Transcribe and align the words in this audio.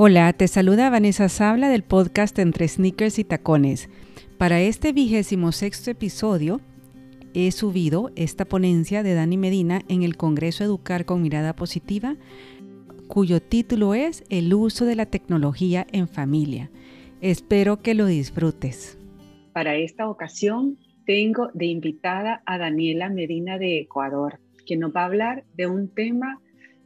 Hola, 0.00 0.32
te 0.32 0.46
saluda 0.46 0.90
Vanessa 0.90 1.28
Sabla 1.28 1.68
del 1.70 1.82
podcast 1.82 2.38
Entre 2.38 2.68
Sneakers 2.68 3.18
y 3.18 3.24
Tacones. 3.24 3.90
Para 4.38 4.60
este 4.60 4.92
vigésimo 4.92 5.50
sexto 5.50 5.90
episodio 5.90 6.60
he 7.34 7.50
subido 7.50 8.12
esta 8.14 8.44
ponencia 8.44 9.02
de 9.02 9.14
Dani 9.14 9.36
Medina 9.36 9.82
en 9.88 10.04
el 10.04 10.16
Congreso 10.16 10.62
Educar 10.62 11.04
con 11.04 11.20
Mirada 11.20 11.56
Positiva, 11.56 12.14
cuyo 13.08 13.42
título 13.42 13.94
es 13.94 14.22
El 14.30 14.54
uso 14.54 14.84
de 14.84 14.94
la 14.94 15.06
tecnología 15.06 15.84
en 15.90 16.06
familia. 16.06 16.70
Espero 17.20 17.82
que 17.82 17.94
lo 17.94 18.06
disfrutes. 18.06 18.96
Para 19.52 19.74
esta 19.74 20.08
ocasión 20.08 20.78
tengo 21.06 21.48
de 21.54 21.66
invitada 21.66 22.44
a 22.46 22.56
Daniela 22.56 23.08
Medina 23.08 23.58
de 23.58 23.80
Ecuador, 23.80 24.38
que 24.64 24.76
nos 24.76 24.94
va 24.94 25.02
a 25.02 25.06
hablar 25.06 25.44
de 25.56 25.66
un 25.66 25.92
tema 25.92 26.38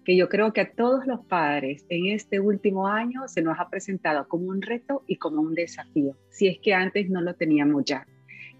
que 0.04 0.16
yo 0.16 0.28
creo 0.28 0.52
que 0.52 0.62
a 0.62 0.70
todos 0.70 1.06
los 1.06 1.20
padres 1.26 1.84
en 1.88 2.06
este 2.06 2.40
último 2.40 2.88
año 2.88 3.28
se 3.28 3.42
nos 3.42 3.58
ha 3.58 3.68
presentado 3.68 4.26
como 4.28 4.48
un 4.48 4.62
reto 4.62 5.02
y 5.06 5.16
como 5.16 5.40
un 5.40 5.54
desafío, 5.54 6.16
si 6.30 6.48
es 6.48 6.58
que 6.58 6.74
antes 6.74 7.08
no 7.08 7.20
lo 7.20 7.34
teníamos 7.34 7.84
ya. 7.84 8.06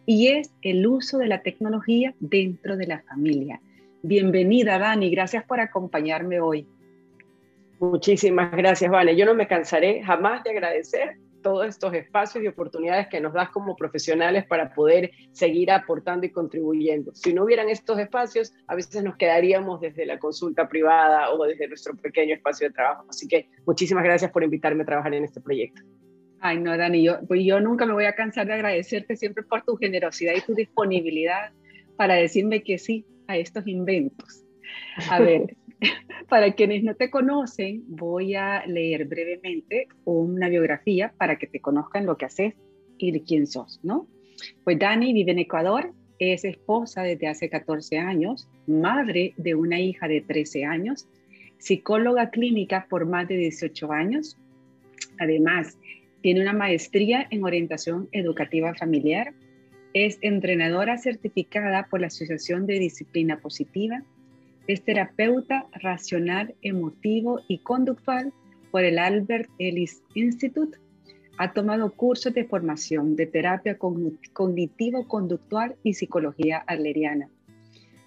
Y 0.07 0.29
es 0.29 0.52
el 0.63 0.87
uso 0.87 1.19
de 1.19 1.29
la 1.29 1.43
tecnología 1.43 2.15
dentro 2.21 2.77
de 2.77 2.87
la 2.87 3.02
familia. 3.02 3.61
Bienvenida, 4.02 4.79
Dani, 4.79 5.11
gracias 5.11 5.45
por 5.45 5.61
acompañarme 5.61 6.41
hoy. 6.41 6.66
Muchísimas 7.79 8.52
gracias, 8.52 8.91
Vale. 8.91 9.16
Yo 9.16 9.27
no 9.27 9.35
me 9.35 9.49
cansaré 9.49 10.02
jamás 10.02 10.45
de 10.45 10.51
agradecer 10.51 11.16
todos 11.42 11.66
estos 11.66 11.92
espacios 11.95 12.42
y 12.42 12.46
oportunidades 12.46 13.09
que 13.09 13.20
nos 13.20 13.32
das 13.32 13.51
como 13.51 13.77
profesionales 13.77 14.46
para 14.46 14.73
poder 14.73 15.10
seguir 15.32 15.70
aportando 15.70 16.24
y 16.27 16.30
contribuyendo. 16.30 17.15
Si 17.15 17.34
no 17.34 17.45
hubieran 17.45 17.68
estos 17.68 17.98
espacios, 17.98 18.52
a 18.66 18.74
veces 18.74 19.02
nos 19.02 19.16
quedaríamos 19.16 19.80
desde 19.80 20.06
la 20.06 20.18
consulta 20.18 20.68
privada 20.68 21.30
o 21.30 21.45
desde 21.45 21.68
nuestro 21.68 21.95
pequeño 21.96 22.34
espacio 22.34 22.68
de 22.68 22.74
trabajo. 22.74 23.05
Así 23.10 23.28
que 23.28 23.48
muchísimas 23.66 24.05
gracias 24.05 24.30
por 24.30 24.43
invitarme 24.45 24.84
a 24.84 24.87
trabajar 24.87 25.12
en 25.15 25.24
este 25.24 25.40
proyecto. 25.40 25.82
Ay, 26.40 26.59
no, 26.59 26.76
Dani, 26.76 27.04
yo, 27.04 27.21
pues 27.29 27.45
yo 27.45 27.60
nunca 27.60 27.87
me 27.87 27.93
voy 27.93 28.04
a 28.04 28.15
cansar 28.15 28.46
de 28.46 28.54
agradecerte 28.54 29.16
siempre 29.16 29.45
por 29.45 29.62
tu 29.62 29.77
generosidad 29.77 30.34
y 30.34 30.40
tu 30.40 30.54
disponibilidad 30.54 31.52
para 31.96 32.15
decirme 32.15 32.62
que 32.62 32.79
sí 32.79 33.06
a 33.29 33.37
estos 33.37 33.66
inventos. 33.66 34.45
A 35.09 35.21
ver, 35.21 35.56
para 36.29 36.52
quienes 36.52 36.83
no 36.83 36.95
te 36.95 37.11
conocen, 37.11 37.85
voy 37.88 38.35
a 38.35 38.65
leer 38.66 39.07
brevemente 39.07 39.89
una 40.05 40.49
biografía 40.49 41.13
para 41.16 41.37
que 41.37 41.47
te 41.47 41.61
conozcan 41.61 42.07
lo 42.07 42.16
que 42.16 42.27
haces 42.27 42.55
y 42.99 43.13
de 43.13 43.23
quién 43.23 43.47
sos, 43.47 43.80
¿no? 43.83 44.07
Pues 44.65 44.79
Dani 44.79 45.13
vive 45.13 45.33
en 45.33 45.41
Ecuador, 45.41 45.93
es 46.19 46.45
esposa 46.45 47.02
desde 47.02 47.29
hace 47.29 47.49
14 47.49 47.99
años, 47.99 48.49
madre 48.66 49.35
de 49.37 49.55
una 49.55 49.80
hija 49.80 50.09
de 50.09 50.21
13 50.21 50.65
años, 50.65 51.09
psicóloga 51.59 52.30
clínica 52.30 52.87
por 52.89 53.07
más 53.07 53.29
de 53.29 53.37
18 53.37 53.93
años. 53.93 54.39
Además, 55.19 55.79
tiene 56.23 56.41
una 56.41 56.52
maestría 56.52 57.27
en 57.30 57.45
orientación 57.45 58.09
educativa 58.13 58.74
familiar, 58.74 59.35
es 59.95 60.19
entrenadora 60.23 60.96
certificada 60.96 61.87
por 61.91 62.01
la 62.01 62.07
Asociación 62.07 62.67
de 62.67 62.79
Disciplina 62.79 63.41
Positiva 63.41 64.03
es 64.66 64.82
terapeuta 64.82 65.66
racional, 65.72 66.55
emotivo 66.62 67.41
y 67.49 67.59
conductual 67.59 68.32
por 68.71 68.84
el 68.84 68.99
Albert 68.99 69.50
Ellis 69.59 70.03
Institute. 70.15 70.78
Ha 71.38 71.53
tomado 71.53 71.93
cursos 71.93 72.32
de 72.34 72.44
formación 72.44 73.16
de 73.16 73.27
terapia 73.27 73.77
cognitivo-conductual 73.78 75.77
y 75.83 75.94
psicología 75.94 76.62
adleriana. 76.66 77.28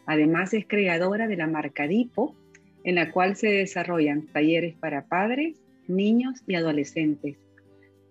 Además 0.06 0.53
es 0.53 0.66
creadora 0.67 1.28
de 1.28 1.36
la 1.36 1.48
marca 1.48 1.88
DIPO, 1.88 2.36
en 2.83 2.95
la 2.95 3.11
cual 3.11 3.36
se 3.36 3.50
desarrollan 3.50 4.28
talleres 4.28 4.76
para 4.76 5.06
padres, 5.06 5.59
niños 5.88 6.44
y 6.48 6.56
adolescentes, 6.56 7.38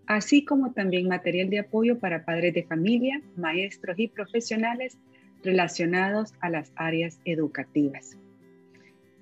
así 0.06 0.45
como 0.45 0.72
también 0.72 1.09
material 1.09 1.48
de 1.48 1.61
apoyo 1.61 1.99
para 1.99 2.25
padres 2.25 2.53
de 2.55 2.65
familia, 2.65 3.22
maestros 3.37 3.99
y 3.99 4.09
profesionales 4.09 4.99
relacionados 5.44 6.34
a 6.41 6.50
las 6.50 6.72
áreas 6.76 7.21
educativas. 7.25 8.19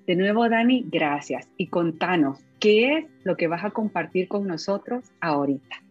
De 0.05 0.15
nuevo, 0.17 0.49
Dani, 0.49 0.85
gracias. 0.89 1.47
Y 1.55 1.67
contanos, 1.67 2.39
¿qué 2.59 2.97
es 2.97 3.05
lo 3.23 3.37
que 3.37 3.47
vas 3.47 3.63
a 3.63 3.71
compartir 3.71 4.27
con 4.27 4.45
nosotros 4.45 5.05
ahorita? 5.21 5.81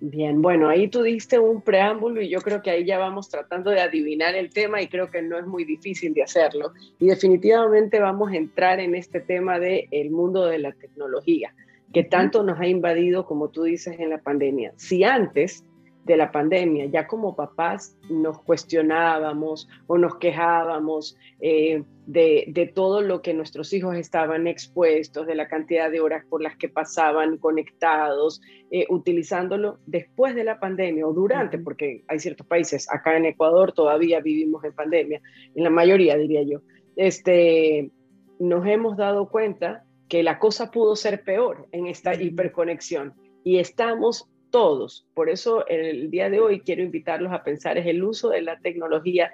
Bien, 0.00 0.42
bueno, 0.42 0.68
ahí 0.68 0.88
tú 0.88 1.02
diste 1.02 1.38
un 1.38 1.62
preámbulo 1.62 2.20
y 2.20 2.28
yo 2.28 2.40
creo 2.40 2.60
que 2.60 2.70
ahí 2.70 2.84
ya 2.84 2.98
vamos 2.98 3.28
tratando 3.28 3.70
de 3.70 3.80
adivinar 3.80 4.34
el 4.34 4.50
tema 4.50 4.82
y 4.82 4.88
creo 4.88 5.10
que 5.10 5.22
no 5.22 5.38
es 5.38 5.46
muy 5.46 5.64
difícil 5.64 6.12
de 6.12 6.24
hacerlo. 6.24 6.72
Y 6.98 7.06
definitivamente 7.06 8.00
vamos 8.00 8.32
a 8.32 8.36
entrar 8.36 8.80
en 8.80 8.96
este 8.96 9.20
tema 9.20 9.58
del 9.58 9.86
el 9.92 10.10
mundo 10.10 10.46
de 10.46 10.58
la 10.58 10.72
tecnología, 10.72 11.54
que 11.92 12.02
tanto 12.02 12.42
nos 12.42 12.58
ha 12.58 12.66
invadido, 12.66 13.24
como 13.24 13.48
tú 13.48 13.62
dices, 13.62 13.98
en 14.00 14.10
la 14.10 14.18
pandemia. 14.18 14.72
Si 14.76 15.04
antes 15.04 15.64
de 16.04 16.16
la 16.16 16.30
pandemia, 16.30 16.86
ya 16.86 17.06
como 17.06 17.34
papás 17.34 17.96
nos 18.10 18.38
cuestionábamos 18.42 19.68
o 19.86 19.96
nos 19.96 20.16
quejábamos 20.16 21.16
eh, 21.40 21.82
de, 22.06 22.72
todo 22.74 23.00
lo 23.00 23.22
que 23.22 23.32
nuestros 23.32 23.72
hijos 23.72 23.96
estaban 23.96 24.46
expuestos, 24.46 25.26
de 25.26 25.34
la 25.34 25.48
cantidad 25.48 25.90
de 25.90 26.00
horas 26.00 26.24
por 26.28 26.42
las 26.42 26.56
que 26.56 26.68
pasaban 26.68 27.38
conectados, 27.38 28.42
eh, 28.70 28.86
utilizándolo 28.90 29.78
después 29.86 30.34
de 30.34 30.44
la 30.44 30.60
pandemia 30.60 31.06
o 31.06 31.14
durante, 31.14 31.58
porque 31.58 32.04
hay 32.08 32.18
ciertos 32.18 32.46
países, 32.46 32.86
acá 32.90 33.16
en 33.16 33.24
Ecuador 33.24 33.72
todavía 33.72 34.20
vivimos 34.20 34.62
en 34.64 34.74
pandemia, 34.74 35.22
en 35.54 35.64
la 35.64 35.70
mayoría 35.70 36.18
diría 36.18 36.42
yo, 36.42 36.60
este, 36.96 37.90
nos 38.38 38.66
hemos 38.66 38.96
dado 38.96 39.28
cuenta 39.30 39.84
que 40.08 40.22
la 40.22 40.38
cosa 40.38 40.70
pudo 40.70 40.96
ser 40.96 41.24
peor 41.24 41.66
en 41.72 41.86
esta 41.86 42.14
hiperconexión 42.14 43.14
y 43.42 43.58
estamos 43.58 44.28
todos. 44.54 45.04
Por 45.14 45.28
eso 45.28 45.66
el 45.66 46.12
día 46.12 46.30
de 46.30 46.38
hoy 46.38 46.60
quiero 46.60 46.84
invitarlos 46.84 47.32
a 47.32 47.42
pensar 47.42 47.76
es 47.76 47.86
el 47.88 48.04
uso 48.04 48.28
de 48.28 48.40
la 48.40 48.56
tecnología 48.60 49.32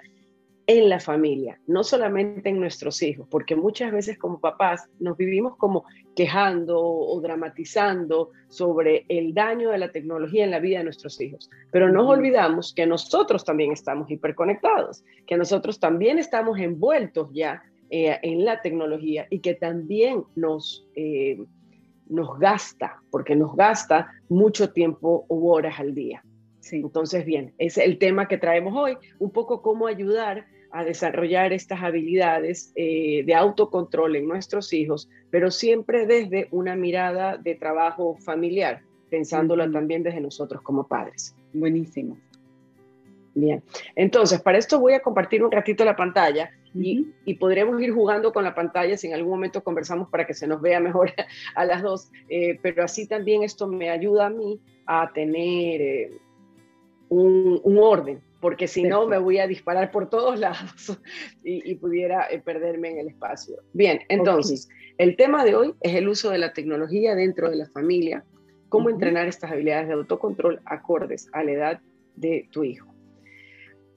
en 0.66 0.88
la 0.88 0.98
familia, 0.98 1.60
no 1.66 1.84
solamente 1.84 2.48
en 2.48 2.58
nuestros 2.58 3.02
hijos, 3.02 3.28
porque 3.30 3.54
muchas 3.54 3.92
veces 3.92 4.16
como 4.16 4.40
papás 4.40 4.88
nos 4.98 5.18
vivimos 5.18 5.58
como 5.58 5.84
quejando 6.16 6.80
o 6.80 7.20
dramatizando 7.20 8.30
sobre 8.48 9.04
el 9.10 9.34
daño 9.34 9.68
de 9.68 9.76
la 9.76 9.92
tecnología 9.92 10.44
en 10.44 10.52
la 10.52 10.58
vida 10.58 10.78
de 10.78 10.84
nuestros 10.84 11.20
hijos, 11.20 11.50
pero 11.70 11.92
nos 11.92 12.08
olvidamos 12.08 12.72
que 12.72 12.86
nosotros 12.86 13.44
también 13.44 13.72
estamos 13.72 14.10
hiperconectados, 14.10 15.04
que 15.26 15.36
nosotros 15.36 15.78
también 15.78 16.18
estamos 16.18 16.58
envueltos 16.58 17.28
ya 17.34 17.62
eh, 17.90 18.18
en 18.22 18.46
la 18.46 18.62
tecnología 18.62 19.26
y 19.28 19.40
que 19.40 19.52
también 19.52 20.24
nos... 20.34 20.86
Eh, 20.94 21.44
nos 22.10 22.38
gasta, 22.38 23.00
porque 23.10 23.34
nos 23.36 23.56
gasta 23.56 24.12
mucho 24.28 24.72
tiempo 24.72 25.24
u 25.28 25.48
horas 25.48 25.78
al 25.78 25.94
día. 25.94 26.22
Entonces, 26.72 27.24
bien, 27.24 27.54
es 27.58 27.78
el 27.78 27.98
tema 27.98 28.28
que 28.28 28.38
traemos 28.38 28.74
hoy, 28.76 28.96
un 29.18 29.30
poco 29.30 29.62
cómo 29.62 29.86
ayudar 29.86 30.46
a 30.72 30.84
desarrollar 30.84 31.52
estas 31.52 31.82
habilidades 31.82 32.72
eh, 32.76 33.24
de 33.24 33.34
autocontrol 33.34 34.16
en 34.16 34.28
nuestros 34.28 34.72
hijos, 34.72 35.08
pero 35.30 35.50
siempre 35.50 36.06
desde 36.06 36.48
una 36.52 36.76
mirada 36.76 37.36
de 37.36 37.54
trabajo 37.56 38.16
familiar, 38.16 38.82
pensándolo 39.10 39.68
también 39.70 40.02
desde 40.02 40.20
nosotros 40.20 40.62
como 40.62 40.86
padres. 40.86 41.34
Buenísimo. 41.52 42.16
Bien, 43.34 43.62
entonces 43.94 44.40
para 44.40 44.58
esto 44.58 44.80
voy 44.80 44.94
a 44.94 45.00
compartir 45.00 45.44
un 45.44 45.52
ratito 45.52 45.84
la 45.84 45.94
pantalla 45.94 46.50
y, 46.74 47.34
podremos 47.34 47.80
ir 47.80 47.92
jugando 47.92 48.32
con 48.32 48.44
la 48.44 48.54
pantalla 48.54 48.96
si 48.96 49.08
en 49.08 49.14
algún 49.14 49.32
momento 49.32 49.62
conversamos 49.62 50.08
para 50.08 50.26
que 50.26 50.34
se 50.34 50.46
nos 50.46 50.60
vea 50.60 50.80
mejor 50.80 51.12
a 51.54 51.64
las 51.64 51.82
dos, 51.82 52.10
eh, 52.28 52.58
pero 52.62 52.84
así 52.84 53.06
también 53.06 53.42
esto 53.42 53.66
me 53.66 53.90
ayuda 53.90 54.26
a 54.26 54.30
mí 54.30 54.60
a 54.86 55.10
tener 55.12 55.80
eh, 55.80 56.12
un, 57.08 57.78
orden, 57.78 58.20
porque 58.40 58.68
si 58.68 58.82
no 58.84 59.06
me 59.06 59.18
voy 59.18 59.38
a 59.38 59.46
disparar 59.46 59.90
por 59.90 60.08
todos 60.08 60.38
lados 60.38 60.98
y, 61.42 61.74
pudiera 61.76 62.26
eh, 62.30 62.40
perderme 62.40 62.90
en 62.90 62.98
el 62.98 63.08
espacio. 63.08 63.56
Bien, 63.72 64.00
entonces, 64.08 64.68
el 64.98 65.16
tema 65.16 65.44
de 65.44 65.54
hoy 65.54 65.74
es 65.80 65.94
el 65.94 66.08
uso 66.08 66.30
de 66.30 66.38
la 66.38 66.52
tecnología 66.52 67.14
dentro 67.14 67.50
de 67.50 67.56
la 67.56 67.66
familia, 67.66 68.24
cómo 68.68 68.90
entrenar 68.90 69.26
estas 69.26 69.50
habilidades 69.50 69.88
de 69.88 69.94
autocontrol 69.94 70.60
acordes 70.64 71.28
a 71.32 71.42
la 71.42 71.52
edad 71.52 71.80
de 72.16 72.48
tu 72.52 72.64
hijo. 72.64 72.89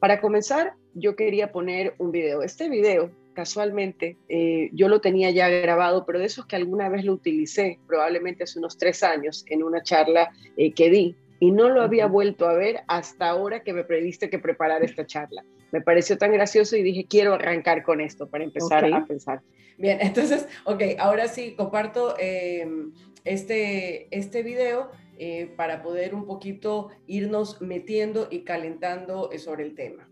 Para 0.03 0.19
comenzar, 0.19 0.73
yo 0.95 1.15
quería 1.15 1.53
poner 1.53 1.95
un 1.97 2.11
video. 2.11 2.43
Este 2.43 2.67
video, 2.67 3.09
casualmente, 3.31 4.17
eh, 4.27 4.69
yo 4.73 4.89
lo 4.89 4.99
tenía 4.99 5.31
ya 5.31 5.47
grabado, 5.47 6.05
pero 6.05 6.19
de 6.19 6.25
esos 6.25 6.45
que 6.45 6.57
alguna 6.57 6.89
vez 6.89 7.05
lo 7.05 7.13
utilicé, 7.13 7.79
probablemente 7.87 8.43
hace 8.43 8.59
unos 8.59 8.77
tres 8.77 9.01
años, 9.01 9.45
en 9.47 9.63
una 9.63 9.81
charla 9.81 10.29
eh, 10.57 10.73
que 10.73 10.89
di, 10.89 11.15
y 11.39 11.51
no 11.51 11.69
lo 11.69 11.81
había 11.81 12.07
vuelto 12.07 12.49
a 12.49 12.53
ver 12.53 12.81
hasta 12.89 13.29
ahora 13.29 13.63
que 13.63 13.71
me 13.71 13.85
prediste 13.85 14.29
que 14.29 14.39
preparar 14.39 14.83
esta 14.83 15.05
charla. 15.05 15.45
Me 15.71 15.79
pareció 15.79 16.17
tan 16.17 16.33
gracioso 16.33 16.75
y 16.75 16.83
dije, 16.83 17.05
quiero 17.09 17.35
arrancar 17.35 17.83
con 17.83 18.01
esto 18.01 18.27
para 18.27 18.43
empezar 18.43 18.83
a 18.83 19.05
pensar. 19.05 19.39
Bien, 19.77 19.99
entonces, 20.01 20.49
ok, 20.65 20.83
ahora 20.99 21.29
sí, 21.29 21.55
comparto 21.55 22.15
em, 22.19 22.91
este, 23.23 24.09
este 24.11 24.43
video 24.43 24.91
eh, 25.17 25.53
para 25.55 25.81
poder 25.83 26.15
un 26.15 26.25
poquito 26.25 26.89
irnos 27.07 27.61
metiendo 27.61 28.27
y 28.31 28.43
calentando 28.43 29.31
eh, 29.31 29.39
sobre 29.39 29.63
el 29.63 29.75
tema. 29.75 30.09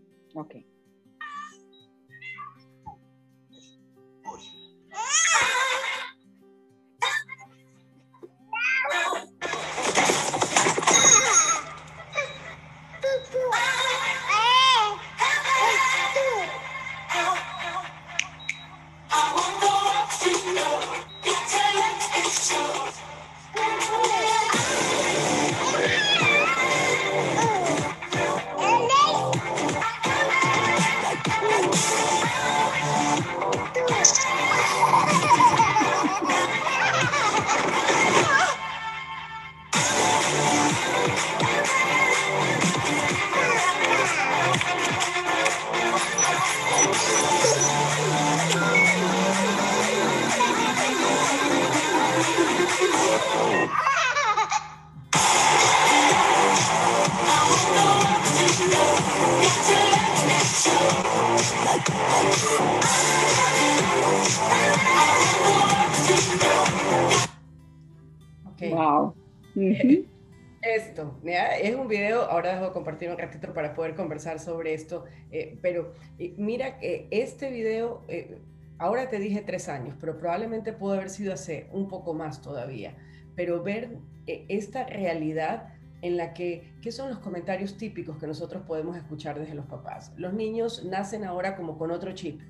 Conversar 74.22 74.38
sobre 74.38 74.74
esto, 74.74 75.04
eh, 75.30 75.58
pero 75.60 75.92
eh, 76.18 76.34
mira 76.36 76.78
que 76.78 77.08
este 77.10 77.50
video, 77.50 78.02
eh, 78.08 78.38
ahora 78.78 79.08
te 79.08 79.18
dije 79.18 79.42
tres 79.42 79.68
años, 79.68 79.96
pero 80.00 80.18
probablemente 80.18 80.72
pudo 80.72 80.94
haber 80.94 81.10
sido 81.10 81.32
hace 81.32 81.68
un 81.72 81.88
poco 81.88 82.14
más 82.14 82.40
todavía, 82.42 82.96
pero 83.34 83.62
ver 83.62 83.98
esta 84.26 84.84
realidad 84.86 85.74
en 86.02 86.16
la 86.16 86.32
que, 86.32 86.74
¿qué 86.82 86.92
son 86.92 87.10
los 87.10 87.18
comentarios 87.18 87.76
típicos 87.76 88.18
que 88.18 88.26
nosotros 88.26 88.62
podemos 88.66 88.96
escuchar 88.96 89.38
desde 89.38 89.54
los 89.54 89.66
papás? 89.66 90.12
Los 90.16 90.32
niños 90.32 90.84
nacen 90.84 91.24
ahora 91.24 91.56
como 91.56 91.78
con 91.78 91.90
otro 91.90 92.12
chip, 92.12 92.40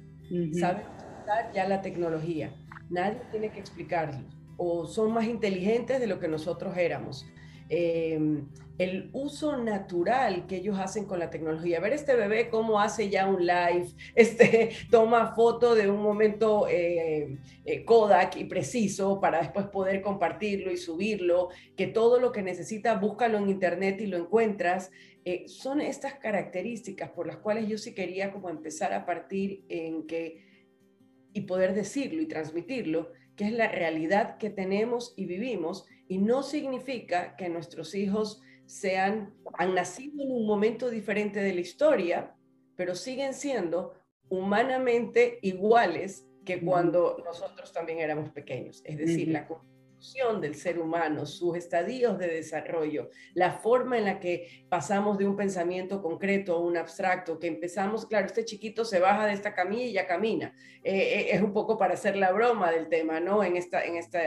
saben 0.58 0.84
usar 1.22 1.52
ya 1.54 1.66
la 1.68 1.80
tecnología, 1.80 2.54
nadie 2.90 3.20
tiene 3.30 3.50
que 3.50 3.60
explicarlo, 3.60 4.26
o 4.58 4.86
son 4.86 5.12
más 5.12 5.24
inteligentes 5.24 6.00
de 6.00 6.06
lo 6.06 6.18
que 6.18 6.28
nosotros 6.28 6.76
éramos. 6.76 7.26
Em, 7.74 8.48
el 8.76 9.08
uso 9.14 9.56
natural 9.56 10.46
que 10.46 10.56
ellos 10.56 10.78
hacen 10.78 11.06
con 11.06 11.18
la 11.18 11.30
tecnología. 11.30 11.80
Ver 11.80 11.94
este 11.94 12.14
bebé 12.14 12.50
cómo 12.50 12.80
hace 12.80 13.08
ya 13.08 13.26
un 13.26 13.46
live, 13.46 13.86
este, 14.14 14.72
toma 14.90 15.34
foto 15.34 15.74
de 15.74 15.90
un 15.90 16.02
momento 16.02 16.68
eh, 16.68 17.38
eh, 17.64 17.84
Kodak 17.86 18.36
y 18.36 18.44
preciso 18.44 19.20
para 19.20 19.40
después 19.40 19.66
poder 19.68 20.02
compartirlo 20.02 20.70
y 20.70 20.76
subirlo, 20.76 21.48
que 21.74 21.86
todo 21.86 22.20
lo 22.20 22.30
que 22.30 22.42
necesita 22.42 22.96
búscalo 22.96 23.38
en 23.38 23.48
internet 23.48 24.02
y 24.02 24.06
lo 24.06 24.18
encuentras. 24.18 24.90
Eh, 25.24 25.48
son 25.48 25.80
estas 25.80 26.14
características 26.14 27.10
por 27.10 27.26
las 27.26 27.38
cuales 27.38 27.68
yo 27.68 27.78
sí 27.78 27.94
quería 27.94 28.32
como 28.32 28.50
empezar 28.50 28.92
a 28.92 29.06
partir 29.06 29.64
en 29.70 30.06
que 30.06 30.44
y 31.32 31.42
poder 31.42 31.72
decirlo 31.72 32.20
y 32.20 32.26
transmitirlo, 32.26 33.12
que 33.34 33.44
es 33.44 33.52
la 33.52 33.68
realidad 33.68 34.36
que 34.36 34.50
tenemos 34.50 35.14
y 35.16 35.24
vivimos 35.24 35.86
y 36.12 36.18
no 36.18 36.42
significa 36.42 37.36
que 37.36 37.48
nuestros 37.48 37.94
hijos 37.94 38.42
sean, 38.66 39.32
han 39.54 39.74
nacido 39.74 40.22
en 40.22 40.30
un 40.30 40.46
momento 40.46 40.90
diferente 40.90 41.40
de 41.40 41.54
la 41.54 41.62
historia, 41.62 42.34
pero 42.76 42.94
siguen 42.94 43.32
siendo 43.32 43.94
humanamente 44.28 45.38
iguales 45.40 46.26
que 46.44 46.60
cuando 46.60 47.16
nosotros 47.24 47.72
también 47.72 47.98
éramos 48.00 48.28
pequeños. 48.28 48.82
Es 48.84 48.98
decir, 48.98 49.28
la 49.28 49.46
construcción 49.46 50.42
del 50.42 50.54
ser 50.54 50.78
humano, 50.78 51.24
sus 51.24 51.56
estadios 51.56 52.18
de 52.18 52.26
desarrollo, 52.26 53.08
la 53.32 53.52
forma 53.52 53.96
en 53.96 54.04
la 54.04 54.20
que 54.20 54.66
pasamos 54.68 55.16
de 55.16 55.26
un 55.26 55.34
pensamiento 55.34 56.02
concreto 56.02 56.56
a 56.56 56.60
un 56.60 56.76
abstracto, 56.76 57.38
que 57.38 57.46
empezamos, 57.46 58.04
claro, 58.04 58.26
este 58.26 58.44
chiquito 58.44 58.84
se 58.84 59.00
baja 59.00 59.24
de 59.24 59.32
esta 59.32 59.54
camilla 59.54 59.84
y 59.84 59.92
ya 59.94 60.06
camina. 60.06 60.54
Eh, 60.84 60.92
eh, 60.94 61.26
es 61.30 61.40
un 61.40 61.54
poco 61.54 61.78
para 61.78 61.94
hacer 61.94 62.16
la 62.16 62.32
broma 62.32 62.70
del 62.70 62.90
tema, 62.90 63.18
¿no? 63.18 63.42
En 63.42 63.56
esta, 63.56 63.82
en 63.82 63.96
esta 63.96 64.20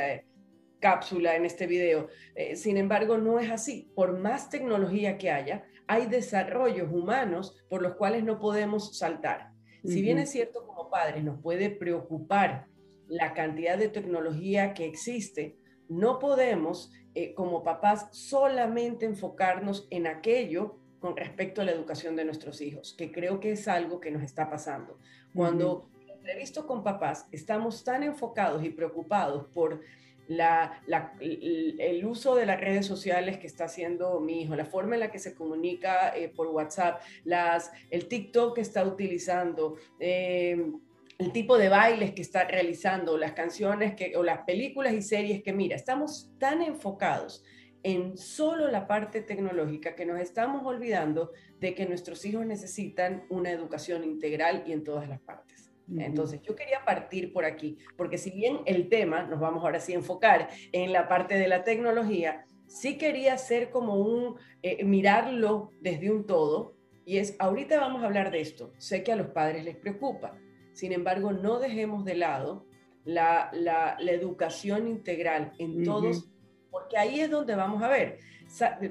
cápsula 0.85 1.35
en 1.35 1.45
este 1.45 1.65
video. 1.65 2.09
Eh, 2.35 2.55
sin 2.55 2.77
embargo, 2.77 3.17
no 3.17 3.39
es 3.39 3.49
así. 3.49 3.91
Por 3.95 4.19
más 4.19 4.51
tecnología 4.51 5.17
que 5.17 5.31
haya, 5.31 5.65
hay 5.87 6.05
desarrollos 6.05 6.91
humanos 6.91 7.57
por 7.69 7.81
los 7.81 7.95
cuales 7.95 8.23
no 8.23 8.37
podemos 8.37 8.95
saltar. 8.95 9.49
Si 9.83 10.03
bien 10.03 10.19
es 10.19 10.29
cierto 10.29 10.67
como 10.67 10.91
padres 10.91 11.23
nos 11.23 11.41
puede 11.41 11.71
preocupar 11.71 12.67
la 13.07 13.33
cantidad 13.33 13.79
de 13.79 13.89
tecnología 13.89 14.75
que 14.75 14.85
existe, 14.85 15.57
no 15.89 16.19
podemos 16.19 16.91
eh, 17.15 17.33
como 17.33 17.63
papás 17.63 18.07
solamente 18.11 19.07
enfocarnos 19.07 19.87
en 19.89 20.05
aquello 20.05 20.77
con 20.99 21.17
respecto 21.17 21.61
a 21.61 21.65
la 21.65 21.71
educación 21.71 22.15
de 22.15 22.25
nuestros 22.25 22.61
hijos, 22.61 22.93
que 22.95 23.11
creo 23.11 23.39
que 23.39 23.53
es 23.53 23.67
algo 23.67 23.99
que 23.99 24.11
nos 24.11 24.21
está 24.21 24.51
pasando. 24.51 24.99
Cuando 25.33 25.89
entrevisto 26.15 26.67
con 26.67 26.83
papás, 26.83 27.27
estamos 27.31 27.83
tan 27.83 28.03
enfocados 28.03 28.63
y 28.63 28.69
preocupados 28.69 29.45
por 29.53 29.81
el 30.27 32.05
uso 32.05 32.35
de 32.35 32.45
las 32.45 32.59
redes 32.59 32.85
sociales 32.85 33.37
que 33.37 33.47
está 33.47 33.65
haciendo 33.65 34.19
mi 34.19 34.41
hijo, 34.41 34.55
la 34.55 34.65
forma 34.65 34.95
en 34.95 35.01
la 35.01 35.11
que 35.11 35.19
se 35.19 35.35
comunica 35.35 36.15
eh, 36.15 36.29
por 36.29 36.47
WhatsApp, 36.47 37.01
las, 37.23 37.71
el 37.89 38.07
TikTok 38.07 38.55
que 38.55 38.61
está 38.61 38.83
utilizando, 38.83 39.77
em, 39.99 40.79
el 41.17 41.31
tipo 41.31 41.57
de 41.57 41.69
bailes 41.69 42.13
que 42.13 42.21
está 42.21 42.45
realizando, 42.45 43.17
las 43.17 43.33
canciones 43.33 43.95
que, 43.95 44.17
o 44.17 44.23
las 44.23 44.39
películas 44.39 44.93
y 44.93 45.01
series 45.01 45.43
que 45.43 45.53
mira, 45.53 45.75
estamos 45.75 46.31
tan 46.39 46.61
enfocados 46.61 47.43
en 47.83 48.17
solo 48.17 48.69
la 48.69 48.87
parte 48.87 49.21
tecnológica 49.21 49.95
que 49.95 50.07
nos 50.07 50.19
estamos 50.19 50.65
olvidando 50.65 51.31
de 51.59 51.75
que 51.75 51.85
nuestros 51.85 52.25
hijos 52.25 52.45
necesitan 52.45 53.25
una 53.29 53.51
educación 53.51 54.03
integral 54.03 54.63
y 54.65 54.71
en 54.71 54.83
todas 54.83 55.07
las 55.07 55.19
partes. 55.19 55.71
Entonces, 55.97 56.41
yo 56.41 56.55
quería 56.55 56.83
partir 56.83 57.31
por 57.31 57.45
aquí, 57.45 57.77
porque 57.95 58.17
si 58.17 58.31
bien 58.31 58.59
el 58.65 58.89
tema, 58.89 59.23
nos 59.23 59.39
vamos 59.39 59.63
ahora 59.63 59.79
sí 59.79 59.93
a 59.93 59.97
enfocar 59.97 60.49
en 60.71 60.91
la 60.91 61.07
parte 61.07 61.35
de 61.35 61.47
la 61.47 61.63
tecnología, 61.63 62.45
sí 62.67 62.97
quería 62.97 63.37
ser 63.37 63.69
como 63.69 63.95
un, 63.95 64.35
eh, 64.63 64.83
mirarlo 64.83 65.71
desde 65.81 66.11
un 66.11 66.25
todo, 66.25 66.75
y 67.05 67.17
es, 67.17 67.35
ahorita 67.37 67.79
vamos 67.79 68.01
a 68.01 68.07
hablar 68.07 68.31
de 68.31 68.41
esto, 68.41 68.73
sé 68.77 69.03
que 69.03 69.11
a 69.11 69.15
los 69.15 69.27
padres 69.27 69.63
les 69.63 69.75
preocupa, 69.75 70.39
sin 70.73 70.91
embargo, 70.91 71.31
no 71.31 71.59
dejemos 71.59 72.03
de 72.03 72.15
lado 72.15 72.65
la, 73.03 73.51
la, 73.53 73.95
educación 74.11 74.87
integral 74.87 75.53
en 75.59 75.83
todos, 75.83 76.27
porque 76.71 76.97
ahí 76.97 77.19
es 77.19 77.29
donde 77.29 77.55
vamos 77.55 77.83
a 77.83 77.87
ver 77.87 78.19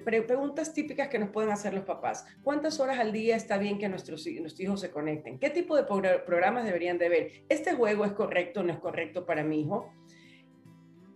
preguntas 0.05 0.73
típicas 0.73 1.09
que 1.09 1.19
nos 1.19 1.31
pueden 1.31 1.51
hacer 1.51 1.75
los 1.75 1.85
papás. 1.85 2.27
¿Cuántas 2.43 2.81
horas 2.81 2.99
al 2.99 3.13
día 3.13 3.37
está 3.37 3.59
bien 3.59 3.79
que 3.79 3.89
nuestros, 3.89 4.27
nuestros 4.27 4.61
hijos 4.61 4.81
se 4.81 4.91
conecten? 4.91 5.39
¿Qué 5.39 5.51
tipo 5.51 5.77
de 5.77 5.85
programas 5.85 6.65
deberían 6.65 6.99
de 6.99 7.09
ver? 7.09 7.33
¿Este 7.49 7.75
juego 7.75 8.05
es 8.05 8.13
correcto 8.13 8.61
o 8.61 8.63
no 8.63 8.73
es 8.73 8.79
correcto 8.79 9.25
para 9.25 9.43
mi 9.43 9.63
hijo? 9.63 9.93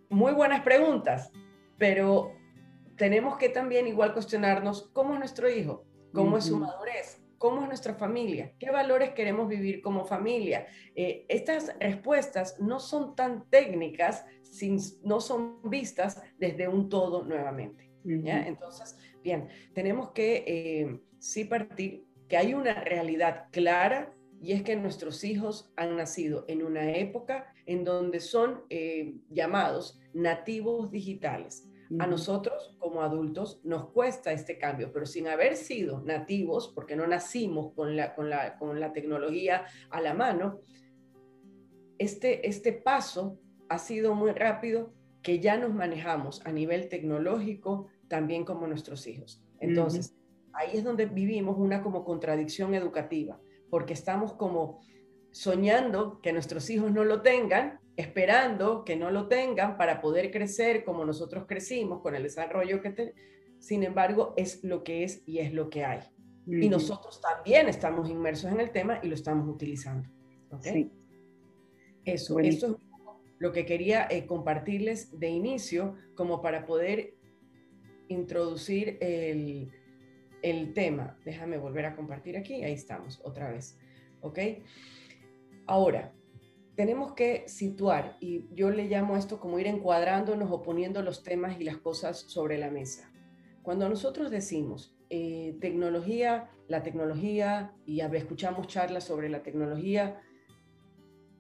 Muy 0.09 0.33
buenas 0.33 0.63
preguntas, 0.63 1.31
pero 1.77 2.33
tenemos 2.97 3.37
que 3.37 3.49
también 3.49 3.87
igual 3.87 4.13
cuestionarnos 4.13 4.91
cómo 4.93 5.15
es 5.15 5.19
nuestro 5.19 5.51
hijo, 5.51 5.85
cómo 6.13 6.39
es 6.39 6.47
su 6.47 6.59
madurez, 6.59 7.23
cómo 7.39 7.63
es 7.63 7.69
nuestra 7.69 7.95
familia, 7.95 8.53
qué 8.59 8.71
valores 8.71 9.11
queremos 9.11 9.49
vivir 9.49 9.81
como 9.81 10.05
familia. 10.05 10.67
Eh, 10.95 11.25
estas 11.29 11.75
respuestas 11.79 12.59
no 12.59 12.81
son 12.81 13.15
tan 13.15 13.49
técnicas, 13.49 14.25
sin, 14.43 14.79
no 15.03 15.21
son 15.21 15.61
vistas 15.63 16.21
desde 16.39 16.69
un 16.69 16.89
todo 16.89 17.23
nuevamente. 17.25 17.88
Entonces, 18.15 18.97
bien, 19.23 19.49
tenemos 19.75 20.11
que 20.11 20.45
eh, 20.47 21.01
sí 21.19 21.45
partir 21.45 22.05
que 22.29 22.37
hay 22.37 22.55
una 22.55 22.75
realidad 22.85 23.47
clara 23.51 24.15
y 24.41 24.53
es 24.53 24.63
que 24.63 24.77
nuestros 24.77 25.25
hijos 25.25 25.73
han 25.77 25.97
nacido 25.97 26.45
en 26.49 26.63
una 26.63 26.93
época 26.97 27.53
en 27.67 27.85
donde 27.85 28.21
son 28.21 28.63
eh, 28.71 29.15
llamados 29.31 30.01
nativos 30.13 30.91
digitales. 30.91 31.69
A 31.99 32.07
nosotros 32.07 32.77
como 32.79 33.01
adultos 33.01 33.63
nos 33.65 33.89
cuesta 33.89 34.31
este 34.33 34.59
cambio, 34.59 34.93
pero 34.93 35.07
sin 35.07 35.27
haber 35.27 35.57
sido 35.57 36.03
nativos, 36.03 36.71
porque 36.75 36.97
no 36.97 37.07
nacimos 37.07 37.73
con 37.73 37.97
la, 37.97 38.15
con 38.15 38.29
la, 38.29 38.59
con 38.59 38.79
la 38.79 38.93
tecnología 38.93 39.65
a 39.89 40.03
la 40.03 40.13
mano, 40.13 40.61
este, 41.97 42.47
este 42.47 42.75
paso 42.75 43.41
ha 43.71 43.79
sido 43.79 44.15
muy 44.15 44.33
rápido 44.33 44.93
que 45.23 45.41
ya 45.41 45.57
nos 45.57 45.73
manejamos 45.73 46.45
a 46.45 46.53
nivel 46.53 46.89
tecnológico, 46.89 47.89
también 48.09 48.45
como 48.45 48.67
nuestros 48.67 49.07
hijos. 49.07 49.43
Entonces, 49.61 50.15
ahí 50.53 50.71
es 50.77 50.85
donde 50.85 51.07
vivimos 51.07 51.57
una 51.59 51.83
como 51.83 52.05
contradicción 52.05 52.75
educativa, 52.75 53.41
porque 53.71 53.93
estamos 53.93 54.33
como 54.35 54.81
soñando 55.31 56.21
que 56.21 56.33
nuestros 56.33 56.69
hijos 56.71 56.91
no 56.91 57.05
lo 57.05 57.23
tengan, 57.23 57.81
esperando 57.97 58.85
que 58.85 58.97
no 58.97 59.11
lo 59.11 59.29
tengan 59.29 59.77
para 59.77 60.01
poder 60.01 60.31
crecer 60.31 60.85
como 60.85 61.05
nosotros 61.05 61.45
crecimos 61.47 62.01
con 62.01 62.15
el 62.15 62.23
desarrollo 62.23 62.81
que 62.81 62.91
tenemos. 62.91 63.21
Sin 63.59 63.83
embargo, 63.83 64.35
es 64.37 64.63
lo 64.63 64.85
que 64.85 65.05
es 65.05 65.23
y 65.27 65.39
es 65.39 65.53
lo 65.53 65.69
que 65.69 65.85
hay. 65.85 66.01
Y 66.47 66.69
nosotros 66.69 67.21
también 67.21 67.69
estamos 67.69 68.09
inmersos 68.09 68.51
en 68.51 68.61
el 68.61 68.71
tema 68.71 69.01
y 69.03 69.09
lo 69.09 69.15
estamos 69.15 69.47
utilizando. 69.49 70.09
¿okay? 70.51 70.91
Eso, 72.05 72.39
eso 72.39 72.67
es 72.67 72.77
lo 73.39 73.53
que 73.53 73.67
quería 73.67 74.07
eh, 74.11 74.27
compartirles 74.27 75.19
de 75.19 75.29
inicio 75.29 75.97
como 76.15 76.41
para 76.41 76.65
poder 76.65 77.18
introducir 78.09 78.99
el, 79.01 79.73
tema. 80.75 81.19
Déjame 81.25 81.59
volver 81.59 81.87
a 81.87 81.97
compartir 81.97 82.37
aquí. 82.37 82.63
Ahí 82.65 82.73
estamos, 82.73 83.21
otra 83.25 83.51
vez. 83.51 83.79
¿Ok? 84.21 84.39
Ahora, 85.67 86.13
tenemos 86.75 87.13
que 87.15 87.43
situar, 87.49 88.17
y 88.21 88.47
yo 88.55 88.71
le 88.71 88.85
llamo 88.85 89.17
esto 89.17 89.41
como 89.41 89.59
ir 89.59 89.67
encuadrándonos 89.67 90.51
o 90.53 90.63
poniendo 90.63 91.03
los 91.03 91.25
temas 91.25 91.61
y 91.61 91.65
las 91.65 91.79
cosas 91.79 92.19
sobre 92.19 92.57
la 92.57 92.71
mesa. 92.71 93.13
Cuando 93.63 93.89
nosotros 93.89 94.31
decimos 94.31 94.97
eh, 95.11 95.57
tecnología, 95.61 96.51
la 96.69 96.83
tecnología, 96.83 97.75
y 97.85 98.01
escuchamos 98.01 98.69
charlas 98.69 99.05
sobre 99.05 99.29
la 99.29 99.43
tecnología, 99.43 100.21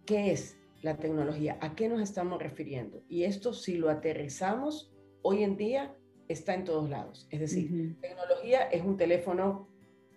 ¿qué 0.06 0.32
es 0.32 0.58
la 0.82 0.96
tecnología? 0.96 1.56
¿A 1.60 1.74
qué 1.76 1.88
nos 1.88 2.00
estamos 2.00 2.42
refiriendo? 2.42 3.04
Y 3.08 3.24
esto 3.24 3.52
si 3.52 3.76
lo 3.76 3.90
aterrizamos 3.90 4.92
hoy 5.22 5.44
en 5.44 5.56
día 5.56 5.94
está 6.28 6.54
en 6.54 6.64
todos 6.64 6.88
lados. 6.88 7.26
Es 7.30 7.40
decir, 7.40 7.96
tecnología 8.00 8.62
es 8.70 8.84
un 8.84 8.96
teléfono 8.96 9.68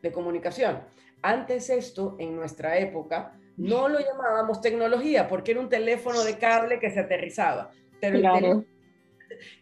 de 0.02 0.12
comunicación. 0.12 0.80
Antes 1.22 1.70
esto, 1.70 2.16
en 2.20 2.36
nuestra 2.36 2.78
época, 2.78 3.40
no 3.58 3.88
lo 3.88 4.00
llamábamos 4.00 4.62
tecnología 4.62 5.28
porque 5.28 5.52
era 5.52 5.60
un 5.60 5.70
teléfono 5.70 6.24
de 6.24 6.38
cable 6.38 6.80
que 6.80 6.92
se 6.92 7.00
aterrizaba. 7.00 7.72
Pero 8.00 8.20
teléfono 8.20 8.66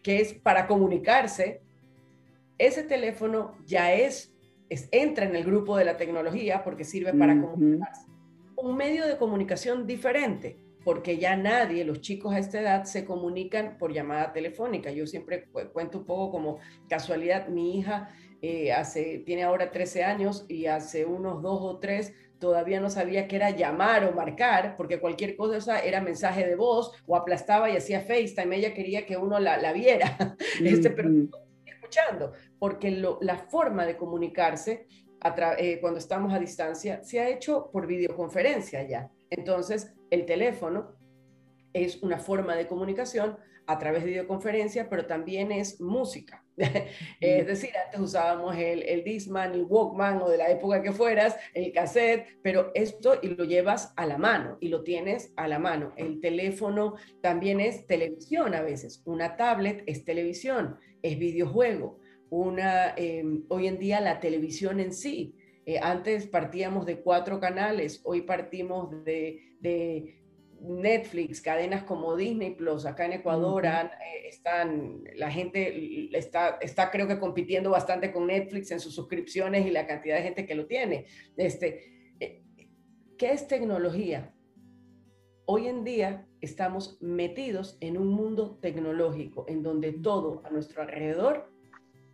que 0.02 0.20
es 0.20 0.34
para 0.34 0.66
comunicarse, 0.66 1.62
ese 2.58 2.82
teléfono 2.82 3.56
ya 3.64 3.92
es, 3.94 4.32
entra 4.90 5.26
en 5.26 5.34
el 5.36 5.44
grupo 5.44 5.76
de 5.76 5.84
la 5.84 5.96
tecnología 5.96 6.62
porque 6.62 6.84
sirve 6.84 7.14
para 7.14 7.40
comunicarse. 7.40 8.06
Un 8.56 8.76
medio 8.76 9.06
de 9.06 9.16
comunicación 9.16 9.86
diferente, 9.86 10.58
porque 10.84 11.18
ya 11.18 11.36
nadie, 11.36 11.84
los 11.84 12.00
chicos 12.00 12.34
a 12.34 12.38
esta 12.38 12.60
edad, 12.60 12.84
se 12.84 13.04
comunican 13.04 13.76
por 13.78 13.92
llamada 13.92 14.32
telefónica. 14.32 14.90
Yo 14.90 15.06
siempre 15.06 15.46
cuento 15.72 15.98
un 15.98 16.04
poco 16.04 16.30
como 16.30 16.58
casualidad, 16.88 17.48
mi 17.48 17.78
hija 17.78 18.08
eh, 18.42 18.72
hace, 18.72 19.18
tiene 19.18 19.42
ahora 19.42 19.70
13 19.70 20.04
años 20.04 20.46
y 20.48 20.66
hace 20.66 21.04
unos 21.04 21.42
dos 21.42 21.60
o 21.60 21.78
tres 21.78 22.14
todavía 22.38 22.80
no 22.80 22.88
sabía 22.88 23.28
qué 23.28 23.36
era 23.36 23.50
llamar 23.50 24.04
o 24.06 24.12
marcar, 24.12 24.74
porque 24.76 24.98
cualquier 24.98 25.36
cosa 25.36 25.78
era 25.80 26.00
mensaje 26.00 26.46
de 26.46 26.56
voz 26.56 26.90
o 27.06 27.14
aplastaba 27.14 27.70
y 27.70 27.76
hacía 27.76 28.00
FaceTime, 28.00 28.56
ella 28.56 28.72
quería 28.72 29.04
que 29.04 29.18
uno 29.18 29.38
la, 29.38 29.72
viera, 29.72 30.16
este, 30.64 30.90
pero 30.90 31.10
escuchando, 31.66 32.32
porque 32.58 32.90
la 33.20 33.36
forma 33.36 33.84
de 33.84 33.96
comunicarse 33.96 34.86
eh, 35.58 35.78
cuando 35.82 35.98
estamos 35.98 36.32
a 36.32 36.38
distancia 36.38 37.02
se 37.04 37.20
ha 37.20 37.28
hecho 37.28 37.70
por 37.70 37.86
videoconferencia 37.86 38.88
ya. 38.88 39.10
Entonces, 39.30 39.94
el 40.10 40.26
teléfono 40.26 40.96
es 41.72 42.02
una 42.02 42.18
forma 42.18 42.56
de 42.56 42.66
comunicación 42.66 43.38
a 43.66 43.78
través 43.78 44.02
de 44.02 44.10
videoconferencia, 44.10 44.88
pero 44.88 45.06
también 45.06 45.52
es 45.52 45.80
música. 45.80 46.44
es 47.20 47.46
decir, 47.46 47.70
antes 47.84 48.00
usábamos 48.00 48.56
el, 48.56 48.82
el 48.82 49.04
Disman, 49.04 49.52
el 49.54 49.64
Walkman 49.64 50.20
o 50.20 50.28
de 50.28 50.38
la 50.38 50.50
época 50.50 50.82
que 50.82 50.92
fueras, 50.92 51.36
el 51.54 51.72
cassette, 51.72 52.26
pero 52.42 52.72
esto 52.74 53.18
y 53.22 53.28
lo 53.28 53.44
llevas 53.44 53.92
a 53.96 54.06
la 54.06 54.18
mano 54.18 54.58
y 54.60 54.68
lo 54.68 54.82
tienes 54.82 55.32
a 55.36 55.46
la 55.46 55.60
mano. 55.60 55.92
El 55.96 56.20
teléfono 56.20 56.96
también 57.22 57.60
es 57.60 57.86
televisión 57.86 58.54
a 58.54 58.62
veces, 58.62 59.02
una 59.04 59.36
tablet 59.36 59.84
es 59.86 60.04
televisión, 60.04 60.76
es 61.02 61.18
videojuego. 61.18 62.00
Una, 62.28 62.94
em, 62.96 63.44
hoy 63.48 63.66
en 63.66 63.78
día 63.78 64.00
la 64.00 64.20
televisión 64.20 64.78
en 64.80 64.92
sí, 64.92 65.34
eh, 65.66 65.78
antes 65.80 66.26
partíamos 66.26 66.86
de 66.86 67.00
cuatro 67.00 67.38
canales, 67.40 68.00
hoy 68.04 68.22
partimos 68.22 69.04
de, 69.04 69.56
de 69.60 70.20
Netflix, 70.60 71.40
cadenas 71.40 71.84
como 71.84 72.16
Disney 72.16 72.54
Plus, 72.54 72.84
acá 72.84 73.06
en 73.06 73.14
Ecuador 73.14 73.64
eh, 73.64 73.90
están, 74.28 75.02
la 75.16 75.30
gente 75.30 76.16
está, 76.16 76.58
está 76.60 76.90
creo 76.90 77.08
que 77.08 77.18
compitiendo 77.18 77.70
bastante 77.70 78.12
con 78.12 78.26
Netflix 78.26 78.70
en 78.70 78.80
sus 78.80 78.94
suscripciones 78.94 79.66
y 79.66 79.70
la 79.70 79.86
cantidad 79.86 80.16
de 80.16 80.22
gente 80.22 80.46
que 80.46 80.54
lo 80.54 80.66
tiene. 80.66 81.06
Este, 81.36 82.14
eh, 82.20 82.42
¿Qué 83.16 83.32
es 83.32 83.46
tecnología? 83.48 84.34
Hoy 85.46 85.66
en 85.66 85.82
día 85.82 86.28
estamos 86.40 86.98
metidos 87.00 87.76
en 87.80 87.98
un 87.98 88.08
mundo 88.08 88.58
tecnológico 88.60 89.46
en 89.48 89.62
donde 89.62 89.92
todo 89.92 90.42
a 90.44 90.50
nuestro 90.50 90.82
alrededor 90.82 91.50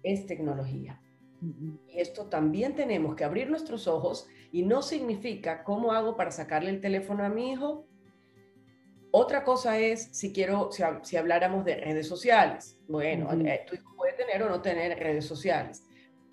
es 0.03 0.27
tecnología. 0.27 1.03
Y 1.89 1.99
esto 1.99 2.27
también 2.27 2.75
tenemos 2.75 3.15
que 3.15 3.25
abrir 3.25 3.49
nuestros 3.49 3.87
ojos 3.87 4.27
y 4.53 4.63
no 4.63 4.83
significa 4.83 5.65
cómo 5.65 5.93
hago 5.93 6.17
para 6.17 6.31
sacarle 6.31 6.71
el 6.71 6.81
teléfono 6.81 7.25
a 7.25 7.29
mi 7.29 7.53
hijo 7.53 7.87
otra 9.19 9.45
cosa 9.45 9.79
es 9.79 10.11
si 10.13 10.31
quiero, 10.31 10.69
si, 11.03 11.17
habláramos 11.17 11.65
de 11.65 11.77
redes 11.77 12.07
sociales. 12.07 12.77
Bueno, 12.87 13.33
eh, 13.33 13.65
tu 13.67 13.75
hijo 13.75 13.97
puede 13.97 14.13
tener 14.13 14.43
o 14.43 14.49
no 14.51 14.61
tener 14.61 14.99
redes 14.99 15.25
sociales, 15.25 15.83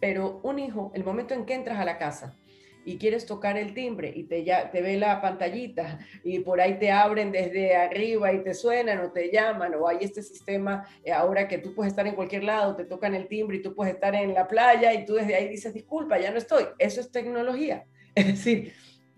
pero 0.01 0.41
un 0.43 0.59
hijo, 0.59 0.91
el 0.93 1.05
momento 1.05 1.33
en 1.33 1.45
que 1.45 1.53
entras 1.53 1.79
a 1.79 1.85
la 1.85 1.97
casa 1.97 2.35
y 2.85 2.97
quieres 2.97 3.25
tocar 3.25 3.57
el 3.57 3.73
timbre 3.73 4.11
y 4.15 4.23
te, 4.23 4.43
ya, 4.43 4.71
te 4.71 4.81
ve 4.81 4.97
la 4.97 5.21
pantallita 5.21 5.99
y 6.23 6.39
por 6.39 6.59
ahí 6.59 6.79
te 6.79 6.91
abren 6.91 7.31
desde 7.31 7.75
arriba 7.75 8.33
y 8.33 8.43
te 8.43 8.53
suenan 8.53 8.99
o 8.99 9.11
te 9.11 9.31
llaman 9.31 9.73
o 9.75 9.87
hay 9.87 9.97
este 10.01 10.21
sistema 10.21 10.85
eh, 11.03 11.11
ahora 11.11 11.47
que 11.47 11.57
tú 11.57 11.73
puedes 11.73 11.91
estar 11.91 12.05
en 12.07 12.15
cualquier 12.15 12.43
lado, 12.43 12.75
te 12.75 12.85
tocan 12.85 13.15
el 13.15 13.27
timbre 13.27 13.57
y 13.57 13.61
tú 13.61 13.73
puedes 13.73 13.93
estar 13.93 14.13
en 14.15 14.33
la 14.33 14.47
playa 14.47 14.93
y 14.93 15.05
tú 15.05 15.13
desde 15.15 15.35
ahí 15.35 15.47
dices, 15.47 15.73
disculpa, 15.73 16.19
ya 16.19 16.31
no 16.31 16.37
estoy. 16.37 16.65
Eso 16.77 17.01
es 17.01 17.11
tecnología. 17.11 17.85
Es 18.15 18.27
decir, 18.27 18.73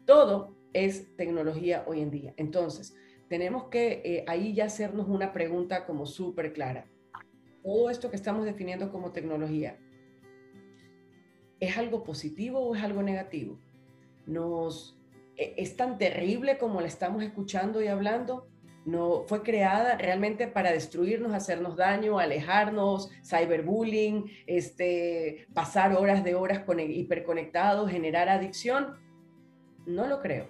todo 0.05 0.55
es 0.72 1.15
tecnología 1.17 1.84
hoy 1.86 2.01
en 2.01 2.12
día. 2.12 2.34
Entonces, 2.38 2.95
tenemos 3.27 3.65
que 3.65 4.01
eh, 4.05 4.25
ahí 4.27 4.53
ya 4.53 4.65
hacernos 4.65 5.07
una 5.10 5.34
pregunta 5.34 5.86
como 5.86 6.05
súper 6.05 6.53
clara. 6.53 6.86
Todo 7.63 7.89
esto 7.89 8.10
que 8.10 8.15
estamos 8.15 8.45
definiendo 8.45 8.91
como 8.91 9.12
tecnología, 9.12 9.77
¿es 11.65 11.77
algo 11.77 12.03
positivo 12.03 12.60
o 12.60 12.75
es 12.75 12.84
algo 12.84 13.03
negativo? 13.03 13.60
Nos, 14.25 14.98
e, 15.36 15.55
¿Es 15.57 15.75
tan 15.77 15.98
terrible 15.98 16.57
como 16.57 16.81
la 16.81 16.88
estamos 16.88 17.24
escuchando 17.24 17.81
y 17.81 17.88
hablando? 17.88 18.48
no 18.86 19.24
fue 19.27 19.41
creada 19.41 19.98
realmente 19.98 20.48
para 20.48 20.72
destruirnos, 20.72 21.34
hacernos 21.34 21.75
daño, 21.75 22.19
alejarnos, 22.19 23.10
cyberbullying, 23.24 24.25
este, 24.45 25.48
pasar 25.53 25.93
horas 25.93 26.24
de 26.24 26.36
horas 26.36 26.60
con 26.60 26.79
hiperconectados, 26.79 27.89
generar 27.89 28.29
adicción. 28.29 28.95
No 29.88 30.07
lo 30.07 30.22
creo. 30.22 30.50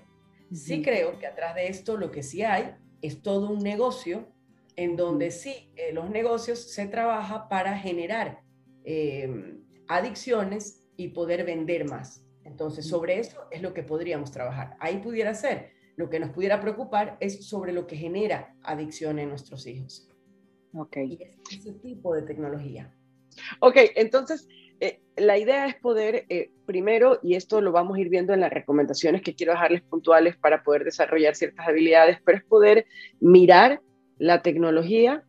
Sí 0.51 0.81
creo 0.83 1.17
que 1.17 1.27
atrás 1.27 1.55
de 1.55 1.67
esto 1.67 1.97
lo 1.97 2.11
que 2.11 2.23
sí 2.23 2.43
hay 2.43 2.75
es 3.01 3.21
todo 3.21 3.49
un 3.49 3.59
negocio 3.59 4.27
en 4.75 4.97
donde 4.97 5.31
sí, 5.31 5.71
eh, 5.77 5.93
los 5.93 6.09
negocios 6.09 6.59
se 6.59 6.85
trabaja 6.87 7.47
para 7.47 7.77
generar 7.77 8.41
em, 8.83 9.63
adicciones 9.87 10.84
y 10.97 11.09
poder 11.09 11.45
vender 11.45 11.85
más. 11.89 12.23
Entonces, 12.43 12.87
sobre 12.87 13.19
eso 13.19 13.47
es 13.51 13.61
lo 13.61 13.73
que 13.73 13.83
podríamos 13.83 14.31
trabajar. 14.31 14.77
Ahí 14.79 14.97
pudiera 14.97 15.33
ser. 15.33 15.71
Lo 15.95 16.09
que 16.09 16.19
nos 16.19 16.31
pudiera 16.31 16.61
preocupar 16.61 17.17
es 17.19 17.47
sobre 17.47 17.71
lo 17.71 17.87
que 17.87 17.95
genera 17.95 18.55
adicción 18.63 19.17
en 19.19 19.29
nuestros 19.29 19.65
hijos. 19.65 20.09
Ok. 20.73 20.97
Y 20.97 21.19
ese 21.51 21.73
tipo 21.73 22.13
de 22.13 22.21
tecnología. 22.23 22.93
Ok, 23.59 23.77
entonces 23.95 24.47
eh, 24.79 25.01
la 25.15 25.37
idea 25.37 25.67
es 25.67 25.75
poder, 25.75 26.25
eh, 26.29 26.51
primero, 26.65 27.19
y 27.23 27.35
esto 27.35 27.61
lo 27.61 27.71
vamos 27.71 27.97
a 27.97 28.01
ir 28.01 28.09
viendo 28.09 28.33
en 28.33 28.41
las 28.41 28.51
recomendaciones 28.51 29.21
que 29.21 29.35
quiero 29.35 29.53
dejarles 29.53 29.81
puntuales 29.83 30.35
para 30.37 30.63
poder 30.63 30.83
desarrollar 30.83 31.35
ciertas 31.35 31.67
habilidades, 31.67 32.19
pero 32.25 32.37
es 32.37 32.43
poder 32.43 32.85
mirar 33.19 33.81
la 34.17 34.41
tecnología 34.41 35.23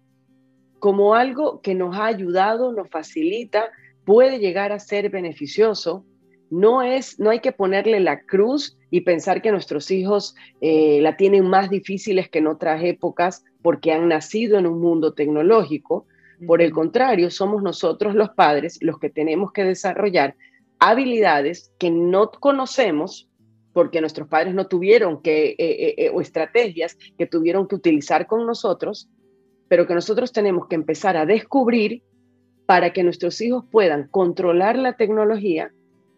como 0.79 1.15
algo 1.15 1.61
que 1.63 1.75
nos 1.75 1.97
ha 1.97 2.07
ayudado, 2.07 2.73
nos 2.73 2.89
facilita, 2.91 3.71
puede 4.07 4.39
llegar 4.39 4.73
a 4.73 4.79
ser 4.79 5.11
beneficioso. 5.11 6.07
No, 6.49 6.83
es, 6.83 7.21
no 7.21 7.29
hay 7.29 7.41
que 7.41 7.53
ponerle 7.53 8.01
la 8.01 8.21
cruz 8.21 8.79
y 8.91 9.03
pensar 9.03 9.43
que 9.43 9.51
nuestros 9.51 9.91
hijos 9.91 10.35
eh, 10.63 11.01
la 11.03 11.19
tienen 11.19 11.47
más 11.47 11.69
difíciles 11.69 12.31
que 12.31 12.39
en 12.39 12.47
otras 12.47 12.83
épocas 12.83 13.45
porque 13.61 13.93
han 13.93 14.09
nacido 14.09 14.59
en 14.59 14.67
un 14.67 14.81
mundo 14.81 15.13
tecnológico 15.13 16.07
por 16.45 16.61
el 16.61 16.73
contrario, 16.73 17.31
somos 17.31 17.63
nosotros 17.63 18.15
los 18.15 18.31
padres 18.31 18.79
los 18.83 18.99
que 18.99 19.09
tenemos 19.09 19.53
que 19.53 19.65
desarrollar 19.65 20.37
habilidades 20.79 21.73
que 21.79 21.91
no 21.91 22.31
conocemos 22.31 23.31
porque 23.73 24.01
nuestros 24.01 24.29
padres 24.29 24.55
no 24.55 24.67
tuvieron 24.67 25.23
que, 25.23 25.51
eh, 25.51 25.57
eh, 25.59 25.95
eh, 25.99 26.11
o 26.13 26.21
estrategias 26.21 26.97
que 27.19 27.27
tuvieron 27.27 27.69
que 27.69 27.75
utilizar 27.75 28.27
con 28.27 28.47
nosotros, 28.47 29.09
pero 29.69 29.87
que 29.87 29.95
nosotros 29.95 30.33
tenemos 30.33 30.67
que 30.69 30.77
empezar 30.77 31.17
a 31.17 31.27
descubrir 31.27 32.03
para 32.67 32.93
que 32.93 33.03
nuestros 33.03 33.41
hijos 33.41 33.65
puedan 33.71 34.09
controlar 34.09 34.77
la 34.77 34.95
tecnología. 34.95 35.71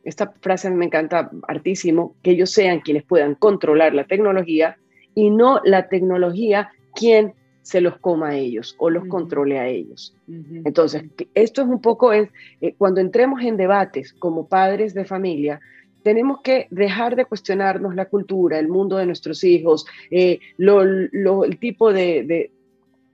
Esta 0.05 0.33
frase 0.41 0.71
me 0.71 0.87
encanta 0.87 1.31
hartísimo, 1.47 2.15
que 2.23 2.31
ellos 2.31 2.51
sean 2.51 2.81
quienes 2.81 3.05
puedan 3.05 3.35
controlar 3.35 3.95
la 3.95 4.05
tecnología 4.05 4.79
y 5.15 5.31
no 5.31 5.61
la 5.65 5.89
tecnología 5.89 6.71
quien 6.95 7.35
se 7.63 7.83
los 7.83 7.99
coma 7.99 8.29
a 8.29 8.37
ellos 8.37 8.75
o 8.79 8.89
los 8.89 9.05
controle 9.09 9.59
a 9.59 9.69
ellos. 9.69 10.17
Entonces, 10.65 11.05
esto 11.35 11.61
es 11.61 11.69
un 11.69 11.83
poco, 11.83 12.15
es, 12.15 12.31
eh, 12.63 12.75
cuando 12.79 13.03
entremos 13.03 13.43
en 13.43 13.59
debates 13.59 14.15
como 14.15 14.49
padres 14.49 14.95
de 14.95 15.05
familia, 15.05 15.61
tenemos 16.03 16.41
que 16.41 16.67
dejar 16.71 17.15
de 17.15 17.27
cuestionarnos 17.27 17.95
la 17.95 18.07
cultura, 18.07 18.59
el 18.59 18.69
mundo 18.69 18.97
de 18.97 19.05
nuestros 19.05 19.45
hijos, 19.45 19.85
eh, 20.11 20.39
el 20.57 21.59
tipo 21.61 21.93
de, 21.93 22.51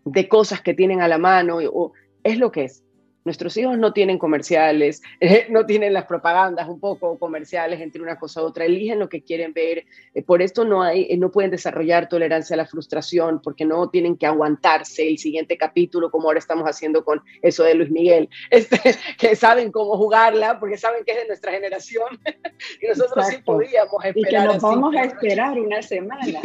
de, 0.05 0.29
cosas 0.29 0.61
que 0.61 0.75
tienen 0.75 1.01
a 1.01 1.09
la 1.09 1.19
mano, 1.19 1.59
o, 1.73 1.93
es 2.23 2.39
lo 2.39 2.53
que 2.53 2.65
es. 2.67 2.85
Nuestros 3.25 3.57
hijos 3.57 3.79
no 3.79 3.93
tienen 3.93 4.19
comerciales, 4.19 5.03
eh, 5.19 5.47
no 5.49 5.65
tienen 5.65 5.95
las 5.95 6.05
propagandas 6.05 6.69
un 6.69 6.79
poco 6.79 7.19
comerciales 7.19 7.81
entre 7.81 8.03
una 8.03 8.19
cosa 8.19 8.43
u 8.43 8.47
otra, 8.47 8.67
eligen 8.67 8.99
lo 8.99 9.09
que 9.09 9.23
quieren 9.23 9.55
ver. 9.55 9.87
Eh, 10.15 10.23
por 10.23 10.43
esto 10.43 10.65
no, 10.65 10.83
hay, 10.83 11.07
eh, 11.09 11.17
no 11.17 11.31
pueden 11.31 11.51
desarrollar 11.51 12.09
tolerancia 12.09 12.55
a 12.55 12.59
la 12.59 12.67
frustración 12.67 13.41
porque 13.43 13.65
no 13.65 13.89
tienen 13.89 14.17
que 14.17 14.27
aguantarse 14.27 15.09
el 15.09 15.19
siguiente 15.19 15.57
capítulo 15.57 16.11
como 16.11 16.29
ahora 16.29 16.39
estamos 16.39 16.67
haciendo 16.67 17.05
con 17.05 17.23
eso 17.41 17.65
de 17.65 17.75
Luis 17.75 17.91
Miguel, 17.91 18.29
este, 18.51 18.79
que 19.19 19.35
saben 19.37 19.73
cómo 19.73 19.97
jugarla 19.97 20.61
porque 20.61 20.77
saben 20.77 21.05
que 21.05 21.13
es 21.13 21.19
de 21.19 21.29
nuestra 21.29 21.53
generación 21.53 22.09
y 22.83 22.87
nosotros 22.87 23.27
sí 23.29 23.39
podíamos 23.39 24.05
esperar. 24.05 24.17
Y 24.17 24.25
que 24.25 24.53
nos 24.53 24.63
vamos 24.63 24.95
a 24.97 25.05
esperar 25.05 25.59
una 25.59 25.81
semana. 25.81 26.41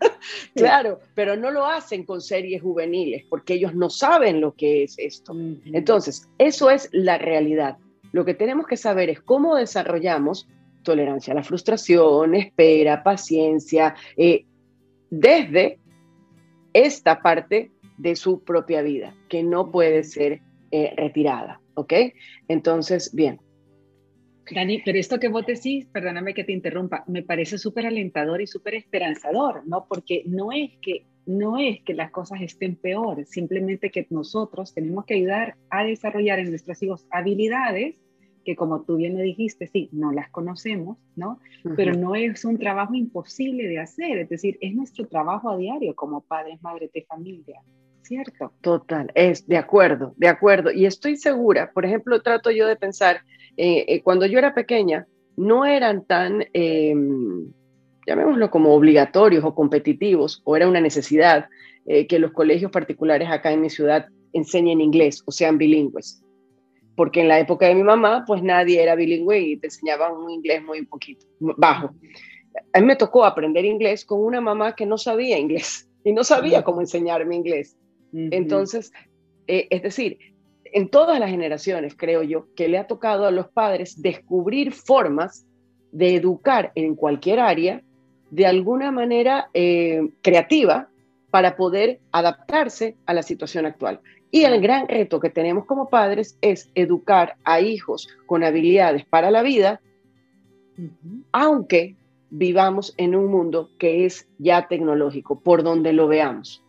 claro, 0.54 1.00
pero 1.14 1.36
no 1.36 1.50
lo 1.50 1.66
hacen 1.66 2.04
con 2.04 2.20
series 2.20 2.62
juveniles 2.62 3.24
porque 3.28 3.54
ellos 3.54 3.74
no 3.74 3.90
saben 3.90 4.40
lo 4.40 4.54
que 4.54 4.84
es 4.84 4.94
esto. 4.98 5.34
Entonces, 5.64 6.11
eso 6.38 6.70
es 6.70 6.88
la 6.92 7.18
realidad. 7.18 7.78
Lo 8.12 8.24
que 8.24 8.34
tenemos 8.34 8.66
que 8.66 8.76
saber 8.76 9.08
es 9.10 9.20
cómo 9.20 9.56
desarrollamos 9.56 10.48
tolerancia 10.82 11.32
a 11.32 11.36
la 11.36 11.42
frustración, 11.42 12.34
espera, 12.34 13.02
paciencia, 13.02 13.94
eh, 14.16 14.44
desde 15.10 15.78
esta 16.72 17.22
parte 17.22 17.70
de 17.98 18.16
su 18.16 18.42
propia 18.42 18.82
vida, 18.82 19.14
que 19.28 19.42
no 19.42 19.70
puede 19.70 20.04
ser 20.04 20.40
eh, 20.70 20.92
retirada, 20.96 21.60
¿ok? 21.74 21.92
Entonces, 22.48 23.14
bien. 23.14 23.40
Dani, 24.50 24.82
pero 24.84 24.98
esto 24.98 25.20
que 25.20 25.28
vos 25.28 25.46
decís, 25.46 25.86
perdóname 25.92 26.34
que 26.34 26.44
te 26.44 26.52
interrumpa, 26.52 27.04
me 27.06 27.22
parece 27.22 27.58
súper 27.58 27.86
alentador 27.86 28.40
y 28.40 28.46
súper 28.46 28.74
esperanzador, 28.74 29.62
¿no? 29.66 29.86
Porque 29.88 30.24
no 30.26 30.50
es 30.50 30.72
que 30.82 31.06
no 31.26 31.58
es 31.58 31.80
que 31.82 31.94
las 31.94 32.10
cosas 32.10 32.40
estén 32.42 32.76
peor, 32.76 33.24
simplemente 33.26 33.90
que 33.90 34.06
nosotros 34.10 34.74
tenemos 34.74 35.04
que 35.04 35.14
ayudar 35.14 35.56
a 35.70 35.84
desarrollar 35.84 36.38
en 36.38 36.50
nuestros 36.50 36.82
hijos 36.82 37.06
habilidades 37.10 37.96
que 38.44 38.56
como 38.56 38.82
tú 38.82 38.96
bien 38.96 39.14
me 39.14 39.22
dijiste, 39.22 39.66
sí, 39.68 39.88
no 39.92 40.12
las 40.12 40.28
conocemos, 40.30 40.98
¿no? 41.16 41.38
Pero 41.76 41.94
no 41.94 42.14
es 42.14 42.44
un 42.44 42.58
trabajo 42.58 42.94
imposible 42.94 43.68
de 43.68 43.78
hacer, 43.78 44.18
es 44.18 44.28
decir, 44.28 44.58
es 44.60 44.74
nuestro 44.74 45.06
trabajo 45.06 45.50
a 45.50 45.56
diario 45.56 45.94
como 45.94 46.22
padres, 46.22 46.60
madres 46.62 46.90
de 46.92 47.02
familia, 47.02 47.62
¿cierto? 48.02 48.52
Total, 48.60 49.10
es 49.14 49.46
de 49.46 49.56
acuerdo, 49.56 50.14
de 50.16 50.28
acuerdo. 50.28 50.72
Y 50.72 50.86
estoy 50.86 51.16
segura, 51.16 51.70
por 51.72 51.84
ejemplo, 51.84 52.20
trato 52.22 52.50
yo 52.50 52.66
de 52.66 52.76
pensar, 52.76 53.20
eh, 53.56 53.84
eh, 53.88 54.02
cuando 54.02 54.26
yo 54.26 54.38
era 54.38 54.54
pequeña, 54.54 55.06
no 55.36 55.64
eran 55.64 56.04
tan... 56.04 56.44
Em, 56.52 57.52
llamémoslo 58.06 58.50
como 58.50 58.74
obligatorios 58.74 59.44
o 59.44 59.54
competitivos, 59.54 60.42
o 60.44 60.56
era 60.56 60.68
una 60.68 60.80
necesidad 60.80 61.48
eh, 61.86 62.06
que 62.06 62.18
los 62.18 62.32
colegios 62.32 62.70
particulares 62.70 63.28
acá 63.30 63.52
en 63.52 63.60
mi 63.60 63.70
ciudad 63.70 64.06
enseñen 64.32 64.80
inglés 64.80 65.22
o 65.26 65.32
sean 65.32 65.58
bilingües. 65.58 66.22
Porque 66.94 67.20
en 67.20 67.28
la 67.28 67.38
época 67.38 67.66
de 67.66 67.74
mi 67.74 67.82
mamá, 67.82 68.24
pues 68.26 68.42
nadie 68.42 68.82
era 68.82 68.94
bilingüe 68.94 69.40
y 69.40 69.56
te 69.56 69.68
enseñaban 69.68 70.12
un 70.12 70.30
inglés 70.30 70.62
muy 70.62 70.84
poquito, 70.84 71.26
bajo. 71.40 71.90
A 72.72 72.80
mí 72.80 72.86
me 72.86 72.96
tocó 72.96 73.24
aprender 73.24 73.64
inglés 73.64 74.04
con 74.04 74.20
una 74.20 74.40
mamá 74.40 74.74
que 74.74 74.84
no 74.84 74.98
sabía 74.98 75.38
inglés 75.38 75.88
y 76.04 76.12
no 76.12 76.22
sabía 76.22 76.62
cómo 76.62 76.80
enseñarme 76.80 77.34
inglés. 77.34 77.76
Entonces, 78.12 78.92
eh, 79.46 79.68
es 79.70 79.82
decir, 79.82 80.18
en 80.64 80.90
todas 80.90 81.18
las 81.18 81.30
generaciones, 81.30 81.94
creo 81.96 82.22
yo, 82.22 82.46
que 82.54 82.68
le 82.68 82.78
ha 82.78 82.86
tocado 82.86 83.26
a 83.26 83.30
los 83.30 83.48
padres 83.48 84.00
descubrir 84.00 84.72
formas 84.72 85.46
de 85.92 86.16
educar 86.16 86.72
en 86.74 86.94
cualquier 86.94 87.40
área 87.40 87.82
de 88.32 88.46
alguna 88.46 88.90
manera 88.90 89.50
eh, 89.52 90.08
creativa 90.22 90.88
para 91.30 91.54
poder 91.54 92.00
adaptarse 92.12 92.96
a 93.04 93.12
la 93.12 93.22
situación 93.22 93.66
actual. 93.66 94.00
Y 94.30 94.44
el 94.44 94.58
gran 94.62 94.88
reto 94.88 95.20
que 95.20 95.28
tenemos 95.28 95.66
como 95.66 95.90
padres 95.90 96.38
es 96.40 96.70
educar 96.74 97.36
a 97.44 97.60
hijos 97.60 98.08
con 98.24 98.42
habilidades 98.42 99.04
para 99.04 99.30
la 99.30 99.42
vida, 99.42 99.82
aunque 101.30 101.94
vivamos 102.30 102.94
en 102.96 103.14
un 103.14 103.26
mundo 103.26 103.68
que 103.78 104.06
es 104.06 104.26
ya 104.38 104.66
tecnológico, 104.66 105.38
por 105.38 105.62
donde 105.62 105.92
lo 105.92 106.08
veamos. 106.08 106.64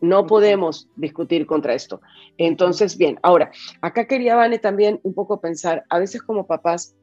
No 0.00 0.28
podemos 0.28 0.88
discutir 0.94 1.44
contra 1.44 1.74
esto. 1.74 2.00
Entonces, 2.38 2.96
bien, 2.96 3.18
ahora, 3.22 3.50
acá 3.80 4.06
quería, 4.06 4.36
Vane, 4.36 4.60
también 4.60 5.00
un 5.02 5.12
poco 5.12 5.40
pensar, 5.40 5.84
a 5.90 5.98
veces 5.98 6.22
como 6.22 6.46
papás, 6.46 6.94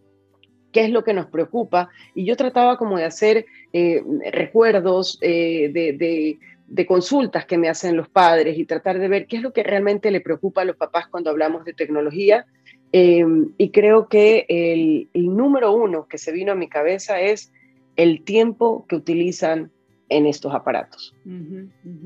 qué 0.72 0.86
es 0.86 0.92
lo 0.92 1.04
que 1.04 1.14
nos 1.14 1.26
preocupa. 1.26 1.90
Y 2.16 2.26
yo 2.26 2.38
trataba 2.38 2.78
como 2.78 2.98
de 2.98 3.06
hacer 3.06 3.46
eh, 3.74 4.04
recuerdos 4.32 5.18
eh, 5.22 5.70
de, 5.72 6.86
consultas 6.86 7.46
que 7.46 7.58
me 7.58 7.70
hacen 7.70 7.98
los 7.98 8.10
padres 8.10 8.58
y 8.58 8.66
tratar 8.66 9.00
de 9.00 9.08
ver 9.08 9.28
qué 9.28 9.38
es 9.38 9.42
lo 9.42 9.54
que 9.54 9.64
realmente 9.64 10.12
le 10.12 10.22
preocupa 10.22 10.62
a 10.62 10.66
los 10.66 10.76
papás 10.76 11.08
cuando 11.08 11.30
hablamos 11.30 11.66
de 11.66 11.74
tecnología. 11.74 12.46
Em, 12.92 13.52
y 13.58 13.70
creo 13.72 14.08
que 14.08 14.46
el, 14.48 15.10
número 15.14 15.74
uno 15.74 16.08
que 16.08 16.18
se 16.18 16.32
vino 16.32 16.54
a 16.54 16.56
mi 16.56 16.70
cabeza 16.70 17.20
es 17.20 17.52
el 17.98 18.24
tiempo 18.24 18.86
que 18.88 18.96
utilizan 18.96 19.72
en 20.10 20.26
estos 20.26 20.54
aparatos. 20.54 21.14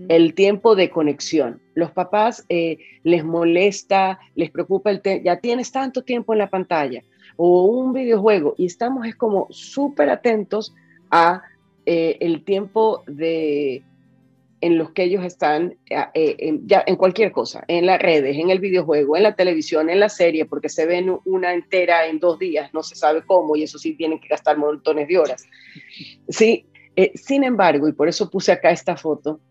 El 0.09 0.33
tiempo 0.33 0.75
de 0.75 0.89
conexión. 0.89 1.61
Los 1.75 1.91
papás 1.91 2.45
eh, 2.49 2.79
les 3.03 3.23
molesta, 3.23 4.19
les 4.35 4.49
preocupa 4.49 4.89
el 4.89 5.01
tema, 5.01 5.23
ya 5.23 5.39
tienes 5.39 5.71
tanto 5.71 6.03
tiempo 6.03 6.33
en 6.33 6.39
la 6.39 6.49
pantalla, 6.49 7.03
o 7.37 7.65
un 7.65 7.93
videojuego 7.93 8.55
y 8.57 8.65
estamos 8.65 9.05
es 9.05 9.15
como 9.15 9.47
súper 9.51 10.09
atentos 10.09 10.73
a 11.11 11.43
eh, 11.93 12.17
el 12.21 12.45
tiempo 12.45 13.03
de 13.05 13.83
en 14.61 14.77
los 14.77 14.91
que 14.91 15.03
ellos 15.03 15.25
están 15.25 15.75
eh, 15.89 15.97
eh, 16.13 16.35
en, 16.39 16.65
ya, 16.65 16.85
en 16.87 16.95
cualquier 16.95 17.33
cosa, 17.33 17.65
en 17.67 17.85
las 17.85 18.01
redes, 18.01 18.37
en 18.37 18.49
el 18.49 18.59
videojuego, 18.59 19.17
en 19.17 19.23
la 19.23 19.35
televisión, 19.35 19.89
en 19.89 19.99
la 19.99 20.07
serie, 20.07 20.45
porque 20.45 20.69
se 20.69 20.85
ven 20.85 21.17
una 21.25 21.53
entera 21.53 22.07
en 22.07 22.19
dos 22.19 22.39
días, 22.39 22.73
no 22.73 22.81
se 22.81 22.95
sabe 22.95 23.25
cómo, 23.25 23.57
y 23.57 23.63
eso 23.63 23.77
sí 23.77 23.93
tienen 23.95 24.21
que 24.21 24.29
gastar 24.29 24.57
montones 24.57 25.09
de 25.09 25.17
horas. 25.17 25.43
Sí, 26.29 26.65
sin 27.15 27.43
embargo, 27.43 27.89
y 27.89 27.91
por 27.91 28.07
eso 28.07 28.29
puse 28.29 28.53
acá 28.53 28.71
esta 28.71 28.95
foto, 28.95 29.41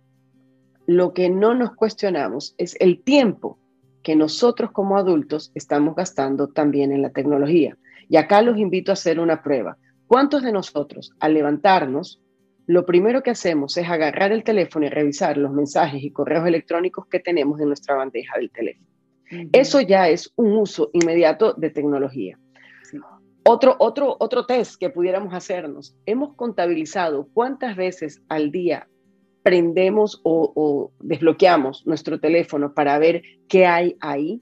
lo 0.86 1.12
que 1.12 1.28
no 1.28 1.54
nos 1.54 1.74
cuestionamos 1.74 2.54
es 2.56 2.74
el 2.80 3.02
tiempo 3.02 3.58
que 4.02 4.16
nosotros 4.16 4.70
como 4.70 4.96
adultos 4.96 5.52
estamos 5.54 5.94
gastando 5.94 6.48
también 6.48 6.90
en 6.90 7.02
la 7.02 7.10
tecnología. 7.10 7.76
Y 8.08 8.16
acá 8.16 8.40
los 8.40 8.56
invito 8.56 8.92
a 8.92 8.94
hacer 8.94 9.20
una 9.20 9.42
prueba. 9.42 9.76
¿Cuántos 10.10 10.42
de 10.42 10.50
nosotros 10.50 11.12
al 11.20 11.34
levantarnos, 11.34 12.20
lo 12.70 12.86
primero 12.86 13.24
que 13.24 13.32
hacemos 13.32 13.76
es 13.76 13.88
agarrar 13.88 14.30
el 14.30 14.44
teléfono 14.44 14.86
y 14.86 14.90
revisar 14.90 15.36
los 15.36 15.52
mensajes 15.52 16.04
y 16.04 16.12
correos 16.12 16.46
electrónicos 16.46 17.04
que 17.08 17.18
tenemos 17.18 17.60
en 17.60 17.66
nuestra 17.66 17.96
bandeja 17.96 18.38
del 18.38 18.52
teléfono? 18.52 18.86
Eso 19.50 19.80
ya 19.80 20.08
es 20.08 20.32
un 20.36 20.52
uso 20.52 20.88
inmediato 20.92 21.52
de 21.54 21.70
tecnología. 21.70 22.38
Otro, 23.42 23.74
otro, 23.80 24.16
otro 24.20 24.46
test 24.46 24.78
que 24.78 24.88
pudiéramos 24.88 25.34
hacernos, 25.34 25.96
hemos 26.06 26.36
contabilizado 26.36 27.26
cuántas 27.32 27.74
veces 27.74 28.22
al 28.28 28.52
día 28.52 28.88
prendemos 29.42 30.20
o, 30.22 30.92
desbloqueamos 31.00 31.84
nuestro 31.88 32.20
teléfono 32.20 32.72
para 32.72 33.00
ver 33.00 33.22
qué 33.48 33.66
hay 33.66 33.96
ahí. 33.98 34.40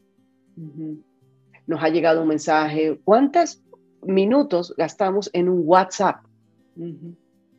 Nos 1.67 1.83
ha 1.83 1.89
llegado 1.89 2.21
un 2.21 2.29
mensaje. 2.29 3.01
¿Cuántos 3.05 3.63
minutos 4.03 4.75
gastamos 4.77 5.31
en 5.33 5.49
un 5.49 5.63
WhatsApp? 5.65 6.27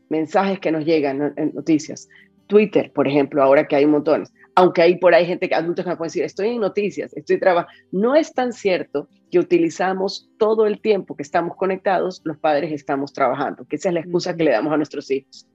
Mensajes 0.09 0.59
que 0.59 0.71
nos 0.71 0.85
llegan 0.85 1.33
en 1.37 1.53
noticias. 1.53 2.09
Twitter, 2.47 2.91
por 2.91 3.07
ejemplo, 3.07 3.43
ahora 3.43 3.67
que 3.67 3.75
hay 3.75 3.85
montones. 3.85 4.33
Aunque 4.55 4.81
hay 4.81 4.97
por 4.97 5.13
ahí 5.13 5.25
gente, 5.25 5.47
que 5.47 5.55
adultos 5.55 5.85
que 5.85 5.91
me 5.91 5.97
pueden 5.97 6.09
decir, 6.09 6.23
estoy 6.23 6.49
en 6.49 6.61
noticias, 6.61 7.15
estoy 7.15 7.39
trabajando. 7.39 7.71
No 7.91 8.15
es 8.15 8.33
tan 8.33 8.51
cierto 8.51 9.07
que 9.31 9.39
utilizamos 9.39 10.29
todo 10.37 10.65
el 10.65 10.81
tiempo 10.81 11.15
que 11.15 11.23
estamos 11.23 11.55
conectados, 11.55 12.21
los 12.25 12.37
padres 12.37 12.71
estamos 12.71 13.13
trabajando, 13.13 13.65
que 13.65 13.75
esa 13.75 13.89
es 13.89 13.93
la 13.93 14.01
excusa 14.01 14.35
que 14.35 14.43
le 14.43 14.51
damos 14.51 14.73
a 14.73 14.77
nuestros 14.77 15.09
hijos 15.11 15.47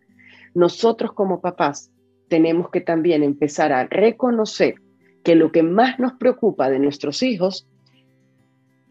nosotros 0.54 1.12
como 1.12 1.40
papás 1.40 1.90
tenemos 2.28 2.70
que 2.70 2.80
también 2.80 3.22
empezar 3.22 3.72
a 3.72 3.84
reconocer 3.84 4.76
que 5.22 5.34
lo 5.34 5.52
que 5.52 5.62
más 5.62 5.98
nos 5.98 6.14
preocupa 6.14 6.70
de 6.70 6.78
nuestros 6.78 7.22
hijos 7.22 7.68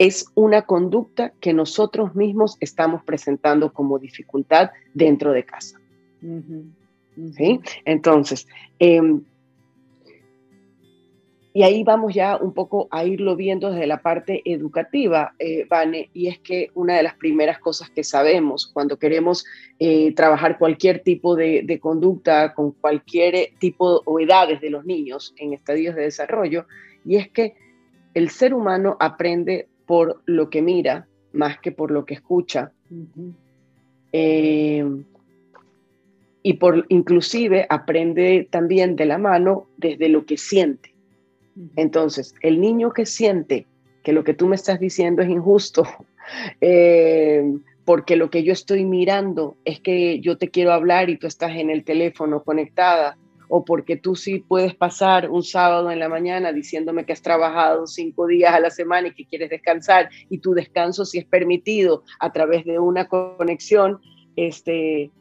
es 0.03 0.25
una 0.35 0.63
conducta 0.63 1.31
que 1.39 1.53
nosotros 1.53 2.13
mismos 2.13 2.57
estamos 2.59 3.01
presentando 3.05 3.71
como 3.71 3.99
dificultad 3.99 4.71
dentro 4.93 5.31
de 5.31 5.45
casa. 5.45 5.79
¿Sí? 7.37 7.61
Entonces, 7.85 8.45
em, 8.79 9.23
y 11.53 11.63
ahí 11.63 11.85
vamos 11.85 12.13
ya 12.13 12.35
un 12.35 12.53
poco 12.53 12.89
a 12.91 13.05
irlo 13.05 13.37
viendo 13.37 13.71
desde 13.71 13.87
la 13.87 14.01
parte 14.01 14.41
educativa, 14.43 15.35
eh, 15.39 15.65
Vane, 15.69 16.09
y 16.11 16.27
es 16.27 16.37
que 16.39 16.69
una 16.73 16.97
de 16.97 17.03
las 17.03 17.15
primeras 17.15 17.59
cosas 17.59 17.89
que 17.89 18.03
sabemos 18.03 18.67
cuando 18.67 18.97
queremos 18.97 19.45
eh, 19.79 20.13
trabajar 20.15 20.57
cualquier 20.57 20.99
tipo 20.99 21.37
de, 21.37 21.79
conducta 21.81 22.53
con 22.53 22.71
cualquier 22.71 23.51
tipo 23.57 24.01
o 24.03 24.19
edades 24.19 24.59
de 24.59 24.69
los 24.69 24.83
niños 24.83 25.33
en 25.37 25.53
estadios 25.53 25.95
de 25.95 26.01
desarrollo, 26.01 26.65
y 27.05 27.15
es 27.15 27.29
que 27.29 27.55
el 28.13 28.29
ser 28.29 28.53
humano 28.53 28.97
aprende 28.99 29.69
por 29.85 30.21
lo 30.25 30.49
que 30.49 30.61
mira 30.61 31.07
más 31.31 31.59
que 31.59 31.71
por 31.71 31.91
lo 31.91 32.05
que 32.05 32.13
escucha. 32.13 32.71
Eh, 34.11 34.85
y 36.43 36.53
por 36.53 36.85
inclusive 36.89 37.65
aprende 37.69 38.47
también 38.51 38.95
de 38.95 39.05
la 39.05 39.17
mano 39.17 39.67
desde 39.77 40.09
lo 40.09 40.25
que 40.25 40.37
siente. 40.37 40.93
Entonces, 41.75 42.35
el 42.41 42.59
niño 42.59 42.91
que 42.91 43.05
siente 43.05 43.65
que 44.03 44.13
lo 44.13 44.23
que 44.23 44.33
tú 44.33 44.47
me 44.47 44.55
estás 44.55 44.79
diciendo 44.79 45.21
es 45.21 45.29
injusto, 45.29 45.87
eh, 46.61 47.43
porque 47.85 48.15
lo 48.15 48.29
que 48.29 48.43
yo 48.43 48.53
estoy 48.53 48.85
mirando 48.85 49.57
es 49.65 49.79
que 49.79 50.19
yo 50.19 50.37
te 50.37 50.49
quiero 50.49 50.73
hablar 50.73 51.09
y 51.09 51.17
tú 51.17 51.27
estás 51.27 51.55
en 51.55 51.69
el 51.69 51.83
teléfono 51.83 52.43
conectada, 52.43 53.17
o 53.55 53.63
porque 53.63 53.97
tú 53.97 54.15
sí 54.15 54.39
puedes 54.39 54.73
pasar 54.73 55.29
un 55.29 55.43
sábado 55.43 55.91
en 55.91 55.99
la 55.99 56.09
mañana 56.09 56.51
diciéndome 56.51 57.05
que 57.05 57.13
has 57.13 57.21
trabajado 57.21 57.85
cinco 57.85 58.25
días 58.25 58.51
a 58.51 58.59
la 58.59 58.71
semana 58.71 59.09
y 59.09 59.13
que 59.13 59.25
quieres 59.25 59.51
descansar, 59.51 60.09
y 60.27 60.39
tu 60.39 60.55
descanso 60.55 61.05
si 61.05 61.19
es 61.19 61.25
permitido 61.25 62.03
a 62.19 62.31
través 62.31 62.65
de 62.65 62.79
una 62.79 63.07
conexión, 63.07 63.99
este, 64.35 65.11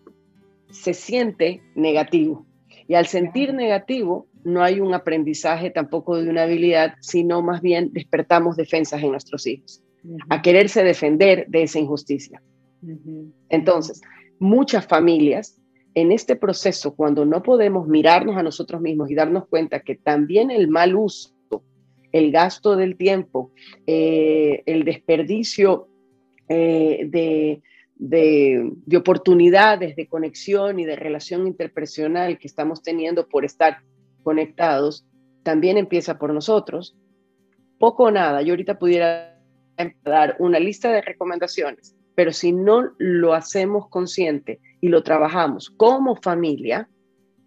se 0.70 0.94
siente 0.94 1.60
negativo. 1.74 2.46
Y 2.88 2.94
al 2.94 3.04
sentir 3.06 3.52
negativo, 3.52 4.26
no 4.44 4.62
hay 4.62 4.80
un 4.80 4.94
aprendizaje 4.94 5.68
tampoco 5.68 6.16
de 6.16 6.30
una 6.30 6.44
habilidad, 6.44 6.94
sino 7.02 7.42
más 7.42 7.60
bien 7.60 7.90
despertamos 7.92 8.56
defensas 8.56 9.02
en 9.02 9.10
nuestros 9.10 9.46
hijos, 9.46 9.84
a 10.30 10.40
quererse 10.40 10.82
defender 10.82 11.44
de 11.48 11.64
esa 11.64 11.78
injusticia. 11.78 12.42
Entonces, 13.50 14.00
muchas 14.38 14.86
familias 14.86 15.61
en 15.94 16.12
este 16.12 16.36
proceso, 16.36 16.94
cuando 16.94 17.24
no 17.24 17.42
podemos 17.42 17.86
mirarnos 17.86 18.36
a 18.36 18.42
nosotros 18.42 18.80
mismos 18.80 19.10
y 19.10 19.14
darnos 19.14 19.46
cuenta 19.46 19.80
que 19.80 19.94
también 19.96 20.50
el 20.50 20.68
mal 20.68 20.94
uso, 20.96 21.32
el 22.12 22.30
gasto 22.30 22.76
del 22.76 22.96
tiempo, 22.96 23.52
eh, 23.86 24.62
el 24.66 24.84
desperdicio 24.84 25.88
eh, 26.48 27.06
de, 27.08 27.62
de, 27.96 28.96
oportunidades 28.96 29.96
de 29.96 30.08
conexión 30.08 30.78
y 30.78 30.84
de 30.84 30.96
relación 30.96 31.46
interpersonal 31.46 32.38
que 32.38 32.48
estamos 32.48 32.82
teniendo 32.82 33.28
por 33.28 33.44
estar 33.44 33.78
conectados, 34.22 35.06
también 35.42 35.78
empieza 35.78 36.18
por 36.18 36.32
nosotros. 36.32 36.96
Poco 37.78 38.04
o 38.04 38.10
nada, 38.10 38.42
yo 38.42 38.52
ahorita 38.52 38.78
pudiera 38.78 39.40
dar 40.04 40.36
una 40.38 40.60
lista 40.60 40.90
de 40.92 41.00
recomendaciones, 41.00 41.96
pero 42.14 42.32
si 42.32 42.52
no 42.52 42.90
lo 42.98 43.34
hacemos 43.34 43.88
consciente 43.88 44.60
y 44.80 44.88
lo 44.88 45.02
trabajamos 45.02 45.70
como 45.70 46.16
familia, 46.16 46.88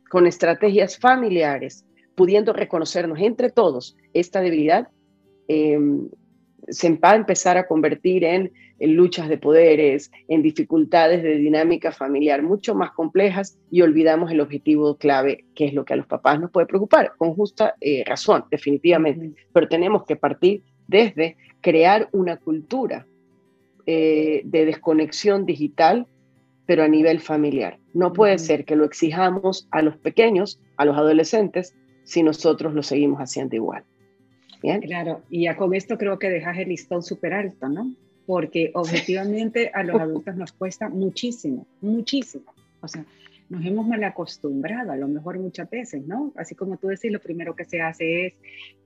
con 0.10 0.28
estrategias 0.28 0.98
familiares, 0.98 1.86
pudiendo 2.16 2.54
reconocernos 2.54 3.20
entre 3.20 3.50
todos 3.50 3.98
esta 4.14 4.42
debilidad, 4.42 4.88
eh, 5.48 5.78
se 6.68 6.90
va 6.96 7.12
a 7.12 7.16
empezar 7.16 7.58
a 7.58 7.68
convertir 7.68 8.24
en, 8.24 8.52
luchas 8.80 9.30
de 9.30 9.38
poderes, 9.38 10.12
en 10.28 10.42
dificultades 10.42 11.24
de 11.24 11.36
dinámica 11.38 11.92
familiar 11.92 12.44
mucho 12.44 12.76
más 12.76 12.92
complejas 12.92 13.58
y 13.72 13.82
olvidamos 13.82 14.32
el 14.32 14.42
objetivo 14.42 14.98
clave, 14.98 15.46
que 15.56 15.66
es 15.66 15.74
lo 15.74 15.86
que 15.86 15.94
a 15.94 15.98
los 15.98 16.08
papás 16.08 16.40
nos 16.40 16.52
puede 16.52 16.68
preocupar, 16.68 17.14
con 17.18 17.36
justa 17.36 17.76
eh, 17.80 18.04
razón, 18.06 18.46
definitivamente. 18.52 19.34
Pero 19.54 19.70
tenemos 19.70 20.04
que 20.06 20.18
partir 20.18 20.64
desde 20.88 21.38
crear 21.62 22.10
una 22.12 22.38
cultura 22.38 23.08
eh, 23.86 24.42
de 24.46 24.66
desconexión 24.66 25.46
digital, 25.46 26.08
pero 26.66 26.84
a 26.84 26.88
nivel 26.88 27.20
familiar. 27.20 27.80
No 27.94 28.14
puede 28.14 28.38
ser 28.40 28.66
que 28.66 28.76
lo 28.76 28.86
exijamos 28.86 29.68
a 29.72 29.82
los 29.82 29.98
pequeños, 29.98 30.60
a 30.78 30.86
los 30.86 30.98
adolescentes, 30.98 31.76
si 32.04 32.24
nosotros 32.24 32.74
lo 32.74 32.84
seguimos 32.84 33.20
haciendo 33.20 33.56
igual. 33.56 33.84
Claro, 34.82 35.22
y 35.30 35.44
ya 35.44 35.56
con 35.56 35.74
esto 35.74 35.98
creo 35.98 36.18
que 36.18 36.30
dejas 36.30 36.58
el 36.58 36.70
listón 36.70 37.04
súper 37.04 37.34
alto, 37.34 37.70
¿no? 37.70 37.94
Porque 38.26 38.72
objetivamente 38.74 39.70
a 39.74 39.84
los 39.84 39.96
adultos 40.02 40.36
nos 40.36 40.52
cuesta 40.52 40.90
muchísimo, 40.90 41.68
muchísimo. 41.82 42.46
O 42.82 42.88
sea, 42.88 43.06
nos 43.50 43.66
hemos 43.66 43.88
mal 43.88 44.04
acostumbrado, 44.04 44.92
a 44.92 44.98
lo 44.98 45.08
mejor 45.08 45.40
muchas 45.40 45.70
veces, 45.70 46.06
¿no? 46.06 46.34
Así 46.36 46.56
como 46.56 46.78
tú 46.78 46.88
decís, 46.88 47.12
lo 47.12 47.20
primero 47.20 47.56
que 47.56 47.66
se 47.66 47.82
hace 47.82 48.28
es 48.28 48.34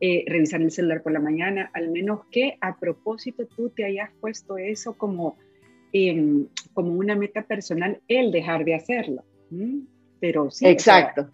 eh, 0.01 0.23
revisar 0.27 0.61
el 0.61 0.71
celular 0.71 1.01
por 1.01 1.13
la 1.13 1.19
mañana, 1.19 1.71
al 1.73 1.89
menos 1.89 2.21
que 2.31 2.57
a 2.59 2.77
propósito 2.77 3.45
tú 3.47 3.69
te 3.69 3.85
hayas 3.85 4.09
puesto 4.19 4.57
eso 4.57 4.97
como, 4.97 5.37
em, 5.93 6.47
como 6.73 6.91
una 6.91 7.15
meta 7.15 7.43
personal, 7.43 8.01
el 8.07 8.31
dejar 8.31 8.65
de 8.65 8.75
hacerlo. 8.75 9.23
Pero 10.19 10.51
sí. 10.51 10.67
Exacto. 10.67 11.29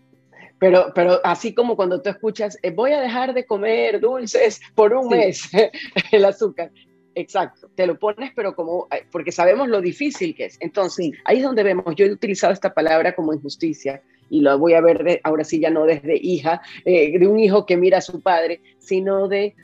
Pero, 0.60 0.92
pero 0.96 1.20
así 1.24 1.54
como 1.54 1.76
cuando 1.76 2.02
tú 2.02 2.10
escuchas, 2.10 2.58
eh, 2.62 2.72
voy 2.72 2.92
a 2.92 3.02
dejar 3.02 3.34
de 3.34 3.46
comer 3.46 4.00
dulces 4.00 4.62
por 4.74 4.94
un 4.94 5.10
mes, 5.10 5.50
el 6.12 6.26
azúcar. 6.26 6.72
Exacto, 7.16 7.70
te 7.76 7.88
lo 7.88 7.98
pones, 7.98 8.32
pero 8.36 8.56
como, 8.56 8.88
eh, 8.92 9.06
porque 9.12 9.32
sabemos 9.32 9.70
lo 9.70 9.82
difícil 9.82 10.36
que 10.36 10.46
es. 10.46 10.58
Entonces, 10.60 11.12
ahí 11.24 11.38
es 11.38 11.44
donde 11.44 11.64
vemos, 11.64 11.96
yo 11.96 12.06
he 12.06 12.12
utilizado 12.12 12.54
esta 12.54 12.74
palabra 12.74 13.16
como 13.16 13.34
injusticia, 13.34 14.02
y 14.30 14.42
lo 14.42 14.58
voy 14.60 14.74
a 14.74 14.82
ver 14.82 15.04
de, 15.04 15.22
ahora 15.24 15.44
sí 15.44 15.60
ya 15.60 15.70
no 15.70 15.86
desde 15.86 16.18
hija, 16.18 16.62
eh, 16.84 17.18
de 17.18 17.28
un 17.28 17.40
hijo 17.40 17.66
que 17.66 17.78
mira 17.78 18.00
a 18.00 18.02
su 18.02 18.22
padre, 18.22 18.62
sino 18.80 19.28
de 19.28 19.56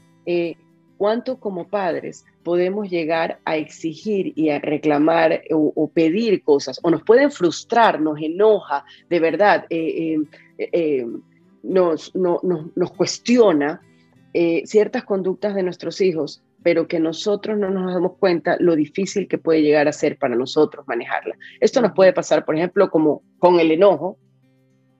cuánto 0.97 1.39
como 1.39 1.67
padres 1.67 2.25
podemos 2.43 2.89
llegar 2.89 3.39
a 3.45 3.57
exigir 3.57 4.33
y 4.35 4.49
a 4.49 4.59
reclamar 4.59 5.41
o, 5.51 5.89
pedir 5.89 6.43
cosas, 6.43 6.79
o 6.83 6.91
nos 6.91 7.03
pueden 7.03 7.31
frustrar, 7.31 7.99
nos 7.99 8.21
enoja, 8.21 8.85
de 9.09 9.19
verdad, 9.19 9.65
eh, 9.69 10.17
eh, 10.57 10.69
eh, 10.71 11.07
nos, 11.63 12.13
nos, 12.13 12.91
cuestiona 12.95 13.81
ciertas 14.65 15.03
conductas 15.03 15.55
de 15.55 15.63
nuestros 15.63 15.99
hijos, 16.01 16.43
pero 16.63 16.87
que 16.87 16.99
nosotros 16.99 17.57
no 17.57 17.69
nos 17.69 17.93
damos 17.93 18.17
cuenta 18.17 18.55
lo 18.59 18.75
difícil 18.75 19.27
que 19.27 19.37
puede 19.37 19.61
llegar 19.61 19.87
a 19.87 19.93
ser 19.93 20.17
para 20.17 20.35
nosotros 20.35 20.87
manejarla. 20.87 21.35
Esto 21.59 21.81
nos 21.81 21.93
puede 21.93 22.13
pasar, 22.13 22.45
por 22.45 22.55
ejemplo, 22.55 22.89
como 22.89 23.23
con 23.39 23.59
el 23.59 23.71
enojo. 23.71 24.17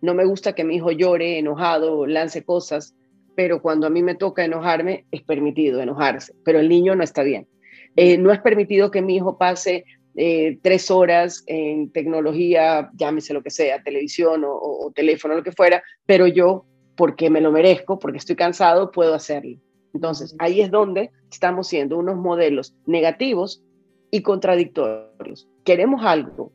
No 0.02 0.14
me 0.14 0.26
gusta 0.26 0.54
que 0.54 0.64
mi 0.64 0.76
hijo 0.76 0.92
llore 0.92 1.38
enojado, 1.38 2.06
lance 2.08 2.44
cosas, 2.44 2.96
pero 3.36 3.62
cuando 3.62 3.88
a 3.88 3.90
mí 3.90 4.04
me 4.04 4.16
toca 4.16 4.44
enojarme, 4.44 5.06
es 5.12 5.22
permitido 5.22 5.82
enojarse, 5.82 6.34
pero 6.44 6.60
el 6.60 6.70
niño 6.70 6.96
no 6.96 7.04
está 7.04 7.24
bien. 7.24 7.48
Eh, 7.96 8.18
no 8.18 8.32
es 8.32 8.40
permitido 8.40 8.92
que 8.92 9.02
mi 9.02 9.16
hijo 9.16 9.38
pase 9.38 9.86
eh, 10.16 10.58
tres 10.62 10.92
horas 10.92 11.44
en 11.48 11.92
tecnología, 11.92 12.90
llámese 12.94 13.34
lo 13.34 13.44
que 13.44 13.50
sea, 13.50 13.84
televisión 13.84 14.44
o, 14.44 14.54
o, 14.54 14.92
teléfono, 14.92 15.36
lo 15.36 15.44
que 15.44 15.52
fuera, 15.52 15.84
pero 16.06 16.28
yo, 16.28 16.66
porque 16.96 17.30
me 17.30 17.42
lo 17.42 17.52
merezco, 17.52 18.00
porque 18.00 18.18
estoy 18.18 18.36
cansado, 18.36 18.92
puedo 18.92 19.14
hacerlo. 19.14 19.58
Entonces, 19.94 20.36
ahí 20.40 20.62
es 20.62 20.72
donde 20.72 21.12
estamos 21.32 21.68
siendo 21.68 21.98
unos 21.98 22.18
modelos 22.18 22.76
negativos 22.86 23.64
y 24.10 24.22
contradictorios. 24.22 25.48
Queremos 25.64 26.04
algo, 26.04 26.52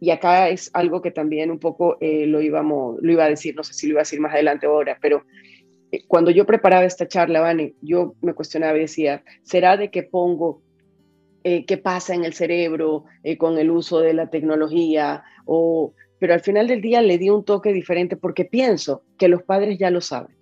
y 0.00 0.10
acá 0.10 0.48
es 0.48 0.70
algo 0.72 1.02
que 1.02 1.10
también 1.10 1.50
un 1.50 1.58
poco 1.58 1.98
eh, 2.00 2.26
lo, 2.26 2.40
íbamos, 2.40 2.96
lo 3.02 3.12
iba 3.12 3.24
a 3.24 3.28
decir, 3.28 3.54
no 3.54 3.62
sé 3.62 3.74
si 3.74 3.86
lo 3.86 3.92
iba 3.92 4.00
a 4.00 4.02
decir 4.02 4.18
más 4.20 4.32
adelante 4.32 4.66
ahora, 4.66 4.98
pero 5.00 5.24
eh, 5.92 6.04
cuando 6.08 6.30
yo 6.30 6.46
preparaba 6.46 6.84
esta 6.84 7.06
charla, 7.06 7.40
Vane, 7.40 7.74
yo 7.82 8.14
me 8.22 8.32
cuestionaba 8.32 8.78
y 8.78 8.82
decía, 8.82 9.22
¿será 9.42 9.76
de 9.76 9.90
que 9.90 10.02
pongo 10.02 10.62
eh, 11.44 11.66
qué 11.66 11.76
pasa 11.76 12.14
en 12.14 12.24
el 12.24 12.32
cerebro 12.32 13.04
con 13.38 13.58
el 13.58 13.70
uso 13.70 14.00
de 14.00 14.14
la 14.14 14.30
tecnología? 14.30 15.22
O, 15.44 15.92
pero 16.20 16.34
al 16.34 16.40
final 16.40 16.68
del 16.68 16.80
día 16.80 17.02
le 17.02 17.18
di 17.18 17.30
un 17.30 17.44
toque 17.44 17.72
diferente 17.72 18.16
porque 18.16 18.44
pienso 18.44 19.02
que 19.18 19.26
los 19.26 19.42
padres 19.42 19.78
ya 19.78 19.90
lo 19.90 20.00
saben. 20.00 20.38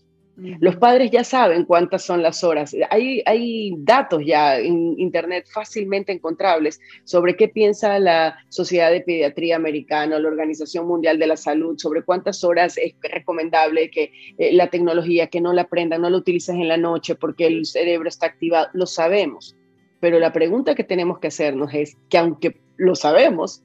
Los 0.60 0.76
padres 0.76 1.10
ya 1.10 1.24
saben 1.24 1.64
cuántas 1.64 2.04
son 2.04 2.22
las 2.22 2.44
horas. 2.44 2.74
Hay, 2.90 3.22
hay 3.26 3.74
datos 3.78 4.22
ya 4.24 4.56
en 4.56 4.94
Internet 4.96 5.46
fácilmente 5.52 6.12
encontrables 6.12 6.80
sobre 7.02 7.36
qué 7.36 7.48
piensa 7.48 7.98
la 7.98 8.36
Sociedad 8.48 8.92
de 8.92 9.00
Pediatría 9.00 9.56
Americana, 9.56 10.18
la 10.18 10.28
Organización 10.28 10.86
Mundial 10.86 11.18
de 11.18 11.26
la 11.26 11.36
Salud, 11.36 11.76
sobre 11.76 12.02
cuántas 12.02 12.44
horas 12.44 12.78
es 12.78 12.94
recomendable 13.02 13.90
que 13.90 14.12
eh, 14.38 14.52
la 14.52 14.68
tecnología, 14.68 15.26
que 15.26 15.40
no 15.40 15.52
la 15.52 15.62
aprendan, 15.62 16.02
no 16.02 16.10
la 16.10 16.18
utilices 16.18 16.54
en 16.54 16.68
la 16.68 16.76
noche 16.76 17.16
porque 17.16 17.48
el 17.48 17.66
cerebro 17.66 18.08
está 18.08 18.26
activado. 18.26 18.68
Lo 18.74 18.86
sabemos. 18.86 19.56
Pero 19.98 20.20
la 20.20 20.32
pregunta 20.32 20.76
que 20.76 20.84
tenemos 20.84 21.18
que 21.18 21.28
hacernos 21.28 21.74
es 21.74 21.96
que 22.08 22.18
aunque 22.18 22.60
lo 22.76 22.94
sabemos, 22.94 23.64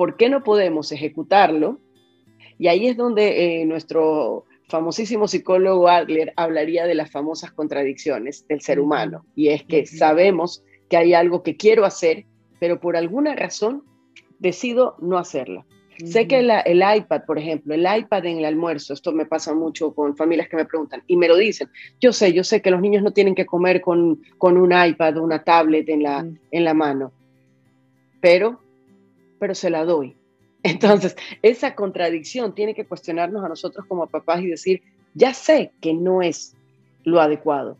¿por 0.00 0.16
qué 0.16 0.30
no 0.30 0.42
podemos 0.42 0.92
ejecutarlo? 0.92 1.78
Y 2.58 2.68
ahí 2.68 2.86
es 2.86 2.96
donde 2.96 3.60
eh, 3.60 3.66
nuestro 3.66 4.46
famosísimo 4.66 5.28
psicólogo 5.28 5.88
Adler 5.88 6.32
hablaría 6.36 6.86
de 6.86 6.94
las 6.94 7.10
famosas 7.10 7.52
contradicciones 7.52 8.48
del 8.48 8.62
ser 8.62 8.80
humano. 8.80 9.26
Y 9.36 9.48
es 9.48 9.62
que 9.62 9.84
sabemos 9.84 10.64
que 10.88 10.96
hay 10.96 11.12
algo 11.12 11.42
que 11.42 11.58
quiero 11.58 11.84
hacer, 11.84 12.24
pero 12.58 12.80
por 12.80 12.96
alguna 12.96 13.36
razón 13.36 13.84
decido 14.38 14.96
no 15.00 15.18
hacerla. 15.18 15.66
Sé 16.02 16.26
que 16.26 16.38
el 16.38 16.82
iPad, 16.96 17.26
por 17.26 17.38
ejemplo, 17.38 17.74
el 17.74 17.86
iPad 17.98 18.24
en 18.24 18.38
el 18.38 18.46
almuerzo, 18.46 18.94
esto 18.94 19.12
me 19.12 19.26
pasa 19.26 19.52
mucho 19.52 19.94
con 19.94 20.16
familias 20.16 20.48
que 20.48 20.56
me 20.56 20.64
preguntan 20.64 21.02
y 21.08 21.18
me 21.18 21.28
lo 21.28 21.36
dicen. 21.36 21.68
Yo 22.00 22.14
sé, 22.14 22.32
yo 22.32 22.42
sé 22.42 22.62
que 22.62 22.70
los 22.70 22.80
niños 22.80 23.02
no 23.02 23.12
tienen 23.12 23.34
que 23.34 23.44
comer 23.44 23.82
con, 23.82 24.22
con 24.38 24.56
un 24.56 24.72
iPad 24.72 25.18
o 25.18 25.22
una 25.22 25.44
tablet 25.44 25.90
en 25.90 26.04
la, 26.04 26.26
en 26.50 26.64
la 26.64 26.72
mano, 26.72 27.12
pero, 28.22 28.60
pero 29.40 29.56
se 29.56 29.70
la 29.70 29.84
doy 29.84 30.14
entonces, 30.62 31.16
esa 31.42 31.74
contradicción 31.74 32.54
tiene 32.54 32.74
que 32.74 32.84
cuestionarnos 32.84 33.42
a 33.44 33.48
nosotros 33.48 33.86
como 33.86 34.06
papás 34.06 34.42
y 34.42 34.48
decir, 34.48 34.82
ya 35.14 35.32
sé 35.32 35.72
que 35.80 35.94
no 35.94 36.22
es 36.22 36.54
lo 37.04 37.20
adecuado, 37.20 37.76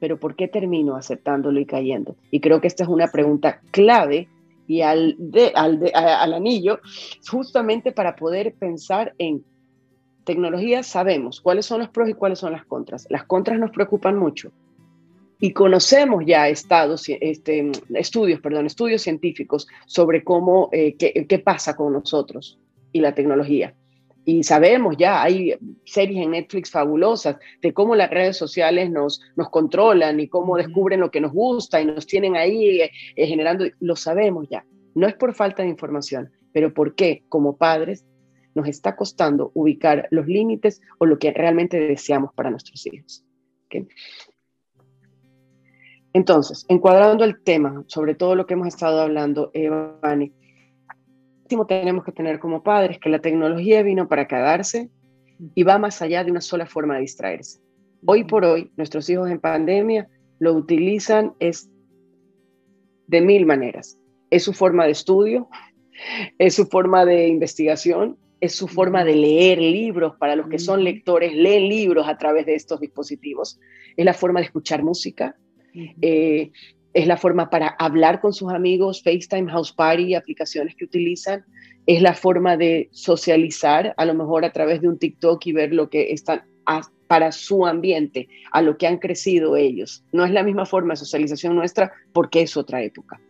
pero 0.00 0.18
¿por 0.18 0.34
qué 0.34 0.48
termino 0.48 0.96
aceptándolo 0.96 1.60
y 1.60 1.66
cayendo? 1.66 2.16
Y 2.30 2.40
creo 2.40 2.60
que 2.60 2.66
esta 2.66 2.82
es 2.82 2.88
una 2.88 3.08
pregunta 3.08 3.60
clave 3.70 4.28
y 4.66 4.80
al, 4.80 5.16
al, 5.54 6.32
anillo, 6.34 6.80
justamente 7.28 7.92
para 7.92 8.16
poder 8.16 8.54
pensar 8.54 9.14
en 9.18 9.44
tecnología, 10.24 10.82
sabemos 10.82 11.40
cuáles 11.40 11.66
son 11.66 11.80
los 11.80 11.90
pros 11.90 12.08
y 12.08 12.14
cuáles 12.14 12.38
son 12.40 12.52
las 12.52 12.64
contras. 12.64 13.06
Las 13.10 13.24
contras 13.24 13.58
nos 13.58 13.70
preocupan 13.70 14.18
mucho, 14.18 14.50
y 15.44 15.52
conocemos 15.52 16.24
ya 16.26 16.48
estados, 16.48 17.04
este, 17.06 17.70
estudios, 17.92 18.40
perdón, 18.40 18.64
estudios 18.64 19.02
científicos 19.02 19.66
sobre 19.84 20.24
cómo, 20.24 20.70
eh, 20.72 20.96
qué, 20.98 21.26
qué, 21.28 21.38
pasa 21.38 21.76
con 21.76 21.92
nosotros 21.92 22.58
y 22.92 23.00
la 23.00 23.14
tecnología. 23.14 23.74
Y 24.24 24.42
sabemos 24.42 24.96
ya, 24.96 25.22
hay 25.22 25.54
series 25.84 26.24
en 26.24 26.30
Netflix 26.30 26.70
fabulosas 26.70 27.36
de 27.60 27.74
cómo 27.74 27.94
las 27.94 28.08
redes 28.08 28.38
sociales 28.38 28.90
nos, 28.90 29.20
nos 29.36 29.50
controlan 29.50 30.18
y 30.18 30.28
cómo 30.28 30.56
descubren 30.56 31.00
lo 31.00 31.10
que 31.10 31.20
nos 31.20 31.32
gusta 31.32 31.78
y 31.78 31.84
nos 31.84 32.06
tienen 32.06 32.36
ahí 32.36 32.80
eh, 32.80 32.90
eh, 33.14 33.26
generando, 33.26 33.66
lo 33.80 33.96
sabemos 33.96 34.48
ya. 34.48 34.64
No 34.94 35.06
es 35.06 35.14
por 35.14 35.34
falta 35.34 35.62
de 35.62 35.68
información, 35.68 36.32
pero 36.54 36.72
porque 36.72 37.22
como 37.28 37.58
padres 37.58 38.06
nos 38.54 38.66
está 38.66 38.96
costando 38.96 39.50
ubicar 39.52 40.08
los 40.10 40.26
límites 40.26 40.80
o 40.96 41.04
lo 41.04 41.18
que 41.18 41.32
realmente 41.32 41.78
deseamos 41.78 42.32
para 42.32 42.48
nuestros 42.48 42.86
hijos. 42.86 43.22
¿Okay? 43.66 43.86
Entonces, 46.14 46.64
encuadrando 46.68 47.24
el 47.24 47.42
tema, 47.42 47.82
sobre 47.88 48.14
todo 48.14 48.36
lo 48.36 48.46
que 48.46 48.54
hemos 48.54 48.68
estado 48.68 49.00
hablando, 49.00 49.50
Evani, 49.52 50.32
clarísimo 51.48 51.66
tenemos 51.66 52.04
que 52.04 52.12
tener 52.12 52.38
como 52.38 52.62
padres 52.62 52.98
que 53.00 53.08
la 53.08 53.18
tecnología 53.18 53.82
vino 53.82 54.08
para 54.08 54.28
quedarse 54.28 54.90
y 55.56 55.62
va 55.64 55.78
más 55.78 56.00
allá 56.02 56.22
de 56.22 56.30
una 56.30 56.40
sola 56.40 56.66
forma 56.66 56.94
de 56.94 57.00
distraerse. 57.00 57.60
Hoy 58.06 58.22
por 58.22 58.44
hoy, 58.44 58.70
nuestros 58.76 59.10
hijos 59.10 59.28
en 59.28 59.40
pandemia 59.40 60.08
lo 60.38 60.54
utilizan 60.54 61.34
es 61.40 61.68
de 63.08 63.20
mil 63.20 63.44
maneras. 63.44 63.98
Es 64.30 64.44
su 64.44 64.52
forma 64.52 64.84
de 64.84 64.92
estudio, 64.92 65.48
es 66.38 66.54
su 66.54 66.66
forma 66.66 67.04
de 67.04 67.26
investigación, 67.26 68.16
es 68.40 68.54
su 68.54 68.68
forma 68.68 69.04
de 69.04 69.16
leer 69.16 69.58
libros. 69.58 70.14
Para 70.16 70.36
los 70.36 70.48
que 70.48 70.60
son 70.60 70.84
lectores, 70.84 71.34
leen 71.34 71.68
libros 71.68 72.06
a 72.06 72.16
través 72.18 72.46
de 72.46 72.54
estos 72.54 72.78
dispositivos. 72.78 73.58
Es 73.96 74.04
la 74.04 74.14
forma 74.14 74.40
de 74.40 74.46
escuchar 74.46 74.84
música. 74.84 75.36
Eh, 75.74 76.50
es 76.92 77.06
la 77.06 77.16
forma 77.16 77.50
para 77.50 77.68
hablar 77.78 78.20
con 78.20 78.32
sus 78.32 78.52
amigos, 78.52 79.02
FaceTime, 79.02 79.50
House 79.50 79.72
Party, 79.72 80.14
aplicaciones 80.14 80.76
que 80.76 80.84
utilizan. 80.84 81.44
Es 81.86 82.00
la 82.00 82.14
forma 82.14 82.56
de 82.56 82.88
socializar, 82.92 83.94
a 83.96 84.04
lo 84.04 84.14
mejor 84.14 84.44
a 84.44 84.52
través 84.52 84.80
de 84.80 84.88
un 84.88 84.98
TikTok 84.98 85.44
y 85.46 85.52
ver 85.52 85.72
lo 85.74 85.90
que 85.90 86.12
están 86.12 86.44
para 87.06 87.32
su 87.32 87.66
ambiente, 87.66 88.28
a 88.50 88.62
lo 88.62 88.78
que 88.78 88.86
han 88.86 88.98
crecido 88.98 89.56
ellos. 89.56 90.04
No 90.12 90.24
es 90.24 90.30
la 90.30 90.42
misma 90.42 90.64
forma 90.66 90.94
de 90.94 90.98
socialización 90.98 91.54
nuestra 91.54 91.92
porque 92.12 92.42
es 92.42 92.56
otra 92.56 92.82
época. 92.82 93.20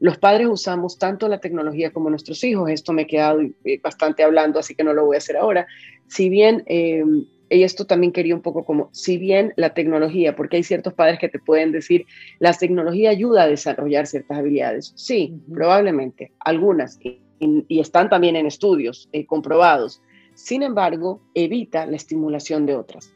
Los 0.00 0.18
padres 0.18 0.48
usamos 0.48 0.98
tanto 0.98 1.28
la 1.28 1.40
tecnología 1.40 1.92
como 1.92 2.10
nuestros 2.10 2.42
hijos. 2.44 2.70
Esto 2.70 2.92
me 2.92 3.02
he 3.02 3.06
quedado 3.06 3.40
eh, 3.40 3.80
bastante 3.82 4.22
hablando, 4.22 4.58
así 4.58 4.74
que 4.74 4.84
no 4.84 4.94
lo 4.94 5.04
voy 5.04 5.16
a 5.16 5.18
hacer 5.18 5.36
ahora. 5.36 5.66
Si 6.06 6.28
bien, 6.28 6.62
eh, 6.66 7.04
y 7.50 7.62
esto 7.62 7.84
también 7.84 8.12
quería 8.12 8.34
un 8.34 8.42
poco 8.42 8.64
como, 8.64 8.88
si 8.92 9.18
bien 9.18 9.52
la 9.56 9.74
tecnología, 9.74 10.34
porque 10.34 10.56
hay 10.56 10.62
ciertos 10.62 10.94
padres 10.94 11.18
que 11.18 11.28
te 11.28 11.38
pueden 11.38 11.72
decir, 11.72 12.06
la 12.38 12.52
tecnología 12.52 13.10
ayuda 13.10 13.42
a 13.42 13.48
desarrollar 13.48 14.06
ciertas 14.06 14.38
habilidades. 14.38 14.92
Sí, 14.96 15.34
probablemente, 15.52 16.32
algunas, 16.40 16.98
y, 17.00 17.20
están 17.68 18.08
también 18.08 18.36
en 18.36 18.46
estudios 18.46 19.08
eh, 19.12 19.26
comprobados 19.26 20.00
sin 20.34 20.62
embargo, 20.62 21.20
evita 21.34 21.86
la 21.86 21.96
estimulación 21.96 22.66
de 22.66 22.76
otras. 22.76 23.12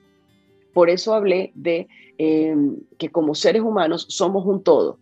Por 0.73 0.89
eso 0.89 1.15
hablé 1.15 1.53
de 1.55 1.89
em, 2.17 2.77
que 2.97 3.11
como 3.11 3.35
seres 3.35 3.63
humanos 3.63 4.07
somos 4.09 4.47
un 4.47 4.63
todo. 4.63 4.99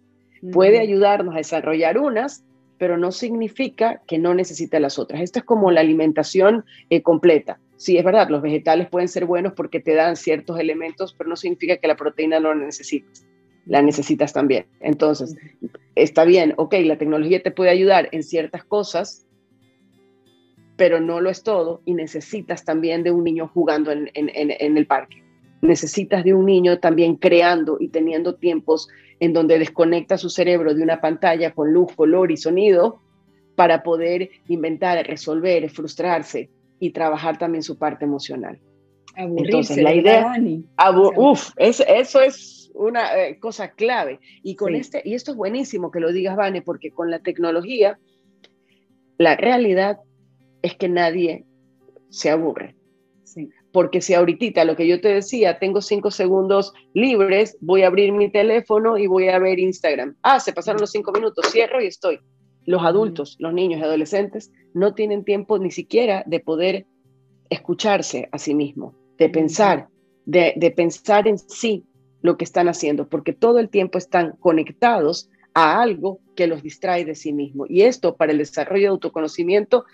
Puede 0.52 0.78
ayudarnos 0.78 1.34
a 1.34 1.38
desarrollar 1.38 1.98
unas, 1.98 2.44
pero 2.78 2.96
no 2.96 3.12
significa 3.12 4.02
que 4.06 4.18
no 4.18 4.34
necesite 4.34 4.80
las 4.80 4.98
otras. 4.98 5.20
Esto 5.20 5.40
es 5.40 5.44
como 5.44 5.70
la 5.70 5.80
alimentación 5.80 6.64
eh, 6.90 7.02
completa. 7.02 7.58
Sí, 7.76 7.98
es 7.98 8.04
verdad, 8.04 8.30
los 8.30 8.40
vegetales 8.40 8.88
pueden 8.88 9.08
ser 9.08 9.26
buenos 9.26 9.52
porque 9.52 9.80
te 9.80 9.94
dan 9.94 10.16
ciertos 10.16 10.58
elementos, 10.58 11.14
pero 11.16 11.28
no 11.28 11.36
significa 11.36 11.76
que 11.76 11.88
la 11.88 11.96
proteína 11.96 12.40
no 12.40 12.54
la 12.54 12.64
necesites. 12.64 13.26
La 13.66 13.82
necesitas 13.82 14.32
también. 14.32 14.66
Entonces, 14.80 15.36
está 15.94 16.24
bien, 16.24 16.54
ok, 16.56 16.74
la 16.84 16.96
tecnología 16.96 17.42
te 17.42 17.50
puede 17.50 17.70
ayudar 17.70 18.08
en 18.12 18.22
ciertas 18.22 18.64
cosas, 18.64 19.26
pero 20.76 21.00
no 21.00 21.20
lo 21.20 21.28
es 21.30 21.42
todo 21.42 21.82
y 21.84 21.94
necesitas 21.94 22.64
también 22.64 23.02
de 23.02 23.10
un 23.10 23.24
niño 23.24 23.48
jugando 23.48 23.90
en, 23.92 24.10
el 24.14 24.86
parque. 24.86 25.22
Necesitas 25.60 26.24
de 26.24 26.32
un 26.32 26.46
niño 26.46 26.78
también 26.78 27.16
creando 27.16 27.76
y 27.78 27.88
teniendo 27.88 28.36
tiempos 28.36 28.88
en 29.20 29.32
donde 29.32 29.58
desconecta 29.58 30.16
su 30.16 30.30
cerebro 30.30 30.74
de 30.74 30.82
una 30.82 31.00
pantalla 31.00 31.52
con 31.52 31.72
luz, 31.72 31.92
color 31.94 32.30
y 32.30 32.36
sonido 32.36 33.00
para 33.54 33.82
poder 33.82 34.30
inventar, 34.48 35.06
resolver, 35.06 35.68
frustrarse 35.70 36.50
y 36.78 36.90
trabajar 36.90 37.38
también 37.38 37.62
su 37.62 37.78
parte 37.78 38.04
emocional. 38.04 38.60
Entonces, 39.16 39.78
la 39.78 39.94
idea, 39.94 40.34
uf, 41.16 41.50
eso 41.56 42.20
es 42.20 42.70
una 42.74 43.16
eh, 43.18 43.38
cosa 43.38 43.70
clave. 43.70 44.20
Y 44.42 44.56
con 44.56 44.74
este, 44.74 45.00
y 45.04 45.14
esto 45.14 45.30
es 45.30 45.36
buenísimo 45.36 45.90
que 45.90 46.00
lo 46.00 46.12
digas, 46.12 46.36
Vane, 46.36 46.62
porque 46.62 46.90
con 46.90 47.10
la 47.10 47.20
tecnología, 47.20 47.98
la 49.18 49.36
realidad 49.36 49.98
es 50.62 50.76
que 50.76 50.88
nadie 50.88 51.44
se 52.10 52.30
aburre. 52.30 52.74
Porque 53.72 54.00
si 54.00 54.14
ahorita 54.14 54.64
lo 54.64 54.74
que 54.74 54.86
yo 54.86 55.00
te 55.02 55.08
decía, 55.08 55.58
tengo 55.58 55.82
cinco 55.82 56.10
segundos 56.10 56.72
libres, 56.94 57.58
voy 57.60 57.82
a 57.82 57.88
abrir 57.88 58.12
mi 58.12 58.30
teléfono 58.30 58.96
y 58.96 59.06
voy 59.06 59.28
a 59.28 59.38
ver 59.38 59.58
Instagram. 59.58 60.16
Ah, 60.22 60.40
se 60.40 60.54
pasaron 60.54 60.80
los 60.80 60.90
cinco 60.90 61.12
minutos, 61.12 61.50
cierro 61.50 61.82
y 61.82 61.86
estoy. 61.86 62.18
Los 62.66 62.82
adultos, 62.82 63.36
los 63.38 63.54
niños 63.54 63.80
y 63.80 63.84
adolescentes 63.84 64.52
no 64.74 64.94
tienen 64.94 65.24
tiempo 65.24 65.58
ni 65.58 65.70
siquiera 65.70 66.22
de 66.26 66.40
poder 66.40 66.86
escucharse 67.48 68.28
a 68.32 68.38
sí 68.38 68.54
mismos, 68.54 68.94
de 69.16 69.28
pensar, 69.28 69.88
de, 70.24 70.52
de 70.56 70.70
pensar 70.70 71.26
en 71.28 71.38
sí 71.38 71.84
lo 72.20 72.36
que 72.36 72.44
están 72.44 72.68
haciendo, 72.68 73.08
porque 73.08 73.32
todo 73.32 73.58
el 73.58 73.68
tiempo 73.68 73.98
están 73.98 74.32
conectados 74.40 75.30
a 75.54 75.80
algo 75.80 76.20
que 76.34 76.46
los 76.46 76.62
distrae 76.62 77.04
de 77.04 77.14
sí 77.14 77.32
mismo. 77.32 77.64
Y 77.68 77.82
esto 77.82 78.16
para 78.16 78.32
el 78.32 78.38
desarrollo 78.38 78.82
de 78.82 78.88
autoconocimiento 78.88 79.84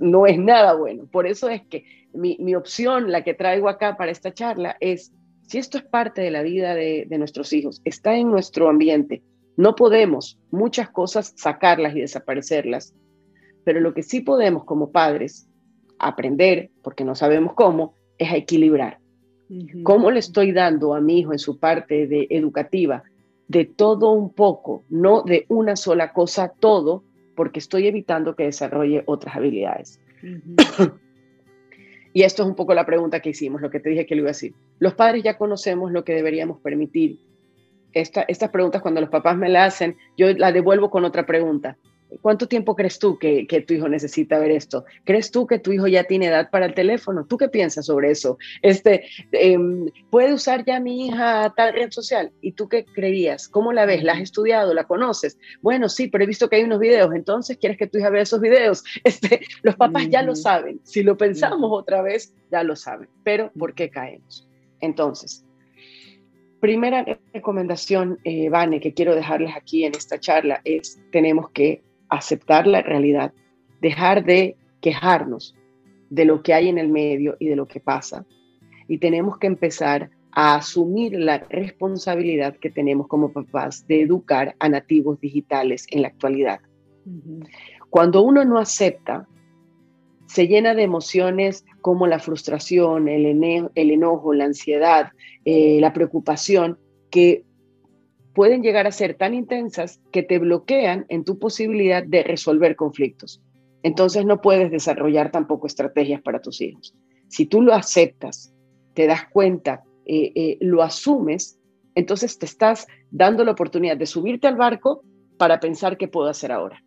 no 0.00 0.26
es 0.26 0.38
nada 0.38 0.74
bueno. 0.74 1.06
Por 1.10 1.26
eso 1.26 1.48
es 1.48 1.62
que 1.62 1.84
mi, 2.12 2.54
opción, 2.54 3.10
la 3.10 3.24
que 3.24 3.34
traigo 3.34 3.68
acá 3.68 3.96
para 3.96 4.12
esta 4.12 4.32
charla, 4.32 4.76
es, 4.80 5.12
si 5.48 5.58
esto 5.58 5.78
es 5.78 5.84
parte 5.84 6.22
de 6.22 6.30
la 6.30 6.42
vida 6.42 6.74
de, 6.74 7.06
nuestros 7.18 7.52
hijos, 7.52 7.80
está 7.84 8.16
en 8.16 8.30
nuestro 8.30 8.68
ambiente, 8.68 9.22
no 9.56 9.74
podemos 9.74 10.38
muchas 10.50 10.90
cosas 10.90 11.32
sacarlas 11.36 11.94
y 11.94 12.00
desaparecerlas, 12.00 12.94
pero 13.64 13.80
lo 13.80 13.94
que 13.94 14.02
sí 14.02 14.20
podemos 14.20 14.64
como 14.64 14.90
padres 14.90 15.48
aprender, 15.98 16.70
porque 16.82 17.04
no 17.04 17.14
sabemos 17.14 17.54
cómo, 17.54 17.94
es 18.18 18.30
a 18.30 18.36
equilibrar. 18.36 18.98
¿Cómo 19.82 20.10
le 20.10 20.18
estoy 20.18 20.52
dando 20.52 20.94
a 20.94 21.00
mi 21.00 21.20
hijo 21.20 21.32
en 21.32 21.38
su 21.38 21.58
parte 21.58 22.06
de 22.06 22.26
educativa 22.30 23.04
de 23.48 23.64
todo 23.64 24.10
un 24.10 24.32
poco, 24.32 24.84
no 24.88 25.22
de 25.22 25.44
una 25.48 25.76
sola 25.76 26.12
cosa, 26.12 26.52
todo, 26.58 27.04
porque 27.36 27.58
estoy 27.58 27.86
evitando 27.86 28.36
que 28.36 28.44
desarrolle 28.44 29.02
otras 29.06 29.36
habilidades. 29.36 30.00
y 32.12 32.22
esto 32.22 32.42
es 32.42 32.48
un 32.48 32.54
poco 32.54 32.74
la 32.74 32.86
pregunta 32.86 33.20
que 33.20 33.30
hicimos, 33.30 33.60
lo 33.60 33.70
que 33.70 33.80
te 33.80 33.90
dije 33.90 34.06
que 34.06 34.14
le 34.14 34.22
iba 34.22 34.30
a 34.30 34.32
decir. 34.32 34.54
Los 34.78 34.94
padres 34.94 35.22
ya 35.22 35.36
conocemos 35.36 35.92
lo 35.92 36.04
que 36.04 36.14
deberíamos 36.14 36.60
permitir. 36.60 37.18
Estas 37.94 38.50
preguntas 38.50 38.82
cuando 38.82 39.00
los 39.00 39.10
papás 39.10 39.36
me 39.36 39.48
las 39.48 39.74
hacen, 39.74 39.96
yo 40.16 40.32
la 40.34 40.52
devuelvo 40.52 40.90
con 40.90 41.04
otra 41.04 41.26
pregunta. 41.26 41.76
¿Cuánto 42.20 42.46
tiempo 42.46 42.76
crees 42.76 42.98
tú 42.98 43.18
que, 43.18 43.46
tu 43.66 43.74
hijo 43.74 43.88
necesita 43.88 44.38
ver 44.38 44.50
esto? 44.52 44.84
¿Crees 45.04 45.30
tú 45.30 45.46
que 45.46 45.58
tu 45.58 45.72
hijo 45.72 45.86
ya 45.86 46.04
tiene 46.04 46.26
edad 46.26 46.50
para 46.50 46.66
el 46.66 46.74
teléfono? 46.74 47.26
¿Tú 47.26 47.36
qué 47.36 47.48
piensas 47.48 47.86
sobre 47.86 48.10
eso? 48.10 48.38
Este, 48.62 49.04
em, 49.32 49.86
¿Puede 50.10 50.32
usar 50.32 50.64
ya 50.64 50.80
mi 50.80 51.06
hija 51.06 51.52
tal 51.56 51.74
red 51.74 51.90
social? 51.90 52.30
¿Y 52.40 52.52
tú 52.52 52.68
qué 52.68 52.84
creerías? 52.84 53.48
¿Cómo 53.48 53.72
la 53.72 53.86
ves? 53.86 54.02
¿La 54.02 54.12
has 54.12 54.20
estudiado? 54.20 54.74
¿La 54.74 54.84
conoces? 54.84 55.38
Bueno, 55.60 55.88
sí, 55.88 56.08
pero 56.08 56.24
he 56.24 56.26
visto 56.26 56.48
que 56.48 56.56
hay 56.56 56.64
unos 56.64 56.78
videos. 56.78 57.12
Entonces, 57.14 57.58
¿quieres 57.58 57.78
que 57.78 57.86
tu 57.86 57.98
hija 57.98 58.10
vea 58.10 58.22
esos 58.22 58.40
videos? 58.40 58.84
Este, 59.04 59.40
los 59.62 59.76
papás 59.76 60.08
ya 60.08 60.22
lo 60.22 60.34
saben. 60.34 60.80
Si 60.82 61.02
lo 61.02 61.16
pensamos 61.16 61.70
otra 61.72 62.02
vez, 62.02 62.34
ya 62.50 62.62
lo 62.62 62.74
saben. 62.74 63.08
Pero, 63.22 63.52
¿por 63.58 63.74
qué 63.74 63.90
caemos? 63.90 64.48
Entonces, 64.80 65.43
primera 66.64 67.04
recomendación, 67.34 68.18
eh, 68.24 68.48
Vane, 68.48 68.80
que 68.80 68.94
quiero 68.94 69.14
dejarles 69.14 69.54
aquí 69.54 69.84
en 69.84 69.94
esta 69.94 70.18
charla 70.18 70.62
es, 70.64 70.98
tenemos 71.12 71.50
que 71.50 71.82
aceptar 72.08 72.66
la 72.66 72.80
realidad, 72.80 73.34
dejar 73.82 74.24
de 74.24 74.56
quejarnos 74.80 75.54
de 76.08 76.24
lo 76.24 76.42
que 76.42 76.54
hay 76.54 76.70
en 76.70 76.78
el 76.78 76.88
medio 76.88 77.36
y 77.38 77.48
de 77.48 77.56
lo 77.56 77.66
que 77.66 77.80
pasa. 77.80 78.24
Y 78.88 78.96
tenemos 78.96 79.36
que 79.36 79.46
empezar 79.46 80.08
a 80.32 80.54
asumir 80.54 81.12
la 81.12 81.36
responsabilidad 81.50 82.56
que 82.56 82.70
tenemos 82.70 83.08
como 83.08 83.30
papás 83.30 83.86
de 83.86 84.00
educar 84.00 84.56
a 84.58 84.70
nativos 84.70 85.20
digitales 85.20 85.86
en 85.90 86.00
la 86.00 86.08
actualidad. 86.08 86.60
Cuando 87.90 88.22
uno 88.22 88.42
no 88.42 88.58
acepta, 88.58 89.28
se 90.26 90.48
llena 90.48 90.74
de 90.74 90.82
emociones 90.82 91.64
como 91.80 92.06
la 92.06 92.18
frustración, 92.18 93.08
el, 93.08 93.26
enojo, 93.74 94.34
la 94.34 94.44
ansiedad, 94.44 95.10
eh, 95.44 95.78
la 95.80 95.92
preocupación, 95.92 96.78
que 97.10 97.44
pueden 98.34 98.62
llegar 98.62 98.86
a 98.86 98.92
ser 98.92 99.14
tan 99.14 99.34
intensas 99.34 100.00
que 100.10 100.22
te 100.22 100.38
bloquean 100.38 101.06
en 101.08 101.24
tu 101.24 101.38
posibilidad 101.38 102.02
de 102.02 102.22
resolver 102.22 102.74
conflictos. 102.76 103.40
Entonces 103.82 104.24
no 104.24 104.40
puedes 104.40 104.70
desarrollar 104.70 105.30
tampoco 105.30 105.66
estrategias 105.66 106.20
para 106.22 106.40
tus 106.40 106.60
hijos. 106.60 106.94
Si 107.28 107.46
tú 107.46 107.62
lo 107.62 107.74
aceptas, 107.74 108.52
te 108.94 109.06
das 109.06 109.28
cuenta, 109.28 109.84
eh, 110.06 110.32
eh, 110.34 110.58
lo 110.60 110.82
asumes, 110.82 111.58
entonces 111.94 112.38
te 112.38 112.46
estás 112.46 112.86
dando 113.10 113.44
la 113.44 113.52
oportunidad 113.52 113.96
de 113.96 114.06
subirte 114.06 114.46
al 114.46 114.56
barco 114.56 115.02
para 115.38 115.60
pensar 115.60 115.96
qué 115.96 116.08
puedo 116.08 116.28
hacer 116.28 116.50
ahora. 116.50 116.82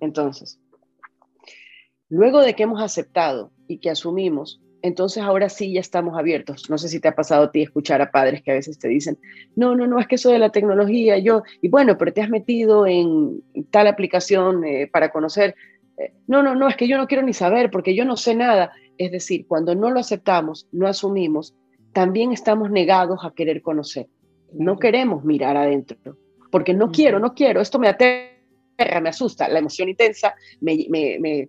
Entonces, 0.00 0.60
luego 2.12 2.42
de 2.42 2.52
que 2.52 2.64
hemos 2.64 2.82
aceptado 2.82 3.50
y 3.66 3.78
que 3.78 3.88
asumimos, 3.88 4.60
entonces 4.82 5.22
ahora 5.22 5.48
sí 5.48 5.72
ya 5.72 5.80
estamos 5.80 6.18
abiertos. 6.18 6.68
No 6.68 6.76
sé 6.76 6.88
si 6.88 7.00
te 7.00 7.08
ha 7.08 7.14
pasado 7.14 7.44
a 7.44 7.50
ti 7.50 7.62
escuchar 7.62 8.02
a 8.02 8.10
padres 8.10 8.42
que 8.42 8.50
a 8.50 8.54
veces 8.54 8.78
te 8.78 8.88
dicen, 8.88 9.18
no, 9.56 9.74
no, 9.74 9.86
no, 9.86 9.98
es 9.98 10.06
que 10.06 10.16
eso 10.16 10.30
de 10.30 10.38
la 10.38 10.50
tecnología, 10.50 11.16
yo, 11.16 11.42
y 11.62 11.68
bueno, 11.68 11.96
pero 11.96 12.12
te 12.12 12.20
has 12.20 12.28
metido 12.28 12.86
en 12.86 13.42
tal 13.70 13.86
aplicación 13.86 14.62
eh, 14.62 14.90
para 14.92 15.10
conocer. 15.10 15.54
Eh, 15.96 16.12
no, 16.26 16.42
no, 16.42 16.54
no, 16.54 16.68
es 16.68 16.76
que 16.76 16.86
yo 16.86 16.98
no 16.98 17.06
quiero 17.06 17.22
ni 17.22 17.32
saber 17.32 17.70
porque 17.70 17.94
yo 17.94 18.04
no 18.04 18.18
sé 18.18 18.34
nada. 18.34 18.72
Es 18.98 19.10
decir, 19.10 19.46
cuando 19.46 19.74
no 19.74 19.88
lo 19.90 19.98
aceptamos, 19.98 20.68
no 20.70 20.86
asumimos, 20.86 21.54
también 21.94 22.32
estamos 22.32 22.70
negados 22.70 23.20
a 23.24 23.32
querer 23.32 23.62
conocer. 23.62 24.08
No 24.52 24.78
queremos 24.78 25.24
mirar 25.24 25.56
adentro, 25.56 26.18
porque 26.50 26.74
no 26.74 26.90
quiero, 26.90 27.18
no 27.20 27.32
quiero, 27.32 27.62
esto 27.62 27.78
me 27.78 27.88
aterra 27.88 28.32
me 29.00 29.08
asusta, 29.08 29.48
la 29.48 29.58
emoción 29.58 29.88
intensa 29.88 30.34
me, 30.60 30.86
me, 30.88 31.18
me, 31.20 31.48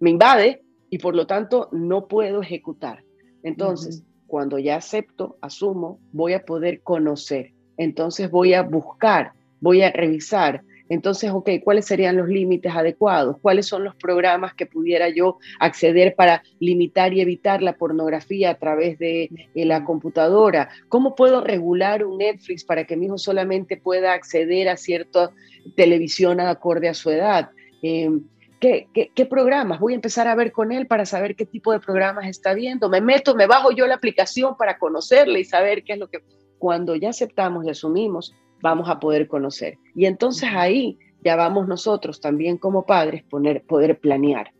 invade 0.00 0.62
y 0.90 0.98
por 0.98 1.14
lo 1.14 1.26
tanto 1.26 1.68
no 1.72 2.08
puedo 2.08 2.42
ejecutar. 2.42 3.04
Entonces, 3.42 4.04
cuando 4.26 4.58
ya 4.58 4.76
acepto, 4.76 5.36
asumo, 5.40 6.00
voy 6.12 6.34
a 6.34 6.44
poder 6.44 6.82
conocer. 6.82 7.52
Entonces 7.76 8.30
voy 8.30 8.54
a 8.54 8.62
buscar, 8.62 9.32
voy 9.60 9.82
a 9.82 9.90
revisar, 9.90 10.62
entonces, 10.88 11.30
ok, 11.30 11.50
¿cuáles 11.62 11.86
serían 11.86 12.16
los 12.16 12.28
límites 12.28 12.74
adecuados? 12.74 13.36
¿Cuáles 13.40 13.66
son 13.66 13.84
los 13.84 13.94
programas 13.96 14.54
que 14.54 14.66
pudiera 14.66 15.08
yo 15.08 15.38
acceder 15.60 16.14
para 16.14 16.42
limitar 16.60 17.12
y 17.12 17.20
evitar 17.20 17.62
la 17.62 17.74
pornografía 17.74 18.50
a 18.50 18.58
través 18.58 18.98
de, 18.98 19.30
la 19.54 19.84
computadora? 19.84 20.70
¿Cómo 20.88 21.14
puedo 21.14 21.42
regular 21.42 22.04
un 22.04 22.18
Netflix 22.18 22.64
para 22.64 22.84
que 22.84 22.96
mi 22.96 23.06
hijo 23.06 23.18
solamente 23.18 23.76
pueda 23.76 24.14
acceder 24.14 24.68
a 24.68 24.76
cierta 24.76 25.30
televisión 25.76 26.40
acorde 26.40 26.88
a 26.88 26.94
su 26.94 27.10
edad? 27.10 27.50
Em, 27.82 28.24
¿Qué, 28.60 28.88
qué, 28.92 29.26
programas? 29.26 29.78
Voy 29.78 29.92
a 29.92 29.96
empezar 29.96 30.26
a 30.26 30.34
ver 30.34 30.50
con 30.50 30.72
él 30.72 30.88
para 30.88 31.06
saber 31.06 31.36
qué 31.36 31.46
tipo 31.46 31.72
de 31.72 31.78
programas 31.78 32.26
está 32.26 32.54
viendo. 32.54 32.88
Me 32.88 33.00
meto, 33.00 33.36
me 33.36 33.46
bajo 33.46 33.70
yo 33.70 33.86
la 33.86 33.94
aplicación 33.94 34.56
para 34.56 34.78
conocerle 34.78 35.40
y 35.40 35.44
saber 35.44 35.84
qué 35.84 35.92
es 35.92 35.98
lo 35.98 36.08
que... 36.08 36.18
Cuando 36.58 36.96
ya 36.96 37.10
aceptamos 37.10 37.64
y 37.64 37.70
asumimos, 37.70 38.34
vamos 38.60 38.88
a 38.88 38.98
poder 38.98 39.28
conocer. 39.28 39.78
Y 39.94 40.06
entonces 40.06 40.48
ahí 40.52 40.98
ya 41.24 41.36
vamos 41.36 41.68
nosotros 41.68 42.20
también 42.20 42.58
como 42.58 42.84
padres 42.84 43.22
poner, 43.22 43.62
poder 43.62 44.00
planear. 44.00 44.52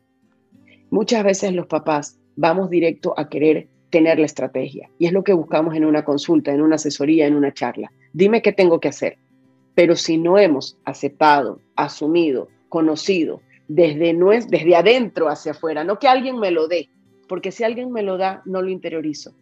Muchas 0.91 1.25
veces 1.25 1.53
los 1.53 1.67
papás 1.67 2.21
vamos 2.37 2.71
directo 2.71 3.15
a 3.19 3.29
querer 3.29 3.69
tener 3.91 4.19
la 4.19 4.27
estrategia 4.27 4.91
y 4.99 5.07
es 5.07 5.13
lo 5.13 5.25
que 5.25 5.33
buscamos 5.33 5.75
en 5.75 5.85
una 5.85 6.05
consulta, 6.05 6.53
en 6.53 6.61
una 6.61 6.77
asesoría, 6.77 7.27
en 7.27 7.35
una 7.35 7.53
charla. 7.53 7.91
Dime 8.13 8.43
qué 8.43 8.53
tengo 8.53 8.79
que 8.79 8.89
hacer. 8.89 9.19
Pero 9.75 9.97
si 9.97 10.19
no 10.19 10.39
hemos 10.39 10.79
aceptado, 10.85 11.61
asumido, 11.75 12.49
conocido 12.69 13.41
desde, 13.69 14.15
no 14.15 14.33
es, 14.33 14.49
desde 14.49 14.75
adentro 14.75 15.29
hacia 15.29 15.53
afuera, 15.53 15.85
no 15.85 15.99
que 15.99 16.09
alguien 16.09 16.39
me 16.39 16.51
lo 16.51 16.67
dé, 16.67 16.89
porque 17.29 17.53
si 17.53 17.63
alguien 17.63 17.93
me 17.93 18.03
lo 18.03 18.17
da, 18.17 18.43
no 18.47 18.63
lo 18.63 18.71
interiorizo. 18.71 19.35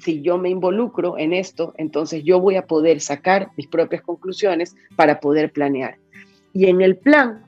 Si 0.00 0.20
yo 0.20 0.36
me 0.36 0.50
involucro 0.50 1.16
en 1.16 1.32
esto, 1.32 1.72
entonces 1.78 2.22
yo 2.22 2.40
voy 2.40 2.56
a 2.56 2.66
poder 2.66 3.00
sacar 3.00 3.48
mis 3.56 3.66
propias 3.66 4.02
conclusiones 4.02 4.76
para 4.96 5.18
poder 5.18 5.50
planear. 5.50 5.96
Y 6.52 6.66
en 6.66 6.82
el 6.82 6.98
plan, 6.98 7.46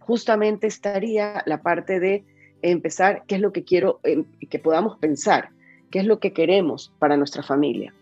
justamente 0.00 0.66
estaría 0.66 1.44
la 1.46 1.62
parte 1.62 2.00
de 2.00 2.24
empezar, 2.62 3.22
qué 3.28 3.36
es 3.36 3.40
lo 3.40 3.52
que 3.52 3.62
quiero 3.62 4.00
em, 4.02 4.24
que 4.50 4.58
podamos 4.58 4.98
pensar, 4.98 5.50
qué 5.92 6.00
es 6.00 6.06
lo 6.06 6.18
que 6.18 6.32
queremos 6.32 6.92
para 6.98 7.16
nuestra 7.16 7.44
familia. 7.44 7.94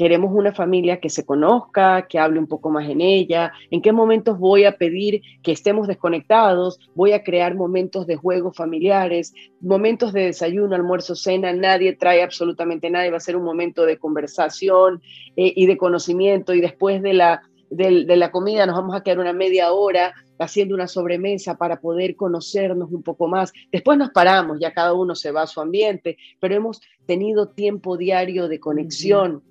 Queremos 0.00 0.32
una 0.32 0.54
familia 0.54 0.98
que 0.98 1.10
se 1.10 1.26
conozca, 1.26 2.06
que 2.08 2.18
hable 2.18 2.38
un 2.38 2.46
poco 2.46 2.70
más 2.70 2.88
en 2.88 3.02
ella. 3.02 3.52
¿En 3.70 3.82
qué 3.82 3.92
momentos 3.92 4.38
voy 4.38 4.64
a 4.64 4.78
pedir 4.78 5.20
que 5.42 5.52
estemos 5.52 5.88
desconectados? 5.88 6.78
Voy 6.94 7.12
a 7.12 7.22
crear 7.22 7.54
momentos 7.54 8.06
de 8.06 8.16
juegos 8.16 8.56
familiares, 8.56 9.34
momentos 9.60 10.14
de 10.14 10.24
desayuno, 10.24 10.74
almuerzo, 10.74 11.14
cena. 11.14 11.52
Nadie 11.52 11.96
trae 11.96 12.22
absolutamente 12.22 12.88
nada. 12.88 13.10
Va 13.10 13.18
a 13.18 13.20
ser 13.20 13.36
un 13.36 13.44
momento 13.44 13.84
de 13.84 13.98
conversación 13.98 15.02
eh, 15.36 15.52
y 15.54 15.66
de 15.66 15.76
conocimiento. 15.76 16.54
Y 16.54 16.62
después 16.62 17.02
de 17.02 17.12
la, 17.12 17.42
de, 17.68 18.06
de 18.06 18.16
la 18.16 18.30
comida 18.30 18.64
nos 18.64 18.76
vamos 18.76 18.96
a 18.96 19.02
quedar 19.02 19.18
una 19.18 19.34
media 19.34 19.70
hora 19.70 20.14
haciendo 20.38 20.74
una 20.74 20.88
sobremesa 20.88 21.58
para 21.58 21.78
poder 21.78 22.16
conocernos 22.16 22.90
un 22.90 23.02
poco 23.02 23.28
más. 23.28 23.52
Después 23.70 23.98
nos 23.98 24.08
paramos, 24.12 24.56
ya 24.58 24.72
cada 24.72 24.94
uno 24.94 25.14
se 25.14 25.30
va 25.30 25.42
a 25.42 25.46
su 25.46 25.60
ambiente, 25.60 26.16
pero 26.40 26.54
hemos 26.54 26.80
tenido 27.04 27.48
tiempo 27.48 27.98
diario 27.98 28.48
de 28.48 28.60
conexión. 28.60 29.42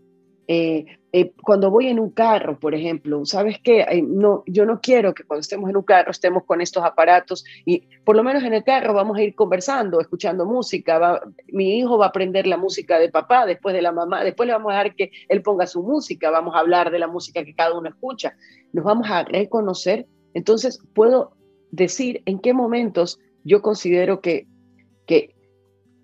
Eh, 0.51 0.83
eh, 1.11 1.31
cuando 1.43 1.69
voy 1.69 1.89
en 1.89 1.99
un 1.99 2.09
carro, 2.09 2.59
por 2.59 2.73
ejemplo, 2.73 3.23
¿sabes 3.23 3.59
qué? 3.63 3.85
no, 4.03 4.41
yo 4.47 4.65
no 4.65 4.81
quiero 4.81 5.13
que 5.13 5.23
cuando 5.23 5.41
estemos 5.41 5.69
en 5.69 5.77
un 5.77 5.83
carro 5.83 6.09
estemos 6.09 6.43
con 6.43 6.59
estos 6.59 6.83
aparatos 6.83 7.45
y 7.65 7.87
por 8.03 8.15
lo 8.15 8.23
menos 8.23 8.43
en 8.43 8.55
el 8.55 8.63
carro 8.63 8.95
vamos 8.95 9.15
a 9.15 9.21
ir 9.21 9.35
conversando, 9.35 10.01
escuchando 10.01 10.47
música. 10.47 11.21
mi 11.49 11.77
hijo 11.77 11.99
va 11.99 12.05
a 12.05 12.09
aprender 12.09 12.47
la 12.47 12.57
música 12.57 12.97
de 12.97 13.09
papá, 13.11 13.45
después 13.45 13.75
de 13.75 13.83
la 13.83 13.91
mamá, 13.91 14.23
después 14.23 14.47
le 14.47 14.53
vamos 14.53 14.71
a 14.71 14.77
dejar 14.77 14.95
que 14.95 15.11
él 15.27 15.43
ponga 15.43 15.67
su 15.67 15.83
música, 15.83 16.31
vamos 16.31 16.55
a 16.55 16.59
hablar 16.61 16.89
de 16.89 16.97
la 16.97 17.07
música 17.07 17.45
que 17.45 17.53
cada 17.53 17.77
uno 17.77 17.87
escucha, 17.87 18.35
nos 18.73 18.83
vamos 18.83 19.07
a 19.07 19.25
reconocer. 19.25 20.07
Entonces, 20.33 20.83
puedo 20.95 21.37
decir 21.69 22.23
en 22.25 22.39
qué 22.39 22.55
momentos 22.55 23.19
yo 23.43 23.61
considero 23.61 24.19
que, 24.19 24.47
que, 25.05 25.35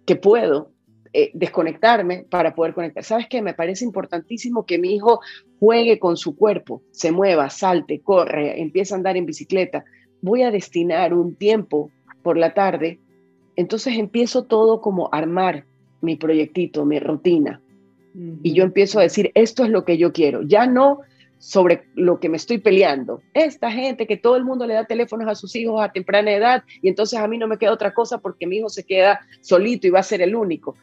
que 0.06 0.16
puedo 0.16 0.75
eh, 1.18 1.32
desconectarme 1.34 2.26
para 2.30 2.54
poder 2.54 2.74
conectar. 2.74 3.02
¿Sabes 3.02 3.28
qué? 3.30 3.42
Me 3.42 3.54
parece 3.54 3.86
importantísimo 3.86 4.66
que 4.66 4.78
mi 4.78 4.96
hijo 4.96 5.22
juegue 5.62 5.98
con 5.98 6.18
su 6.18 6.36
cuerpo, 6.36 6.82
se 6.92 7.14
mueva, 7.14 7.50
salte, 7.50 8.02
corre, 8.02 8.60
empiece 8.60 8.94
a 8.94 8.98
andar 8.98 9.16
en 9.16 9.26
bicicleta. 9.26 9.86
Voy 10.22 10.42
a 10.42 10.52
destinar 10.52 11.14
un 11.14 11.36
tiempo 11.36 11.90
por 12.22 12.38
la 12.38 12.54
tarde. 12.54 13.00
Entonces 13.56 13.98
empiezo 13.98 14.44
todo 14.44 14.82
como 14.82 15.08
armar 15.14 15.64
mi 16.02 16.18
proyectito, 16.18 16.84
mi 16.84 17.00
rutina. 17.00 17.62
Y 18.44 18.52
yo 18.52 18.66
empiezo 18.66 19.00
a 19.00 19.04
decir, 19.04 19.32
esto 19.36 19.64
es 19.64 19.70
lo 19.70 19.86
que 19.86 19.98
yo 19.98 20.12
quiero. 20.12 20.42
Ya 20.42 20.68
no 20.68 21.00
sobre 21.38 21.86
lo 21.96 22.20
que 22.20 22.28
me 22.28 22.36
estoy 22.36 22.58
peleando. 22.58 23.22
Esta 23.34 23.72
gente 23.72 24.06
que 24.06 24.18
todo 24.18 24.36
el 24.36 24.44
mundo 24.44 24.68
le 24.68 24.74
da 24.74 24.84
teléfonos 24.84 25.30
a 25.30 25.36
sus 25.36 25.56
hijos 25.56 25.82
a 25.82 25.94
temprana 25.94 26.34
edad 26.34 26.64
y 26.82 26.90
entonces 26.90 27.20
a 27.20 27.28
mí 27.30 27.38
no 27.38 27.48
me 27.48 27.58
queda 27.58 27.72
otra 27.72 27.94
cosa 27.94 28.18
porque 28.18 28.48
mi 28.48 28.58
hijo 28.58 28.68
se 28.68 28.84
queda 28.84 29.22
solito 29.40 29.88
y 29.88 29.92
va 29.92 30.00
a 30.00 30.04
ser 30.04 30.22
el 30.22 30.36
único 30.36 30.76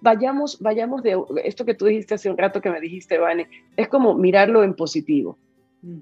vayamos, 0.00 0.60
vayamos 0.60 1.02
de 1.02 1.16
esto 1.44 1.64
que 1.64 1.74
tú 1.74 1.86
dijiste 1.86 2.14
hace 2.14 2.30
un 2.30 2.38
rato 2.38 2.60
que 2.60 2.70
me 2.70 2.80
dijiste, 2.80 3.18
Vane, 3.18 3.48
es 3.76 3.88
como 3.88 4.14
mirarlo 4.14 4.62
en 4.62 4.74
positivo. 4.74 5.38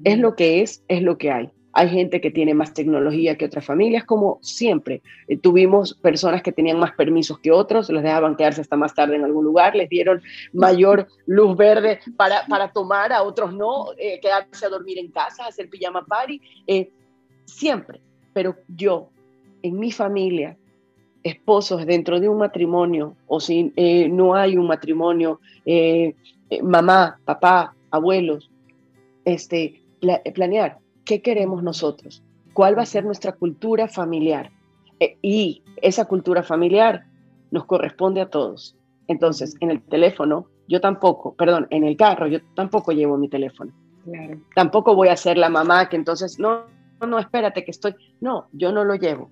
Es 0.04 0.18
lo 0.18 0.36
que 0.36 0.62
es, 0.62 0.84
es 0.88 1.02
lo 1.02 1.18
que 1.18 1.30
hay. 1.30 1.50
Hay 1.74 1.88
gente 1.88 2.20
que 2.20 2.30
tiene 2.30 2.52
más 2.52 2.74
tecnología 2.74 3.36
que 3.36 3.46
otras 3.46 3.64
familias, 3.64 4.04
como 4.04 4.38
siempre. 4.42 5.02
Eh, 5.26 5.38
tuvimos 5.38 5.94
personas 5.94 6.42
que 6.42 6.52
tenían 6.52 6.78
más 6.78 6.92
permisos 6.92 7.38
que 7.38 7.50
otros, 7.50 7.88
les 7.88 8.02
dejaban 8.02 8.36
quedarse 8.36 8.60
hasta 8.60 8.76
más 8.76 8.94
tarde 8.94 9.16
en 9.16 9.24
algún 9.24 9.44
lugar, 9.44 9.74
les 9.74 9.88
dieron 9.88 10.22
mayor 10.52 11.08
luz 11.26 11.56
verde 11.56 12.00
para, 12.16 12.44
para 12.46 12.70
tomar, 12.72 13.12
a 13.12 13.22
otros 13.22 13.54
no, 13.54 13.86
eh, 13.98 14.20
quedarse 14.20 14.66
a 14.66 14.68
dormir 14.68 14.98
en 14.98 15.10
casa, 15.10 15.46
hacer 15.46 15.70
pijama 15.70 16.04
party, 16.04 16.40
eh, 16.66 16.90
siempre. 17.46 18.02
Pero 18.34 18.56
yo, 18.68 19.08
en 19.62 19.78
mi 19.78 19.92
familia, 19.92 20.58
esposos 21.22 21.86
dentro 21.86 22.20
de 22.20 22.28
un 22.28 22.38
matrimonio 22.38 23.16
o 23.26 23.40
si 23.40 23.72
eh, 23.76 24.08
no 24.08 24.34
hay 24.34 24.56
un 24.56 24.66
matrimonio, 24.66 25.40
eh, 25.64 26.14
eh, 26.50 26.62
mamá, 26.62 27.18
papá, 27.24 27.74
abuelos, 27.90 28.50
este, 29.24 29.82
planear 30.34 30.78
qué 31.04 31.22
queremos 31.22 31.62
nosotros, 31.62 32.22
cuál 32.52 32.76
va 32.76 32.82
a 32.82 32.86
ser 32.86 33.04
nuestra 33.04 33.32
cultura 33.32 33.88
familiar. 33.88 34.50
y 35.20 35.62
esa 35.78 36.04
cultura 36.04 36.44
familiar 36.44 37.06
nos 37.50 37.64
corresponde 37.64 38.20
a 38.20 38.30
todos. 38.30 38.76
Entonces, 39.08 39.56
en 39.58 39.72
el 39.72 39.82
teléfono, 39.82 40.46
yo 40.68 40.80
tampoco, 40.80 41.34
perdón, 41.34 41.66
en 41.70 41.82
el 41.82 41.96
carro, 41.96 42.28
yo 42.28 42.38
tampoco 42.54 42.92
llevo 42.92 43.16
mi 43.16 43.28
teléfono. 43.28 43.72
Tampoco 44.54 44.94
voy 44.94 45.08
a 45.08 45.16
ser 45.16 45.38
la 45.38 45.48
mamá 45.48 45.88
que 45.88 45.96
entonces, 45.96 46.38
no, 46.38 46.66
no, 47.04 47.18
espérate 47.18 47.64
que 47.64 47.72
estoy, 47.72 47.94
no, 48.20 48.46
yo 48.52 48.70
no 48.70 48.84
lo 48.84 48.94
llevo 48.94 49.28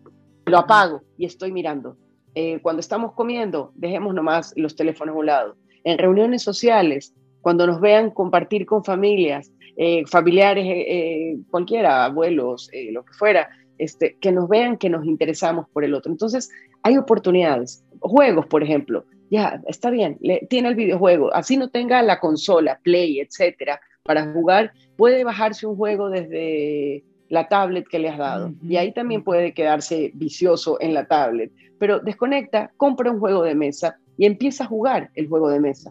lo 0.50 0.58
apago 0.58 1.02
y 1.16 1.24
estoy 1.24 1.52
mirando. 1.52 1.96
Eh, 2.34 2.60
cuando 2.62 2.80
estamos 2.80 3.12
comiendo, 3.12 3.72
dejemos 3.74 4.14
nomás 4.14 4.52
los 4.56 4.76
teléfonos 4.76 5.14
a 5.14 5.18
un 5.18 5.26
lado. 5.26 5.56
En 5.84 5.98
reuniones 5.98 6.42
sociales, 6.42 7.14
cuando 7.40 7.66
nos 7.66 7.80
vean 7.80 8.10
compartir 8.10 8.66
con 8.66 8.84
familias, 8.84 9.52
eh, 9.76 10.04
familiares, 10.06 10.64
eh, 10.66 11.38
cualquiera, 11.50 12.04
abuelos, 12.04 12.70
lo 12.90 13.04
que 13.04 13.12
fuera, 13.14 13.48
este, 13.78 14.16
que 14.20 14.30
nos 14.30 14.48
vean 14.48 14.76
que 14.76 14.90
nos 14.90 15.06
interesamos 15.06 15.66
por 15.72 15.84
el 15.84 15.94
otro. 15.94 16.12
Entonces, 16.12 16.50
hay 16.82 16.98
oportunidades. 16.98 17.82
Juegos, 18.00 18.46
por 18.46 18.62
ejemplo. 18.62 19.04
Ya, 19.30 19.62
está 19.68 19.90
bien, 19.90 20.18
tiene 20.48 20.70
el 20.70 20.74
videojuego. 20.74 21.32
Así 21.32 21.56
no 21.56 21.70
tenga 21.70 22.02
la 22.02 22.18
consola, 22.18 22.80
Play, 22.82 23.20
etcétera, 23.20 23.80
para 24.02 24.32
jugar, 24.32 24.72
puede 24.96 25.22
bajarse 25.22 25.68
un 25.68 25.76
juego 25.76 26.10
desde 26.10 27.04
la 27.30 27.48
tablet 27.48 27.86
que 27.88 27.98
le 27.98 28.10
has 28.10 28.18
dado. 28.18 28.52
Y 28.62 28.76
ahí 28.76 28.92
también 28.92 29.22
puede 29.22 29.54
quedarse 29.54 30.10
vicioso 30.14 30.76
en 30.80 30.92
la 30.92 31.06
tablet. 31.06 31.50
Pero 31.78 32.00
desconecta, 32.00 32.72
compra 32.76 33.10
un 33.10 33.20
juego 33.20 33.42
de 33.42 33.54
mesa 33.54 33.96
y 34.18 34.26
empieza 34.26 34.64
a 34.64 34.66
jugar 34.66 35.10
el 35.14 35.28
juego 35.28 35.48
de 35.48 35.60
mesa. 35.60 35.90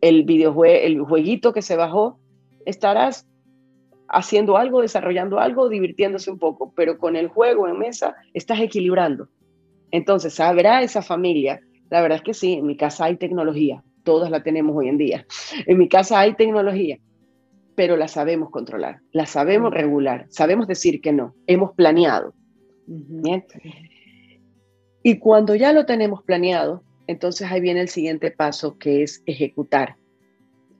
El 0.00 0.22
videojuego, 0.22 0.86
el 0.86 1.00
jueguito 1.02 1.52
que 1.52 1.60
se 1.60 1.76
bajó, 1.76 2.18
estarás 2.64 3.26
haciendo 4.08 4.56
algo, 4.56 4.80
desarrollando 4.80 5.40
algo, 5.40 5.68
divirtiéndose 5.68 6.30
un 6.30 6.38
poco, 6.38 6.72
pero 6.74 6.98
con 6.98 7.16
el 7.16 7.28
juego 7.28 7.68
en 7.68 7.78
mesa 7.78 8.14
estás 8.32 8.60
equilibrando. 8.60 9.28
Entonces, 9.90 10.34
sabrá 10.34 10.82
esa 10.82 11.02
familia. 11.02 11.60
La 11.90 12.00
verdad 12.00 12.18
es 12.18 12.22
que 12.22 12.34
sí, 12.34 12.54
en 12.54 12.66
mi 12.66 12.76
casa 12.76 13.06
hay 13.06 13.16
tecnología, 13.16 13.82
todas 14.04 14.30
la 14.30 14.42
tenemos 14.42 14.76
hoy 14.76 14.88
en 14.88 14.98
día. 14.98 15.26
En 15.66 15.78
mi 15.78 15.88
casa 15.88 16.20
hay 16.20 16.34
tecnología, 16.34 16.98
pero 17.78 17.96
la 17.96 18.08
sabemos 18.08 18.50
controlar, 18.50 19.02
la 19.12 19.24
sabemos 19.24 19.72
regular, 19.72 20.26
sabemos 20.30 20.66
decir 20.66 21.00
que 21.00 21.12
no, 21.12 21.36
hemos 21.46 21.74
planeado. 21.74 22.34
Y 25.04 25.18
cuando 25.20 25.54
ya 25.54 25.72
lo 25.72 25.86
tenemos 25.86 26.24
planeado, 26.24 26.82
entonces 27.06 27.48
ahí 27.48 27.60
viene 27.60 27.80
el 27.80 27.88
siguiente 27.88 28.32
paso 28.32 28.78
que 28.78 29.04
es 29.04 29.22
ejecutar, 29.26 29.94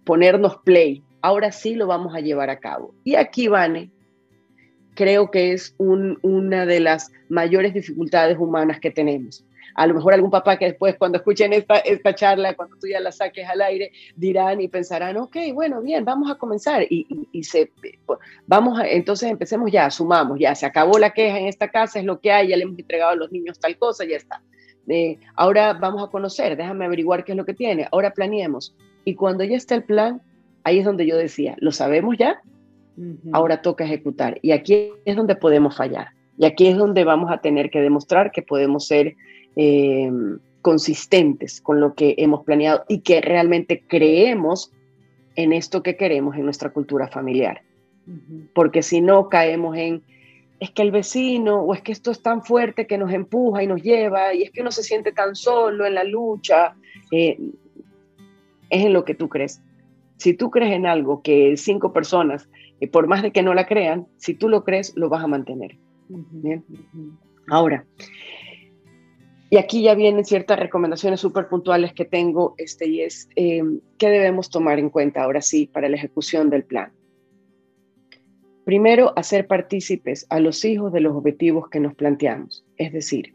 ponernos 0.03 0.57
play, 0.64 1.05
ahora 1.22 1.53
sí 1.53 1.76
lo 1.76 1.86
vamos 1.86 2.16
a 2.16 2.20
llevar 2.20 2.51
a 2.51 2.59
cabo. 2.59 2.92
Y 3.05 3.14
aquí, 3.14 3.46
Vane, 3.46 3.92
creo 4.96 5.30
que 5.30 5.53
es 5.53 5.76
una 5.78 6.66
de 6.66 6.80
las 6.80 7.12
mayores 7.28 7.74
dificultades 7.74 8.36
humanas 8.38 8.80
que 8.80 8.90
tenemos. 8.90 9.46
A 9.79 9.87
lo 9.87 9.95
mejor 9.95 10.12
algún 10.12 10.31
papá 10.33 10.59
que 10.59 10.64
después 10.64 10.97
cuando 10.97 11.18
escuchen 11.18 11.53
esta, 11.53 11.76
esta 11.79 12.12
charla, 12.12 12.55
cuando 12.55 12.74
tú 12.79 12.89
ya 12.89 12.99
la 12.99 13.12
saques 13.12 13.49
al 13.49 13.61
aire, 13.61 13.93
dirán 14.16 14.61
y 14.61 14.66
pensarán, 14.66 15.16
ok, 15.18 15.37
bueno, 15.55 15.81
bien, 15.81 16.05
vamos 16.05 16.29
a 16.29 16.35
comenzar. 16.35 16.85
Y, 16.91 17.07
se, 17.45 17.70
vamos 18.45 18.81
a, 18.81 18.89
entonces 18.89 19.31
empecemos 19.31 19.70
ya, 19.70 19.89
sumamos, 19.89 20.37
ya 20.41 20.57
se 20.57 20.66
acabó 20.66 20.99
la 20.99 21.11
queja 21.11 21.39
en 21.39 21.47
esta 21.47 21.68
casa, 21.68 22.01
es 22.01 22.05
lo 22.05 22.18
que 22.18 22.33
hay, 22.33 22.49
ya 22.49 22.57
le 22.57 22.64
hemos 22.64 22.76
entregado 22.76 23.12
a 23.12 23.14
los 23.14 23.31
niños 23.31 23.61
tal 23.61 23.79
cosa, 23.79 24.05
ya 24.05 24.16
está. 24.16 24.43
Eh, 24.89 25.18
ahora 25.37 25.74
vamos 25.74 26.03
a 26.03 26.11
conocer, 26.11 26.57
déjame 26.57 26.85
averiguar 26.85 27.24
qué 27.24 27.33
es 27.33 27.39
lo 27.39 27.45
que 27.45 27.55
tiene, 27.55 27.87
ahora 27.93 28.11
planeemos. 28.11 28.74
Y 29.05 29.14
cuando 29.14 29.45
ya 29.45 29.57
está 29.57 29.76
el 29.76 29.85
plan, 29.85 30.20
ahí 30.64 30.81
es 30.81 30.85
donde 30.85 31.07
yo 31.07 31.16
decía, 31.16 31.55
¿lo 31.61 31.70
sabemos 31.70 32.16
ya? 32.18 32.43
Ahora 33.33 33.62
toca 33.62 33.85
ejecutar. 33.85 34.41
Y 34.43 34.51
aquí 34.51 34.91
es 35.05 35.14
donde 35.14 35.37
podemos 35.37 35.76
fallar. 35.76 36.09
Y 36.37 36.47
aquí 36.47 36.66
es 36.66 36.76
donde 36.76 37.05
vamos 37.05 37.31
a 37.31 37.39
tener 37.39 37.70
que 37.70 37.81
demostrar 37.81 38.33
que 38.33 38.43
podemos 38.43 38.87
ser 38.87 39.14
eh, 39.61 40.09
consistentes 40.62 41.61
con 41.61 41.80
lo 41.80 41.94
que 41.94 42.14
hemos 42.18 42.44
planeado 42.44 42.84
y 42.88 43.00
que 43.00 43.20
realmente 43.20 43.82
creemos 43.86 44.72
en 45.34 45.52
esto 45.52 45.82
que 45.82 45.96
queremos 45.96 46.36
en 46.36 46.44
nuestra 46.44 46.70
cultura 46.70 47.09
familiar. 47.09 47.62
Porque 48.54 48.82
si 48.82 49.00
no 49.00 49.28
caemos 49.28 49.76
en, 49.76 50.02
es 50.61 50.70
que 50.70 50.82
el 50.82 50.92
vecino 50.92 51.61
o 51.61 51.74
es 51.74 51.82
que 51.82 51.90
esto 51.90 52.12
es 52.12 52.22
tan 52.22 52.44
fuerte 52.44 52.86
que 52.86 52.98
nos 52.98 53.12
empuja 53.12 53.64
y 53.64 53.66
nos 53.66 53.82
lleva 53.82 54.32
y 54.32 54.44
es 54.44 54.52
que 54.52 54.61
uno 54.61 54.70
se 54.70 54.84
siente 54.84 55.11
tan 55.11 55.34
solo 55.34 55.86
en 55.86 55.94
la 55.94 56.04
lucha, 56.04 56.76
eh, 57.11 57.36
es 58.70 58.84
en 58.84 58.92
lo 58.92 59.04
que 59.04 59.16
tú 59.16 59.28
crees. 59.28 59.61
Si 60.18 60.34
tú 60.34 60.50
crees 60.50 60.72
en 60.72 60.86
algo 60.86 61.20
que 61.20 61.56
cinco 61.56 61.92
personas, 61.92 62.48
eh, 62.80 62.86
por 62.86 63.09
más 63.09 63.22
de 63.22 63.32
que 63.32 63.42
no 63.42 63.54
la 63.54 63.66
crean, 63.66 64.06
si 64.18 64.34
tú 64.34 64.48
lo 64.48 64.62
crees, 64.62 64.92
lo 64.96 65.09
vas 65.09 65.24
a 65.24 65.26
mantener. 65.26 65.76
¿Bien? 66.09 66.64
Ahora, 67.48 67.84
y 69.51 69.57
aquí 69.57 69.82
ya 69.82 69.94
vienen 69.94 70.24
ciertas 70.24 70.59
recomendaciones 70.59 71.20
súper 71.20 71.49
puntuales 71.49 71.92
que 71.92 72.05
tengo, 72.05 72.55
este, 72.59 72.86
y 72.86 73.01
es 73.03 73.28
eh, 73.36 73.62
qué 73.96 74.11
debemos 74.11 74.51
tomar 74.51 74.78
en 74.78 74.90
cuenta 74.90 75.22
ahora 75.22 75.40
sí 75.40 75.66
para 75.66 75.88
la 75.88 75.96
ejecución 75.96 76.51
del 76.51 76.64
plan. 76.64 76.92
Primero, 78.64 79.14
hacer 79.16 79.46
partícipes 79.46 80.26
a 80.28 80.40
los 80.40 80.64
hijos 80.66 80.92
de 80.92 81.01
los 81.01 81.16
objetivos 81.16 81.70
que 81.70 81.80
nos 81.80 81.94
planteamos. 81.94 82.66
Es 82.76 82.92
decir, 82.92 83.34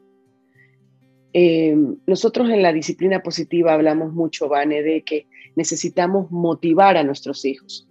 eh, 1.33 1.75
nosotros 2.05 2.51
en 2.51 2.61
la 2.61 2.71
disciplina 2.71 3.23
positiva 3.23 3.73
hablamos 3.73 4.13
mucho, 4.13 4.47
Vane, 4.47 4.83
de 4.83 5.03
que 5.03 5.25
necesitamos 5.55 6.29
motivar 6.29 6.97
a 6.97 7.03
nuestros 7.03 7.45
hijos 7.45 7.87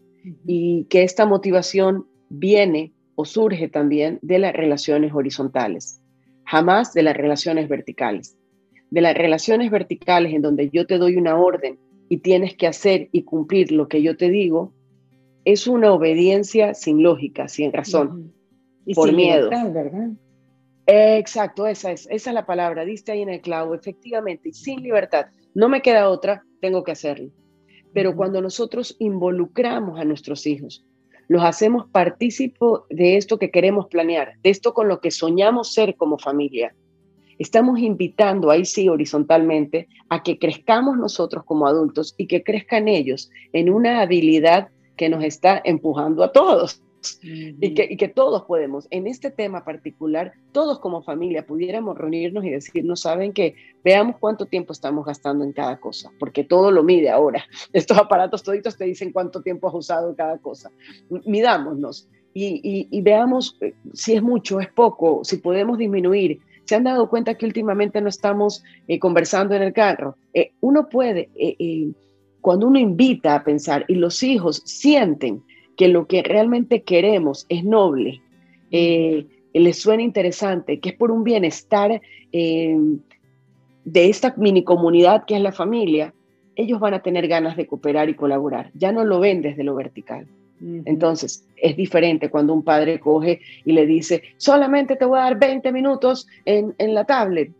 y 0.46 0.84
que 0.84 1.02
esta 1.02 1.26
motivación 1.26 2.06
viene 2.28 2.92
o 3.16 3.24
surge 3.24 3.68
también 3.68 4.20
de 4.22 4.38
las 4.38 4.52
relaciones 4.52 5.12
horizontales, 5.12 6.01
jamás 6.52 6.92
de 6.92 7.02
las 7.02 7.16
relaciones 7.16 7.66
verticales. 7.66 8.36
De 8.90 9.00
las 9.00 9.16
relaciones 9.16 9.70
verticales 9.70 10.34
en 10.34 10.42
donde 10.42 10.68
yo 10.68 10.86
te 10.86 10.98
doy 10.98 11.16
una 11.16 11.38
orden 11.38 11.78
y 12.10 12.18
tienes 12.18 12.54
que 12.58 12.66
hacer 12.66 13.08
y 13.10 13.22
cumplir 13.22 13.72
lo 13.72 13.88
que 13.88 14.02
yo 14.02 14.18
te 14.18 14.28
digo, 14.28 14.74
es 15.46 15.66
una 15.66 15.90
obediencia 15.94 16.74
sin 16.74 17.02
lógica, 17.02 17.48
sin 17.48 17.72
razón, 17.72 18.34
por 18.94 19.14
miedo. 19.14 19.48
¿verdad? 19.48 20.10
Exacto, 20.84 21.66
esa 21.66 21.90
es, 21.90 22.06
esa 22.10 22.30
es 22.30 22.34
la 22.34 22.44
palabra, 22.44 22.84
diste 22.84 23.12
ahí 23.12 23.22
en 23.22 23.30
el 23.30 23.40
clavo, 23.40 23.74
efectivamente, 23.74 24.50
y 24.50 24.52
sin 24.52 24.82
libertad. 24.82 25.28
No 25.54 25.70
me 25.70 25.80
queda 25.80 26.10
otra, 26.10 26.44
tengo 26.60 26.84
que 26.84 26.92
hacerlo. 26.92 27.30
Pero 27.94 28.14
cuando 28.14 28.42
nosotros 28.42 28.94
involucramos 28.98 29.98
a 29.98 30.04
nuestros 30.04 30.46
hijos, 30.46 30.84
los 31.32 31.44
hacemos 31.44 31.86
partícipo 31.90 32.84
de 32.90 33.16
esto 33.16 33.38
que 33.38 33.50
queremos 33.50 33.86
planear, 33.86 34.34
de 34.42 34.50
esto 34.50 34.74
con 34.74 34.86
lo 34.86 35.00
que 35.00 35.10
soñamos 35.10 35.72
ser 35.72 35.96
como 35.96 36.18
familia, 36.18 36.74
estamos 37.38 37.80
invitando 37.80 38.50
ahí 38.50 38.66
sí 38.66 38.90
horizontalmente 38.90 39.88
a 40.10 40.22
que 40.22 40.38
crezcamos 40.38 40.98
nosotros 40.98 41.42
como 41.46 41.66
adultos 41.66 42.14
y 42.18 42.26
que 42.26 42.42
crezcan 42.42 42.86
ellos 42.86 43.30
en 43.54 43.70
una 43.70 44.02
habilidad 44.02 44.68
que 44.98 45.08
nos 45.08 45.24
está 45.24 45.62
empujando 45.64 46.22
a 46.22 46.32
todos 46.32 46.82
y, 47.22 47.74
que, 47.74 47.86
y, 47.90 47.96
que, 47.96 48.08
todos 48.08 48.42
podemos, 48.42 48.86
en 48.90 49.06
este 49.06 49.30
tema 49.30 49.64
particular, 49.64 50.32
todos 50.52 50.78
como 50.78 51.02
familia 51.02 51.46
pudiéramos 51.46 51.96
reunirnos 51.96 52.44
y 52.44 52.50
decirnos, 52.50 53.00
saben 53.00 53.32
que 53.32 53.54
veamos 53.84 54.16
cuánto 54.18 54.46
tiempo 54.46 54.72
estamos 54.72 55.04
gastando 55.04 55.44
en 55.44 55.52
cada 55.52 55.78
cosa, 55.78 56.10
porque 56.18 56.44
todo 56.44 56.70
lo 56.70 56.82
mide 56.82 57.10
ahora. 57.10 57.44
Estos 57.72 57.98
aparatos 57.98 58.42
toditos 58.42 58.76
te 58.76 58.84
dicen 58.84 59.12
cuánto 59.12 59.42
tiempo 59.42 59.68
has 59.68 59.74
usado 59.74 60.14
cada 60.14 60.38
cosa. 60.38 60.70
Midámonos 61.24 62.08
y, 62.34 62.88
y, 62.90 63.00
veamos 63.02 63.56
eh, 63.60 63.74
si 63.92 64.14
es 64.14 64.22
mucho, 64.22 64.60
es 64.60 64.68
poco, 64.72 65.20
si 65.24 65.36
podemos 65.38 65.78
disminuir. 65.78 66.40
¿Se 66.64 66.76
han 66.76 66.84
dado 66.84 67.10
cuenta 67.10 67.34
que 67.34 67.44
últimamente 67.44 68.00
no 68.00 68.08
estamos 68.08 68.62
eh, 68.88 68.98
conversando 68.98 69.54
en 69.54 69.62
el 69.62 69.72
carro? 69.72 70.16
Eh, 70.32 70.52
uno 70.60 70.88
puede, 70.88 71.28
cuando 72.40 72.68
uno 72.68 72.78
invita 72.78 73.34
a 73.34 73.44
pensar 73.44 73.84
y 73.88 73.96
los 73.96 74.22
hijos 74.22 74.62
sienten 74.64 75.42
que 75.76 75.88
lo 75.88 76.06
que 76.06 76.22
realmente 76.22 76.82
queremos 76.82 77.46
es 77.48 77.64
noble, 77.64 78.20
eh, 78.70 79.26
les 79.52 79.78
suena 79.78 80.02
interesante, 80.02 80.80
que 80.80 80.90
es 80.90 80.94
por 80.96 81.10
un 81.10 81.24
bienestar 81.24 82.00
eh, 82.32 82.76
de 83.84 84.08
esta 84.08 84.34
mini 84.36 84.64
comunidad 84.64 85.24
que 85.26 85.36
es 85.36 85.42
la 85.42 85.52
familia, 85.52 86.14
ellos 86.56 86.80
van 86.80 86.94
a 86.94 87.02
tener 87.02 87.28
ganas 87.28 87.56
de 87.56 87.66
cooperar 87.66 88.08
y 88.08 88.14
colaborar. 88.14 88.70
Ya 88.74 88.92
no 88.92 89.04
lo 89.04 89.20
ven 89.20 89.42
desde 89.42 89.64
lo 89.64 89.74
vertical. 89.74 90.26
Entonces, 90.84 91.44
es 91.56 91.76
diferente 91.76 92.30
cuando 92.30 92.54
un 92.54 92.62
padre 92.62 93.00
coge 93.00 93.40
y 93.64 93.72
le 93.72 93.84
dice, 93.84 94.22
solamente 94.36 94.94
te 94.94 95.04
voy 95.04 95.18
a 95.18 95.22
dar 95.22 95.38
20 95.38 95.72
minutos 95.72 96.28
en, 96.44 96.74
la 96.78 97.04
tablet. 97.04 97.50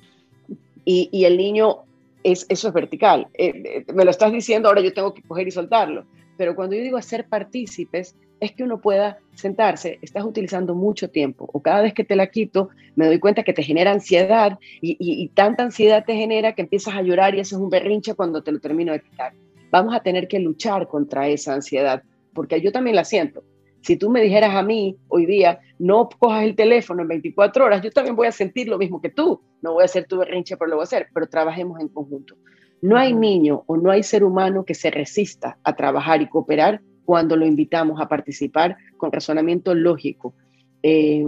Y, 0.84 1.24
el 1.24 1.36
niño, 1.36 1.78
es, 2.22 2.46
eso 2.48 2.68
es 2.68 2.74
vertical. 2.74 3.26
Eh, 3.34 3.84
me 3.92 4.04
lo 4.04 4.10
estás 4.12 4.30
diciendo, 4.30 4.68
ahora 4.68 4.82
yo 4.82 4.92
tengo 4.92 5.12
que 5.12 5.22
coger 5.22 5.48
y 5.48 5.50
soltarlo. 5.50 6.04
Pero 6.42 6.56
cuando 6.56 6.74
yo 6.74 6.82
digo 6.82 6.96
hacer 6.96 7.28
partícipes, 7.28 8.16
es 8.40 8.50
que 8.50 8.64
uno 8.64 8.80
pueda 8.80 9.20
sentarse, 9.36 10.00
estás 10.02 10.24
utilizando 10.24 10.74
mucho 10.74 11.08
tiempo 11.08 11.48
o 11.52 11.62
cada 11.62 11.82
vez 11.82 11.94
que 11.94 12.02
te 12.02 12.16
la 12.16 12.26
quito 12.26 12.70
me 12.96 13.06
doy 13.06 13.20
cuenta 13.20 13.44
que 13.44 13.52
te 13.52 13.62
genera 13.62 13.92
ansiedad 13.92 14.58
y, 14.80 15.28
tanta 15.34 15.62
ansiedad 15.62 16.04
te 16.04 16.16
genera 16.16 16.56
que 16.56 16.62
empiezas 16.62 16.96
a 16.96 17.02
llorar 17.02 17.36
y 17.36 17.38
eso 17.38 17.54
es 17.54 17.62
un 17.62 17.70
berrinche 17.70 18.14
cuando 18.14 18.42
te 18.42 18.50
lo 18.50 18.58
termino 18.58 18.90
de 18.90 19.02
quitar. 19.02 19.34
Vamos 19.70 19.94
a 19.94 20.00
tener 20.00 20.26
que 20.26 20.40
luchar 20.40 20.88
contra 20.88 21.28
esa 21.28 21.54
ansiedad 21.54 22.02
porque 22.34 22.60
yo 22.60 22.72
también 22.72 22.96
la 22.96 23.04
siento. 23.04 23.44
Si 23.82 23.96
tú 23.96 24.10
me 24.10 24.20
dijeras 24.20 24.56
a 24.56 24.64
mí 24.64 24.96
hoy 25.06 25.26
día, 25.26 25.60
no 25.78 26.08
cojas 26.08 26.42
el 26.42 26.56
teléfono 26.56 27.02
en 27.02 27.08
24 27.08 27.66
horas, 27.66 27.82
yo 27.82 27.92
también 27.92 28.16
voy 28.16 28.26
a 28.26 28.32
sentir 28.32 28.66
lo 28.66 28.78
mismo 28.78 29.00
que 29.00 29.10
tú. 29.10 29.40
No 29.60 29.74
voy 29.74 29.82
a 29.82 29.84
hacer 29.84 30.06
tu 30.08 30.18
berrinche, 30.18 30.56
pero 30.56 30.70
lo 30.70 30.76
voy 30.78 30.82
a 30.82 30.90
hacer, 30.90 31.06
pero 31.14 31.28
trabajemos 31.28 31.78
en 31.78 31.86
conjunto. 31.86 32.34
No 32.82 32.96
hay 32.96 33.14
niño 33.14 33.62
o 33.66 33.76
no 33.76 33.90
hay 33.90 34.02
ser 34.02 34.24
humano 34.24 34.64
que 34.64 34.74
se 34.74 34.90
resista 34.90 35.56
a 35.62 35.74
trabajar 35.76 36.20
y 36.20 36.28
cooperar 36.28 36.82
cuando 37.04 37.36
lo 37.36 37.46
invitamos 37.46 38.00
a 38.00 38.08
participar 38.08 38.76
con 38.96 39.12
razonamiento 39.12 39.72
lógico, 39.74 40.34
eh, 40.82 41.24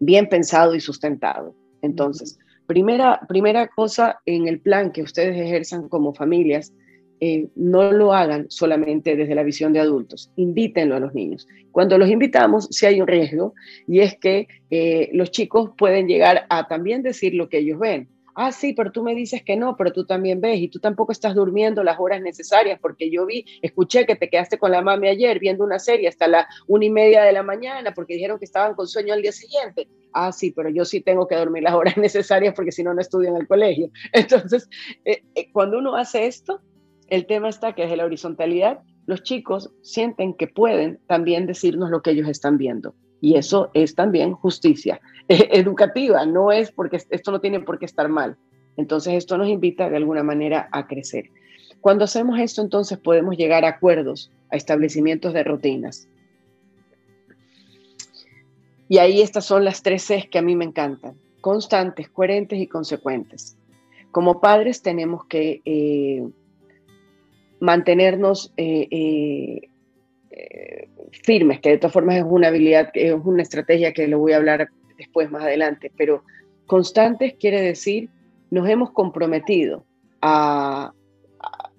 bien 0.00 0.28
pensado 0.28 0.74
y 0.74 0.80
sustentado. 0.80 1.54
Entonces, 1.80 2.38
primera, 2.66 3.20
primera 3.26 3.68
cosa 3.68 4.20
en 4.26 4.46
el 4.46 4.60
plan 4.60 4.92
que 4.92 5.02
ustedes 5.02 5.34
ejerzan 5.34 5.88
como 5.88 6.12
familias, 6.12 6.74
eh, 7.20 7.48
no 7.54 7.90
lo 7.90 8.12
hagan 8.12 8.46
solamente 8.50 9.16
desde 9.16 9.34
la 9.34 9.44
visión 9.44 9.72
de 9.72 9.80
adultos, 9.80 10.30
invítenlo 10.36 10.96
a 10.96 11.00
los 11.00 11.14
niños. 11.14 11.46
Cuando 11.72 11.96
los 11.96 12.10
invitamos, 12.10 12.68
sí 12.70 12.84
hay 12.84 13.00
un 13.00 13.06
riesgo 13.06 13.54
y 13.86 14.00
es 14.00 14.18
que 14.18 14.48
eh, 14.70 15.08
los 15.14 15.30
chicos 15.30 15.70
pueden 15.78 16.06
llegar 16.06 16.44
a 16.50 16.68
también 16.68 17.02
decir 17.02 17.34
lo 17.34 17.48
que 17.48 17.58
ellos 17.58 17.78
ven 17.78 18.08
ah, 18.34 18.52
sí, 18.52 18.72
pero 18.72 18.92
tú 18.92 19.02
me 19.02 19.14
dices 19.14 19.42
que 19.42 19.56
no, 19.56 19.76
pero 19.76 19.92
tú 19.92 20.04
también 20.04 20.40
ves 20.40 20.58
y 20.60 20.68
tú 20.68 20.78
tampoco 20.80 21.12
estás 21.12 21.34
durmiendo 21.34 21.82
las 21.82 21.98
horas 21.98 22.20
necesarias 22.20 22.78
porque 22.80 23.10
yo 23.10 23.26
vi, 23.26 23.44
escuché 23.62 24.06
que 24.06 24.16
te 24.16 24.28
quedaste 24.28 24.58
con 24.58 24.70
la 24.70 24.82
mami 24.82 25.08
ayer 25.08 25.38
viendo 25.38 25.64
una 25.64 25.78
serie 25.78 26.08
hasta 26.08 26.28
la 26.28 26.48
una 26.66 26.84
y 26.84 26.90
media 26.90 27.22
de 27.22 27.32
la 27.32 27.42
mañana 27.42 27.94
porque 27.94 28.14
dijeron 28.14 28.38
que 28.38 28.44
estaban 28.44 28.74
con 28.74 28.86
sueño 28.86 29.14
al 29.14 29.22
día 29.22 29.32
siguiente. 29.32 29.88
Ah, 30.12 30.32
sí, 30.32 30.52
pero 30.52 30.68
yo 30.68 30.84
sí 30.84 31.00
tengo 31.00 31.26
que 31.26 31.36
dormir 31.36 31.62
las 31.62 31.74
horas 31.74 31.96
necesarias 31.96 32.54
porque 32.54 32.72
si 32.72 32.82
no, 32.82 32.94
no 32.94 33.00
estudio 33.00 33.30
en 33.30 33.36
el 33.36 33.46
colegio. 33.46 33.90
Entonces, 34.12 34.68
eh, 35.04 35.22
eh, 35.34 35.50
cuando 35.52 35.78
uno 35.78 35.96
hace 35.96 36.26
esto, 36.26 36.60
el 37.08 37.26
tema 37.26 37.48
está 37.48 37.74
que 37.74 37.82
desde 37.82 37.96
la 37.96 38.04
horizontalidad, 38.04 38.80
los 39.06 39.22
chicos 39.22 39.70
sienten 39.82 40.34
que 40.34 40.46
pueden 40.46 40.98
también 41.06 41.46
decirnos 41.46 41.90
lo 41.90 42.02
que 42.02 42.12
ellos 42.12 42.28
están 42.28 42.56
viendo. 42.56 42.94
Y 43.24 43.36
eso 43.38 43.70
es 43.72 43.94
también 43.94 44.34
justicia 44.34 45.00
educativa, 45.28 46.26
no 46.26 46.52
es 46.52 46.70
porque 46.70 47.00
esto 47.08 47.32
no 47.32 47.40
tiene 47.40 47.58
por 47.60 47.78
qué 47.78 47.86
estar 47.86 48.06
mal. 48.06 48.36
Entonces 48.76 49.14
esto 49.14 49.38
nos 49.38 49.48
invita 49.48 49.88
de 49.88 49.96
alguna 49.96 50.22
manera 50.22 50.68
a 50.72 50.86
crecer. 50.86 51.30
Cuando 51.80 52.04
hacemos 52.04 52.38
esto, 52.38 52.60
entonces 52.60 52.98
podemos 52.98 53.38
llegar 53.38 53.64
a 53.64 53.68
acuerdos, 53.68 54.30
a 54.50 54.56
establecimientos 54.56 55.32
de 55.32 55.42
rutinas. 55.42 56.06
Y 58.90 58.98
ahí 58.98 59.22
estas 59.22 59.46
son 59.46 59.64
las 59.64 59.82
tres 59.82 60.02
Cs 60.04 60.28
que 60.28 60.36
a 60.36 60.42
mí 60.42 60.54
me 60.54 60.66
encantan, 60.66 61.16
constantes, 61.40 62.10
coherentes 62.10 62.58
y 62.58 62.66
consecuentes. 62.66 63.56
Como 64.10 64.42
padres 64.42 64.82
tenemos 64.82 65.24
que 65.24 65.62
eh, 65.64 66.28
mantenernos 67.58 68.52
eh, 68.58 68.86
eh, 68.90 69.70
eh, 70.36 70.88
firmes, 71.22 71.60
que 71.60 71.70
de 71.70 71.78
todas 71.78 71.92
formas 71.92 72.16
es 72.16 72.24
una 72.26 72.48
habilidad, 72.48 72.90
es 72.94 73.14
una 73.24 73.42
estrategia 73.42 73.92
que 73.92 74.08
lo 74.08 74.18
voy 74.18 74.32
a 74.32 74.36
hablar 74.36 74.68
después, 74.98 75.30
más 75.30 75.42
adelante, 75.42 75.92
pero 75.96 76.24
constantes 76.66 77.34
quiere 77.38 77.60
decir 77.60 78.08
nos 78.50 78.68
hemos 78.68 78.90
comprometido 78.90 79.84
a, 80.20 80.92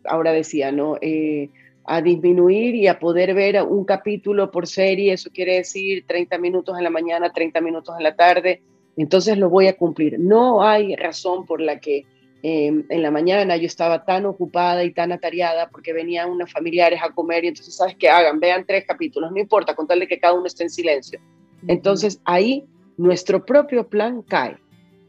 ahora 0.06 0.32
decía, 0.32 0.72
¿no? 0.72 0.98
Eh, 1.02 1.50
a 1.86 2.02
disminuir 2.02 2.76
y 2.76 2.88
a 2.88 2.98
poder 2.98 3.34
ver 3.34 3.62
un 3.62 3.86
capítulo 3.86 4.52
por 4.52 4.68
serie, 4.68 5.14
eso 5.14 5.30
quiere 5.32 5.56
decir 5.56 6.04
30 6.08 6.38
minutos 6.40 6.78
en 6.78 6.84
la 6.84 6.90
mañana, 6.90 7.32
30 7.32 7.62
minutos 7.62 7.96
en 7.98 8.04
la 8.04 8.16
tarde, 8.16 8.62
entonces 8.98 9.38
lo 9.38 9.50
voy 9.50 9.68
a 9.68 9.78
cumplir. 9.78 10.20
No 10.20 10.64
hay 10.64 10.96
razón 10.96 11.46
por 11.46 11.62
la 11.62 11.80
que 11.80 12.06
em, 12.48 12.86
en 12.90 13.02
la 13.02 13.10
mañana 13.10 13.58
yo 13.58 13.66
estaba 13.66 14.06
tan 14.06 14.28
ocupada 14.28 14.84
y 14.84 14.94
tan 14.94 15.12
atareada 15.12 15.68
porque 15.70 15.94
venían 15.94 16.30
unos 16.30 16.52
familiares 16.52 17.00
a 17.02 17.12
comer 17.12 17.44
y 17.44 17.48
entonces, 17.48 17.76
¿sabes 17.76 17.96
qué 17.98 18.08
hagan? 18.08 18.40
Vean 18.40 18.66
tres 18.68 18.86
capítulos, 18.86 19.32
no 19.32 19.40
importa, 19.40 19.76
con 19.76 19.88
tal 19.88 20.00
de 20.00 20.08
que 20.08 20.20
cada 20.20 20.36
uno 20.36 20.46
esté 20.46 20.62
en 20.62 20.70
silencio. 20.70 21.20
Entonces 21.68 22.22
ahí 22.24 22.64
nuestro 22.98 23.44
propio 23.44 23.88
plan 23.88 24.22
cae 24.22 24.58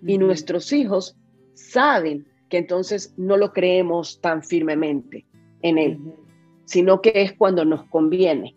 y 0.06 0.16
nuestros 0.16 0.72
hijos 0.72 1.14
saben 1.52 2.26
que 2.48 2.56
entonces 2.56 3.12
no 3.18 3.36
lo 3.36 3.52
creemos 3.52 4.18
tan 4.22 4.42
firmemente 4.42 5.26
en 5.60 5.76
él, 5.76 5.98
sino 6.64 7.02
que 7.02 7.12
es 7.16 7.34
cuando 7.34 7.66
nos 7.66 7.84
conviene 7.90 8.54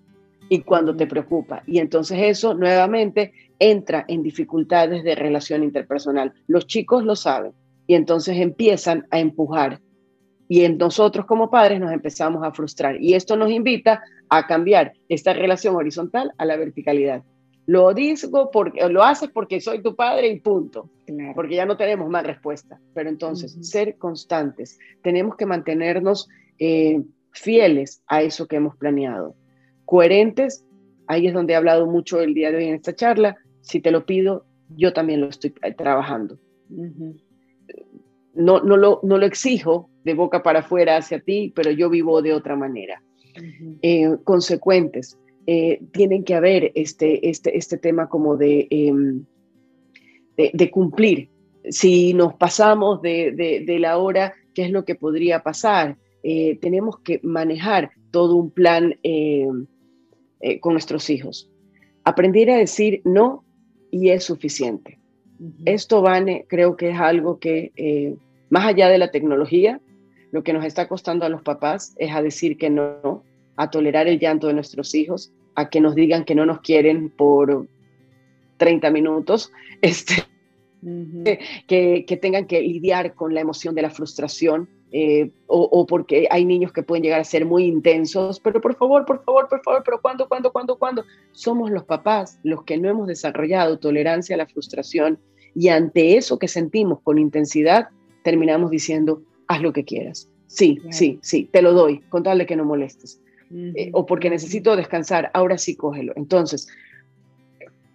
y 0.48 0.62
cuando 0.62 0.96
te 0.96 1.06
preocupa. 1.06 1.64
Y 1.68 1.80
entonces 1.80 2.18
eso 2.22 2.54
nuevamente 2.54 3.34
entra 3.60 4.06
en 4.08 4.24
dificultades 4.24 5.04
de 5.04 5.16
relación 5.16 5.66
interpersonal. 5.66 6.34
Los 6.48 6.66
chicos 6.66 7.04
lo 7.04 7.18
saben 7.18 7.52
y 7.90 7.96
entonces 7.96 8.38
empiezan 8.38 9.08
a 9.10 9.20
empujar. 9.20 9.82
Y 10.48 10.64
en 10.64 10.78
nosotros 10.78 11.26
como 11.26 11.50
padres 11.50 11.80
nos 11.80 11.92
empezamos 11.92 12.44
a 12.44 12.52
frustrar. 12.52 13.02
Y 13.02 13.16
esto 13.16 13.36
nos 13.36 13.50
invita 13.50 14.04
a 14.30 14.46
cambiar 14.46 14.94
esta 15.10 15.34
relación 15.34 15.76
horizontal 15.76 16.32
a 16.38 16.46
la 16.46 16.56
verticalidad. 16.56 17.24
Lo 17.66 17.92
digo 17.96 18.52
porque 18.52 18.88
lo 18.90 19.04
haces 19.04 19.32
porque 19.34 19.60
soy 19.60 19.82
tu 19.82 19.96
padre 19.96 20.28
y 20.28 20.40
punto, 20.40 20.92
porque 21.34 21.56
ya 21.56 21.66
no 21.66 21.78
tenemos 21.78 22.08
más 22.10 22.24
respuesta. 22.28 22.80
Pero 22.94 23.10
entonces, 23.10 23.58
ser 23.62 23.98
constantes, 23.98 24.78
tenemos 25.02 25.36
que 25.36 25.48
mantenernos 25.48 26.30
eh, 26.60 27.02
fieles 27.32 28.04
a 28.06 28.22
eso 28.22 28.48
que 28.48 28.58
hemos 28.58 28.76
planeado, 28.76 29.36
coherentes. 29.86 30.64
Ahí 31.08 31.26
es 31.26 31.34
donde 31.34 31.54
he 31.54 31.56
hablado 31.56 31.88
mucho 31.88 32.22
el 32.22 32.36
día 32.36 32.52
de 32.52 32.58
hoy 32.58 32.66
en 32.66 32.76
esta 32.76 32.94
charla. 32.94 33.36
Si 33.62 33.80
te 33.80 33.90
lo 33.90 34.06
pido, 34.06 34.46
yo 34.76 34.94
también 34.94 35.22
lo 35.22 35.30
estoy 35.30 35.56
eh, 35.64 35.74
trabajando. 35.74 36.38
No, 38.40 38.62
no, 38.62 38.78
lo, 38.78 39.00
no 39.04 39.18
lo 39.18 39.26
exijo 39.26 39.90
de 40.04 40.14
boca 40.14 40.42
para 40.42 40.60
afuera 40.60 40.98
hacia 40.98 41.20
ti, 41.20 41.52
pero 41.56 41.72
yo 41.72 41.90
vivo 41.90 42.22
de 42.22 42.34
otra 42.34 42.56
manera. 42.56 43.02
Eh, 43.82 44.18
consecuentes 44.24 45.18
eh, 45.46 45.82
tienen 45.92 46.24
que 46.24 46.36
haber 46.36 46.72
este, 46.76 47.30
este, 47.30 47.58
este 47.58 47.78
tema 47.78 48.10
como 48.10 48.38
de, 48.38 48.68
em, 48.70 49.26
de, 50.36 50.72
cumplir. 50.72 51.30
Si 51.70 52.14
nos 52.14 52.34
pasamos 52.36 53.02
de, 53.02 53.78
la 53.80 53.98
hora, 53.98 54.34
¿qué 54.54 54.64
es 54.64 54.72
lo 54.72 54.86
que 54.86 54.96
podría 54.96 55.44
pasar? 55.44 55.98
Eh, 56.24 56.58
tenemos 56.62 57.00
que 57.00 57.20
manejar 57.24 57.92
todo 58.12 58.36
un 58.36 58.52
plan 58.52 58.98
em, 59.04 59.68
con 60.62 60.74
nuestros 60.74 61.10
hijos. 61.10 61.50
Aprender 62.04 62.50
a 62.50 62.58
decir 62.58 63.02
no 63.04 63.44
y 63.92 64.10
es 64.10 64.24
suficiente. 64.24 64.98
Esto, 65.66 66.02
Vane, 66.02 66.46
creo 66.48 66.76
que 66.76 66.90
es 66.90 67.00
algo 67.00 67.40
que, 67.40 68.18
más 68.50 68.66
allá 68.66 68.90
de 68.90 68.98
la 68.98 69.12
tecnología, 69.12 69.80
lo 70.32 70.44
que 70.44 70.54
nos 70.54 70.66
está 70.66 70.88
costando 70.88 71.26
a 71.26 71.30
los 71.30 71.42
papás 71.42 71.96
es 71.98 72.14
a 72.14 72.22
decir 72.22 72.58
que 72.58 72.70
no, 72.70 73.24
a 73.56 73.70
tolerar 73.70 74.08
el 74.08 74.20
llanto 74.20 74.48
de 74.48 74.54
nuestros 74.54 74.94
hijos, 74.96 75.32
a 75.56 75.70
que 75.70 75.82
nos 75.82 75.96
digan 75.96 76.24
que 76.24 76.36
no 76.36 76.46
nos 76.46 76.62
quieren 76.62 77.10
por 77.10 77.68
30 78.58 78.92
minutos, 78.92 79.52
este, 79.82 80.26
que, 81.68 82.20
tengan 82.22 82.46
que 82.46 82.62
lidiar 82.62 83.16
con 83.16 83.34
la 83.34 83.42
emoción 83.42 83.76
de 83.76 83.82
la 83.82 83.90
frustración. 83.90 84.70
Eh, 84.92 85.30
o, 85.46 85.86
porque 85.86 86.28
hay 86.32 86.46
niños 86.46 86.74
que 86.74 86.82
pueden 86.82 87.04
llegar 87.04 87.20
a 87.20 87.24
ser 87.24 87.46
muy 87.46 87.66
intensos, 87.66 88.40
pero 88.40 88.60
por 88.60 88.76
favor, 88.76 89.06
por 89.06 89.24
favor, 89.24 89.48
por 89.48 89.62
favor, 89.62 89.84
pero 89.86 90.02
¿cuándo, 90.02 90.28
cuándo, 90.28 90.52
cuándo, 90.52 90.80
cuándo? 90.80 91.06
Somos 91.32 91.70
los 91.70 91.84
papás 91.84 92.40
los 92.42 92.64
que 92.64 92.80
no 92.80 92.90
hemos 92.90 93.06
desarrollado 93.06 93.78
tolerancia 93.78 94.34
a 94.34 94.38
la 94.38 94.48
frustración 94.48 95.20
y 95.54 95.68
ante 95.68 96.18
eso 96.18 96.40
que 96.40 96.48
sentimos 96.48 97.02
con 97.02 97.20
intensidad, 97.20 97.90
terminamos 98.30 98.70
diciendo, 98.70 99.24
haz 99.48 99.60
lo 99.64 99.74
que 99.74 99.84
quieras. 99.84 100.30
Sí, 100.46 100.80
sí, 100.92 101.18
sí, 101.24 101.50
te 101.52 101.64
lo 101.64 101.74
doy, 101.74 102.00
con 102.10 102.22
tal 102.22 102.38
de 102.38 102.46
que 102.46 102.56
no 102.56 102.64
molestes. 102.64 103.20
Eh, 103.52 103.90
o 103.94 104.06
porque 104.06 104.30
necesito 104.30 104.76
descansar, 104.76 105.32
ahora 105.34 105.58
sí 105.58 105.76
cógelo. 105.76 106.14
Entonces, 106.16 106.68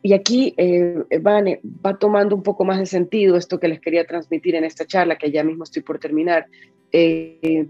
y 0.03 0.12
aquí 0.12 0.55
eh, 0.57 1.05
va 1.24 1.99
tomando 1.99 2.35
un 2.35 2.43
poco 2.43 2.64
más 2.64 2.80
de 2.80 2.87
sentido 2.87 3.37
esto 3.37 3.61
que 3.61 3.68
les 3.68 3.80
quería 3.80 4.05
transmitir 4.05 4.57
en 4.57 4.64
esta 4.64 4.85
charla, 4.85 5.16
que 5.16 5.30
ya 5.30 5.45
mismo 5.45 5.62
estoy 5.62 5.82
por 5.82 6.01
terminar, 6.01 6.47
eh, 6.91 7.68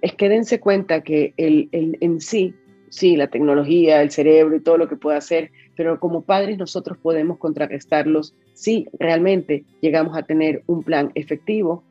es 0.00 0.14
que 0.14 0.28
dense 0.30 0.60
cuenta 0.60 1.02
que 1.02 1.34
el, 1.36 1.68
en 1.72 2.20
sí, 2.22 2.54
sí, 2.88 3.16
la 3.16 3.26
tecnología, 3.26 4.00
el 4.00 4.10
cerebro 4.10 4.56
y 4.56 4.60
todo 4.60 4.78
lo 4.78 4.88
que 4.88 4.96
puede 4.96 5.18
hacer, 5.18 5.50
pero 5.76 6.00
como 6.00 6.22
padres 6.22 6.56
nosotros 6.56 6.96
podemos 6.96 7.36
contrarrestarlos 7.36 8.34
si 8.54 8.86
realmente 8.98 9.64
llegamos 9.82 10.16
a 10.16 10.22
tener 10.22 10.62
un 10.66 10.82
plan 10.82 11.12
efectivo 11.14 11.84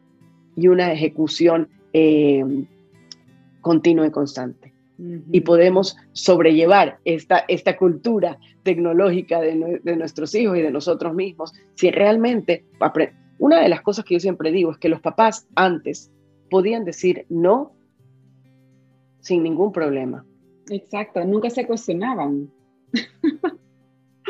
y 0.57 0.67
una 0.67 0.91
ejecución 0.91 1.69
eh, 1.93 2.43
continua 3.61 4.07
y 4.07 4.11
constante 4.11 4.73
y 5.31 5.41
podemos 5.41 5.95
sobrellevar 6.13 6.99
esta, 7.05 7.45
esta 7.47 7.77
cultura 7.77 8.39
tecnológica 8.63 9.39
de, 9.39 9.79
de, 9.83 9.95
nuestros 9.95 10.33
hijos 10.33 10.57
y 10.57 10.61
de 10.61 10.71
nosotros 10.71 11.13
mismos, 11.13 11.53
si 11.75 11.91
realmente, 11.91 12.65
una 13.37 13.61
de 13.61 13.69
las 13.69 13.81
cosas 13.81 14.05
que 14.05 14.15
yo 14.15 14.19
siempre 14.19 14.51
digo 14.51 14.71
es 14.71 14.77
que 14.77 14.89
los 14.89 15.01
papás 15.01 15.47
antes 15.55 16.11
podían 16.49 16.83
decir 16.83 17.25
no 17.29 17.73
sin 19.19 19.43
ningún 19.43 19.71
problema. 19.71 20.25
Exacto, 20.69 21.23
nunca 21.25 21.49
se 21.49 21.67
cuestionaban. 21.67 22.49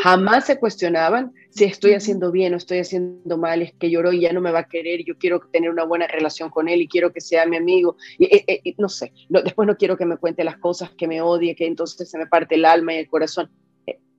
Jamás 0.03 0.45
se 0.45 0.59
cuestionaban 0.59 1.33
si 1.49 1.63
estoy 1.63 1.93
haciendo 1.93 2.31
bien 2.31 2.53
o 2.53 2.57
estoy 2.57 2.79
haciendo 2.79 3.37
mal, 3.37 3.63
es 3.63 3.73
que 3.73 3.89
lloró 3.89 4.13
y 4.13 4.21
ya 4.21 4.31
no 4.31 4.41
me 4.41 4.51
va 4.51 4.59
a 4.59 4.67
querer, 4.67 5.03
yo 5.03 5.17
quiero 5.17 5.39
tener 5.51 5.71
una 5.71 5.85
buena 5.85 6.05
relación 6.05 6.51
con 6.51 6.69
él 6.69 6.81
y 6.81 6.87
quiero 6.87 7.11
que 7.11 7.19
sea 7.19 7.47
mi 7.47 7.57
amigo. 7.57 7.95
Y, 8.19 8.25
eh, 8.25 8.43
eh, 8.47 8.75
no 8.77 8.89
sé, 8.89 9.11
después 9.27 9.67
no 9.67 9.75
quiero 9.75 9.97
que 9.97 10.05
me 10.05 10.17
cuente 10.17 10.43
las 10.43 10.57
cosas, 10.57 10.91
que 10.91 11.07
me 11.07 11.21
odie, 11.21 11.55
que 11.55 11.65
entonces 11.65 12.09
se 12.09 12.17
me 12.19 12.27
parte 12.27 12.55
el 12.55 12.65
alma 12.65 12.93
y 12.93 12.97
el 12.97 13.09
corazón. 13.09 13.49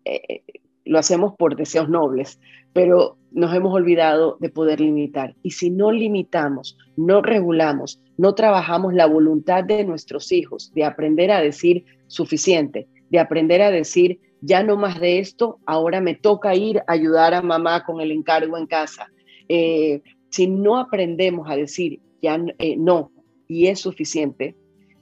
Eh, 0.04 0.42
lo 0.84 0.98
hacemos 0.98 1.34
por 1.36 1.54
deseos 1.54 1.88
nobles, 1.88 2.40
pero 2.72 3.18
nos 3.30 3.54
hemos 3.54 3.74
olvidado 3.74 4.36
de 4.40 4.48
poder 4.48 4.80
limitar. 4.80 5.36
Y 5.42 5.50
si 5.50 5.70
no 5.70 5.92
limitamos, 5.92 6.76
no 6.96 7.22
regulamos, 7.22 8.00
no 8.16 8.34
trabajamos 8.34 8.94
la 8.94 9.06
voluntad 9.06 9.64
de 9.64 9.84
nuestros 9.84 10.32
hijos 10.32 10.72
de 10.74 10.84
aprender 10.84 11.30
a 11.30 11.40
decir 11.40 11.84
suficiente, 12.06 12.88
de 13.10 13.18
aprender 13.18 13.62
a 13.62 13.70
decir 13.70 14.20
ya 14.40 14.62
no 14.62 14.76
más 14.76 15.00
de 15.00 15.18
esto, 15.18 15.58
ahora 15.66 16.00
me 16.00 16.14
toca 16.14 16.54
ir 16.54 16.78
a 16.78 16.92
ayudar 16.92 17.34
a 17.34 17.42
mamá 17.42 17.84
con 17.84 18.00
el 18.00 18.12
encargo 18.12 18.56
en 18.56 18.66
casa. 18.66 19.10
Eh, 19.48 20.02
si 20.30 20.46
no 20.46 20.78
aprendemos 20.78 21.50
a 21.50 21.56
decir 21.56 22.00
ya 22.22 22.40
eh, 22.58 22.76
no 22.76 23.10
y 23.48 23.66
es 23.66 23.80
suficiente, 23.80 24.54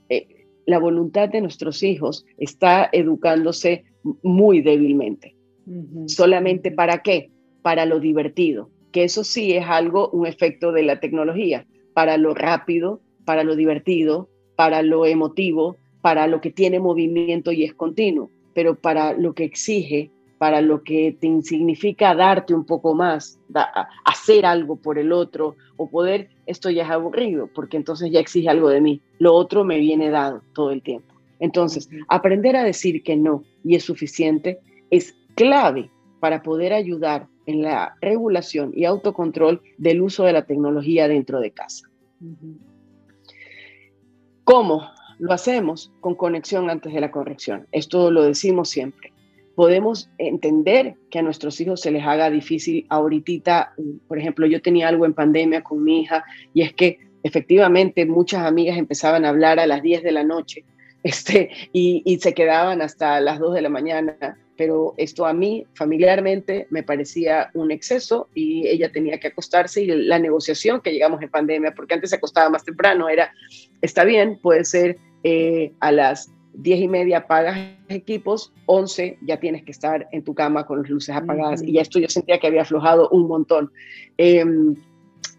eh, 0.09 0.45
la 0.65 0.79
voluntad 0.79 1.29
de 1.29 1.41
nuestros 1.41 1.83
hijos 1.83 2.25
está 2.37 2.89
educándose 2.91 3.85
muy 4.23 4.61
débilmente. 4.61 5.35
¿Solamente 6.05 6.71
para 6.71 6.99
qué? 7.03 7.31
Para 7.61 7.85
lo 7.85 7.99
divertido, 7.99 8.69
que 8.91 9.03
eso 9.03 9.23
sí 9.23 9.53
es 9.53 9.65
algo, 9.65 10.09
un 10.11 10.25
efecto 10.25 10.71
de 10.71 10.83
la 10.83 10.99
tecnología, 11.01 11.67
para 11.93 12.17
lo 12.17 12.33
rápido, 12.33 13.01
para 13.25 13.43
lo 13.43 13.55
divertido, 13.57 14.29
para 14.55 14.81
lo 14.81 15.05
emotivo, 15.05 15.75
para 16.07 16.25
lo 16.25 16.39
que 16.39 16.51
tiene 16.51 16.79
movimiento 16.79 17.51
y 17.51 17.65
es 17.65 17.73
continuo 17.73 18.29
pero 18.57 18.73
para 18.73 19.13
lo 19.13 19.35
que 19.35 19.43
exige, 19.43 20.09
para 20.39 20.61
lo 20.61 20.81
que 20.81 21.15
te 21.21 21.43
significa 21.43 22.15
darte 22.15 22.55
un 22.55 22.65
poco 22.65 22.95
más, 22.95 23.39
hacer 24.03 24.47
algo 24.47 24.77
por 24.77 24.97
el 24.97 25.11
otro 25.11 25.55
o 25.75 25.87
poder, 25.87 26.29
esto 26.47 26.71
ya 26.71 26.81
es 26.81 26.89
aburrido, 26.89 27.51
porque 27.53 27.77
entonces 27.77 28.09
ya 28.09 28.19
exige 28.19 28.49
algo 28.49 28.69
de 28.69 28.81
mí. 28.81 28.99
Lo 29.19 29.35
otro 29.35 29.63
me 29.63 29.77
viene 29.77 30.09
dado 30.09 30.41
todo 30.55 30.71
el 30.71 30.81
tiempo. 30.81 31.13
Entonces, 31.39 31.87
aprender 32.07 32.55
a 32.55 32.63
decir 32.63 33.03
que 33.03 33.15
no 33.15 33.43
y 33.63 33.75
es 33.75 33.83
suficiente 33.83 34.59
es 34.89 35.13
clave 35.35 35.91
para 36.19 36.41
poder 36.41 36.73
ayudar 36.73 37.27
en 37.45 37.61
la 37.61 37.95
regulación 38.01 38.71
y 38.73 38.85
autocontrol 38.85 39.61
del 39.77 40.01
uso 40.01 40.23
de 40.23 40.33
la 40.33 40.47
tecnología 40.47 41.07
dentro 41.07 41.39
de 41.39 41.51
casa. 41.51 41.87
¿Cómo? 44.43 44.96
Lo 45.19 45.33
hacemos 45.33 45.91
con 45.99 46.15
conexión 46.15 46.69
antes 46.69 46.93
de 46.93 47.01
la 47.01 47.11
corrección. 47.11 47.67
Esto 47.71 48.11
lo 48.11 48.23
decimos 48.23 48.69
siempre. 48.69 49.11
Podemos 49.55 50.09
entender 50.19 50.95
que 51.09 51.19
a 51.19 51.23
nuestros 51.23 51.59
hijos 51.59 51.81
se 51.81 51.91
les 51.91 52.05
haga 52.05 52.29
difícil 52.29 52.85
ahorita. 52.89 53.73
Por 54.07 54.19
ejemplo, 54.19 54.45
yo 54.45 54.61
tenía 54.61 54.87
algo 54.87 55.05
en 55.05 55.13
pandemia 55.13 55.63
con 55.63 55.83
mi 55.83 56.01
hija 56.01 56.23
y 56.53 56.61
es 56.61 56.73
que 56.73 56.99
efectivamente 57.23 58.05
muchas 58.05 58.45
amigas 58.45 58.77
empezaban 58.77 59.25
a 59.25 59.29
hablar 59.29 59.59
a 59.59 59.65
las 59.65 59.81
10 59.81 60.03
de 60.03 60.11
la 60.11 60.23
noche 60.23 60.63
este, 61.03 61.49
y, 61.73 62.03
y 62.05 62.19
se 62.19 62.33
quedaban 62.33 62.81
hasta 62.81 63.19
las 63.19 63.39
2 63.39 63.55
de 63.55 63.61
la 63.61 63.69
mañana 63.69 64.37
pero 64.57 64.95
esto 64.97 65.25
a 65.25 65.33
mí 65.33 65.65
familiarmente 65.75 66.67
me 66.71 66.83
parecía 66.83 67.49
un 67.53 67.71
exceso 67.71 68.27
y 68.33 68.67
ella 68.67 68.91
tenía 68.91 69.19
que 69.19 69.27
acostarse 69.27 69.83
y 69.83 69.85
la 69.85 70.19
negociación 70.19 70.81
que 70.81 70.91
llegamos 70.91 71.21
en 71.21 71.29
pandemia, 71.29 71.73
porque 71.75 71.93
antes 71.93 72.09
se 72.09 72.15
acostaba 72.15 72.49
más 72.49 72.65
temprano, 72.65 73.07
era, 73.07 73.31
está 73.81 74.03
bien, 74.03 74.39
puede 74.41 74.65
ser 74.65 74.97
eh, 75.23 75.73
a 75.79 75.91
las 75.91 76.31
diez 76.53 76.79
y 76.79 76.87
media 76.87 77.19
apagas 77.19 77.57
equipos, 77.87 78.51
11 78.65 79.19
ya 79.21 79.39
tienes 79.39 79.63
que 79.63 79.71
estar 79.71 80.07
en 80.11 80.23
tu 80.23 80.33
cama 80.33 80.65
con 80.65 80.81
las 80.81 80.89
luces 80.89 81.15
apagadas. 81.15 81.63
Y 81.63 81.73
ya 81.73 81.81
esto 81.81 81.99
yo 81.99 82.09
sentía 82.09 82.39
que 82.39 82.47
había 82.47 82.63
aflojado 82.63 83.09
un 83.09 83.27
montón. 83.27 83.71
Em, 84.17 84.75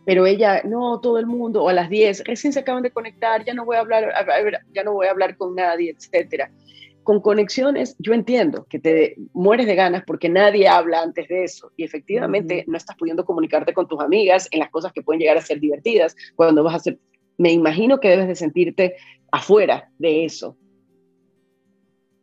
pero 0.05 0.25
ella, 0.25 0.63
no, 0.65 1.01
todo 1.01 1.19
el 1.19 1.27
mundo, 1.27 1.65
o 1.65 1.69
a 1.69 1.73
las 1.73 1.91
10, 1.91 2.25
recién 2.25 2.53
se 2.53 2.61
acaban 2.61 2.83
de 2.83 2.91
conectar, 2.91 3.45
ya 3.45 3.53
no 3.53 3.65
voy 3.67 3.77
a 3.77 3.81
hablar, 3.81 4.11
ya 4.73 4.83
no 4.83 4.95
voy 4.95 5.07
a 5.07 5.11
hablar 5.11 5.37
con 5.37 5.55
nadie, 5.55 5.91
etcétera. 5.91 6.51
Con 7.03 7.21
conexiones, 7.21 7.97
yo 7.99 8.15
entiendo 8.15 8.67
que 8.71 8.79
te 8.79 9.17
mueres 9.33 9.67
de 9.67 9.75
ganas 9.75 10.05
porque 10.07 10.29
nadie 10.29 10.69
habla 10.69 11.03
antes 11.03 11.29
de 11.29 11.45
eso. 11.45 11.73
Y 11.77 11.85
efectivamente 11.85 12.65
no 12.67 12.77
estás 12.77 12.97
pudiendo 12.97 13.25
comunicarte 13.25 13.75
con 13.75 13.89
tus 13.89 14.01
amigas 14.01 14.49
en 14.51 14.61
las 14.61 14.71
cosas 14.71 14.93
que 14.93 15.03
pueden 15.03 15.21
llegar 15.21 15.37
a 15.37 15.43
ser 15.43 15.59
divertidas 15.59 16.17
cuando 16.37 16.63
vas 16.63 16.75
a 16.75 16.77
hacer, 16.77 16.99
me 17.39 17.53
imagino 17.53 18.01
que 18.01 18.11
debes 18.11 18.29
de 18.29 18.35
sentirte 18.35 18.97
afuera 19.31 19.91
de 19.99 20.25
eso. 20.25 20.57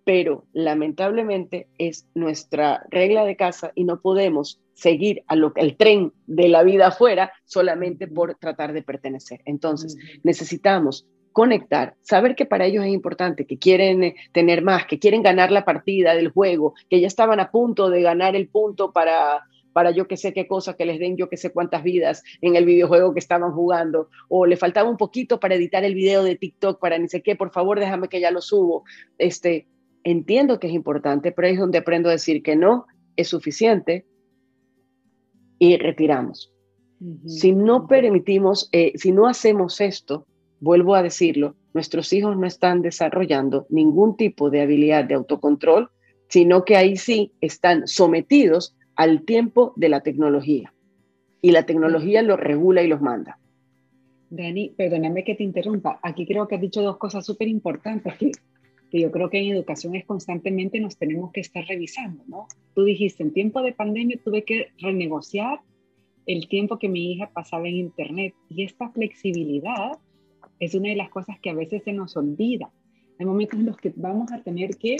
Pero 0.03 0.45
lamentablemente 0.53 1.68
es 1.80 2.05
nuestra 2.13 2.86
regla 2.91 3.26
de 3.26 3.36
casa 3.36 3.72
y 3.74 3.86
no 3.86 4.01
podemos 4.01 4.61
seguir 4.76 5.24
a 5.28 5.36
lo, 5.36 5.53
el 5.55 5.78
tren 5.78 6.13
de 6.28 6.47
la 6.49 6.61
vida 6.61 6.88
afuera 6.88 7.32
solamente 7.45 8.07
por 8.07 8.36
tratar 8.36 8.74
de 8.74 8.84
pertenecer. 8.84 9.41
Entonces, 9.45 9.97
necesitamos 10.24 11.07
conectar, 11.32 11.95
saber 12.01 12.36
que 12.36 12.45
para 12.45 12.66
ellos 12.66 12.86
es 12.86 12.93
importante, 12.93 13.45
que 13.45 13.57
quieren 13.57 14.03
eh, 14.03 14.16
tener 14.32 14.61
más, 14.61 14.86
que 14.86 14.99
quieren 14.99 15.24
ganar 15.24 15.51
la 15.51 15.66
partida 15.66 16.13
del 16.13 16.30
juego, 16.30 16.76
que 16.89 17.01
ya 17.01 17.07
estaban 17.07 17.39
a 17.39 17.51
punto 17.51 17.89
de 17.89 18.01
ganar 18.01 18.36
el 18.36 18.47
punto 18.47 18.91
para, 18.91 19.43
para 19.76 19.91
yo 19.91 20.07
que 20.07 20.15
sé 20.15 20.32
qué 20.32 20.47
cosa, 20.47 20.78
que 20.78 20.86
les 20.86 20.99
den 20.99 21.17
yo 21.17 21.28
que 21.28 21.36
sé 21.36 21.51
cuántas 21.51 21.84
vidas 21.84 22.23
en 22.39 22.55
el 22.55 22.63
videojuego 22.63 23.13
que 23.13 23.19
estaban 23.19 23.51
jugando, 23.51 24.07
o 24.30 24.45
le 24.45 24.55
faltaba 24.55 24.89
un 24.89 24.95
poquito 24.95 25.38
para 25.38 25.55
editar 25.55 25.84
el 25.84 25.95
video 25.95 26.23
de 26.23 26.38
TikTok, 26.38 26.80
para 26.80 26.97
ni 26.97 27.09
sé 27.09 27.21
qué, 27.21 27.36
por 27.36 27.51
favor 27.51 27.78
déjame 27.78 28.07
que 28.07 28.21
ya 28.21 28.32
lo 28.32 28.39
subo. 28.39 28.86
Este, 29.17 29.67
entiendo 30.05 30.61
que 30.61 30.67
es 30.67 30.73
importante, 30.73 31.34
pero 31.34 31.49
es 31.49 31.59
donde 31.59 31.80
aprendo 31.80 32.07
a 32.07 32.13
decir 32.13 32.41
que 32.41 32.55
no 32.55 32.86
es 33.17 33.28
suficiente 33.28 34.05
y 35.59 35.76
retiramos. 35.76 36.53
Si 37.26 37.51
no 37.51 37.86
permitimos, 37.86 38.69
eh, 38.71 38.93
si 38.95 39.11
no 39.11 39.28
hacemos 39.28 39.82
esto, 39.82 40.26
vuelvo 40.61 40.95
a 40.95 41.03
decirlo, 41.03 41.57
nuestros 41.73 42.13
hijos 42.13 42.38
no 42.38 42.47
están 42.47 42.82
desarrollando 42.82 43.67
ningún 43.67 44.15
tipo 44.15 44.49
de 44.49 44.61
habilidad 44.61 45.03
de 45.03 45.15
autocontrol, 45.15 45.89
sino 46.30 46.63
que 46.63 46.78
ahí 46.78 46.95
sí 46.95 47.34
están 47.41 47.89
sometidos 47.89 48.73
al 48.96 49.24
tiempo 49.24 49.74
de 49.76 49.89
la 49.89 50.02
tecnología. 50.02 50.74
Y 51.41 51.52
la 51.52 51.66
tecnología 51.66 52.22
los 52.22 52.39
regula 52.39 52.82
y 52.82 52.88
los 52.88 53.02
manda. 53.02 53.39
Dani, 54.30 54.72
perdóname 54.76 55.24
que 55.24 55.36
te 55.36 55.43
interrumpa. 55.43 56.00
Aquí 56.02 56.26
creo 56.26 56.48
que 56.48 56.56
has 56.56 56.62
dicho 56.62 56.82
dos 56.82 56.98
cosas 56.98 57.26
súper 57.26 57.48
importantes 57.48 58.16
que, 58.16 58.32
que, 58.89 59.02
yo 59.02 59.12
creo 59.12 59.30
que 59.30 59.39
en 59.39 59.56
educación 59.56 59.96
es 59.96 60.06
constantemente 60.06 60.80
nos 60.80 60.98
tenemos 60.98 61.32
que 61.32 61.41
estar 61.41 61.64
revisando, 61.66 62.24
¿no? 62.28 62.48
Tú 62.74 62.84
dijiste, 62.84 63.24
en 63.24 63.34
tiempo 63.34 63.62
de 63.62 63.74
pandemia 63.74 64.20
tuve 64.24 64.43
que 64.43 64.70
renegociar 64.80 65.60
el 66.26 66.48
tiempo 66.48 66.80
que 66.80 66.89
mi 66.89 67.12
hija 67.12 67.30
pasaba 67.32 67.68
en 67.68 67.76
Internet 67.76 68.34
y 68.50 68.64
esta 68.64 68.89
flexibilidad 68.89 70.00
es 70.60 70.74
una 70.74 70.89
de 70.89 70.96
las 70.96 71.10
cosas 71.10 71.39
que 71.39 71.50
a 71.50 71.54
veces 71.54 71.84
se 71.84 71.93
nos 71.93 72.16
olvida. 72.18 72.72
Hay 73.18 73.26
momentos 73.26 73.59
en 73.59 73.66
los 73.66 73.78
que 73.78 73.93
vamos 73.95 74.32
a 74.32 74.41
tener 74.41 74.78
que 74.78 74.97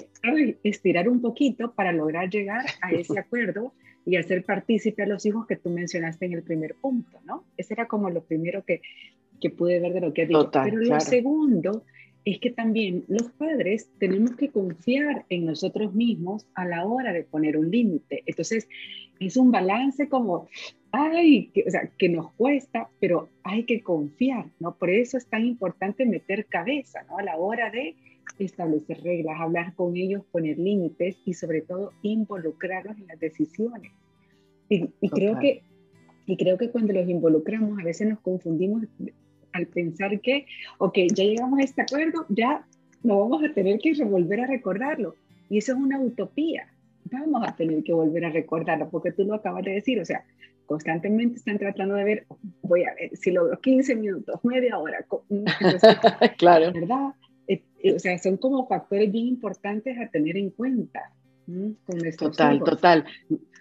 estirar 0.64 1.10
un 1.10 1.22
poquito 1.22 1.74
para 1.74 1.92
lograr 1.92 2.30
llegar 2.30 2.66
a 2.82 2.92
ese 2.92 3.20
acuerdo 3.20 3.74
y 4.06 4.18
hacer 4.18 4.44
partícipe 4.44 5.04
a 5.04 5.08
los 5.08 5.26
hijos 5.26 5.48
que 5.48 5.56
tú 5.56 5.70
mencionaste 5.70 6.26
en 6.26 6.34
el 6.34 6.44
primer 6.44 6.76
punto, 6.76 7.20
¿no? 7.26 7.44
Ese 7.58 7.74
era 7.74 7.88
como 7.88 8.10
lo 8.10 8.24
primero 8.24 8.64
que, 8.64 8.82
que 9.42 9.50
pude 9.50 9.80
ver 9.80 9.94
de 9.94 10.02
lo 10.02 10.14
que 10.14 10.24
has 10.24 10.28
dicho. 10.28 10.52
Pero 10.52 10.78
lo 10.78 11.00
segundo 11.00 11.84
es 12.26 12.40
que 12.40 12.50
también 12.50 13.06
los 13.08 13.30
padres 13.32 13.88
tenemos 14.00 14.36
que 14.36 14.50
confiar 14.50 15.26
en 15.30 15.46
nosotros 15.46 15.94
mismos 15.94 16.48
a 16.56 16.66
la 16.66 16.84
hora 16.84 17.14
de 17.14 17.24
poner 17.24 17.56
un 17.56 17.70
límite. 17.70 18.24
Entonces, 18.26 18.68
es 19.20 19.38
un 19.38 19.52
balance 19.52 20.10
como, 20.10 20.48
ay, 20.92 21.52
que, 21.54 21.64
o 21.68 21.70
sea, 21.70 21.88
que 22.00 22.10
nos 22.10 22.32
cuesta, 22.34 22.90
pero 23.00 23.30
hay 23.44 23.64
que 23.66 23.84
confiar, 23.84 24.48
¿no? 24.60 24.76
Por 24.76 24.90
eso 24.90 25.18
es 25.18 25.28
tan 25.28 25.46
importante 25.46 26.08
meter 26.08 26.48
cabeza, 26.48 27.04
¿no? 27.04 27.20
A 27.20 27.24
la 27.24 27.38
hora 27.38 27.70
de 27.70 27.96
establecer 28.40 29.04
reglas, 29.04 29.40
hablar 29.40 29.76
con 29.76 29.96
ellos, 29.96 30.24
poner 30.32 30.58
límites 30.58 31.18
y 31.26 31.36
sobre 31.36 31.62
todo 31.62 31.92
involucrarlos 32.02 32.98
en 32.98 33.08
las 33.08 33.20
decisiones. 33.20 33.92
Y, 34.68 34.90
creo 35.10 35.38
que, 35.40 35.62
y 36.26 36.38
creo 36.38 36.58
que 36.58 36.72
cuando 36.72 36.92
los 36.92 37.08
involucramos 37.08 37.80
a 37.80 37.84
veces 37.84 38.10
nos 38.10 38.20
confundimos 38.20 38.82
al 39.56 39.68
pensar 39.68 40.20
que, 40.20 40.46
ok, 40.78 40.98
ya 41.14 41.24
llegamos 41.24 41.60
a 41.60 41.64
este 41.64 41.82
acuerdo, 41.82 42.26
ya 42.30 42.66
no 43.04 43.20
vamos 43.20 43.44
a 43.44 43.54
tener 43.54 43.80
que 43.80 43.94
volver 44.04 44.42
a 44.42 44.48
recordarlo. 44.48 45.16
Y 45.50 45.60
eso 45.60 45.74
es 45.74 45.78
una 45.78 46.00
utopía. 46.00 46.68
Vamos 47.06 47.48
a 47.48 47.56
tener 47.56 47.84
que 47.84 47.94
volver 47.94 48.26
a 48.26 48.30
recordarlo, 48.30 48.90
porque 48.90 49.12
tú 49.12 49.24
lo 49.24 49.36
acabas 49.36 49.64
de 49.64 49.72
decir, 49.72 50.00
o 50.00 50.06
sea, 50.06 50.26
constantemente 50.66 51.38
están 51.38 51.58
tratando 51.58 51.96
de 51.96 52.04
ver, 52.04 52.26
voy 52.64 52.84
a 52.84 52.94
ver 52.96 53.16
si 53.16 53.32
logro 53.32 53.60
15 53.60 53.96
minutos, 53.96 54.44
media 54.44 54.78
hora. 54.78 55.06
claro. 56.38 56.74
¿Verdad? 56.74 57.14
Eh, 57.48 57.62
eh, 57.84 57.94
o 57.94 58.00
sea, 58.00 58.18
son 58.18 58.38
como 58.38 58.68
factores 58.68 59.12
bien 59.12 59.28
importantes 59.28 59.98
a 60.00 60.10
tener 60.10 60.36
en 60.38 60.50
cuenta. 60.50 61.12
Total, 62.18 62.64
total. 62.64 63.06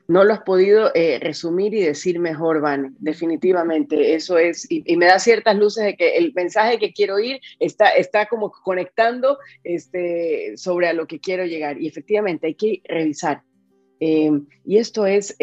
No 0.07 0.23
lo 0.23 0.35
has 0.35 0.43
podido 0.43 0.91
eh, 0.95 1.19
resumir 1.19 1.73
y 1.73 1.81
decir 1.81 2.19
mejor, 2.19 2.61
Van. 2.61 2.95
Definitivamente, 2.99 4.15
eso 4.15 4.37
es, 4.37 4.67
y, 4.71 4.97
me 4.97 5.07
da 5.07 5.19
ciertas 5.19 5.57
luces 5.57 5.85
de 5.85 5.97
que 5.97 6.19
el 6.19 6.33
mensaje 6.35 6.79
que 6.79 6.93
quiero 6.93 7.15
oír 7.15 7.41
está, 7.59 7.89
está 7.89 8.27
como 8.27 8.51
conectando 8.51 9.39
este, 9.63 10.57
sobre 10.57 10.89
a 10.89 10.93
lo 10.93 11.07
que 11.07 11.21
quiero 11.21 11.47
llegar. 11.47 11.81
Y 11.81 11.87
efectivamente, 11.87 12.49
hay 12.49 12.55
que 12.55 12.83
revisar. 12.85 13.43
y 13.99 14.77
esto 14.77 15.07
es 15.07 15.37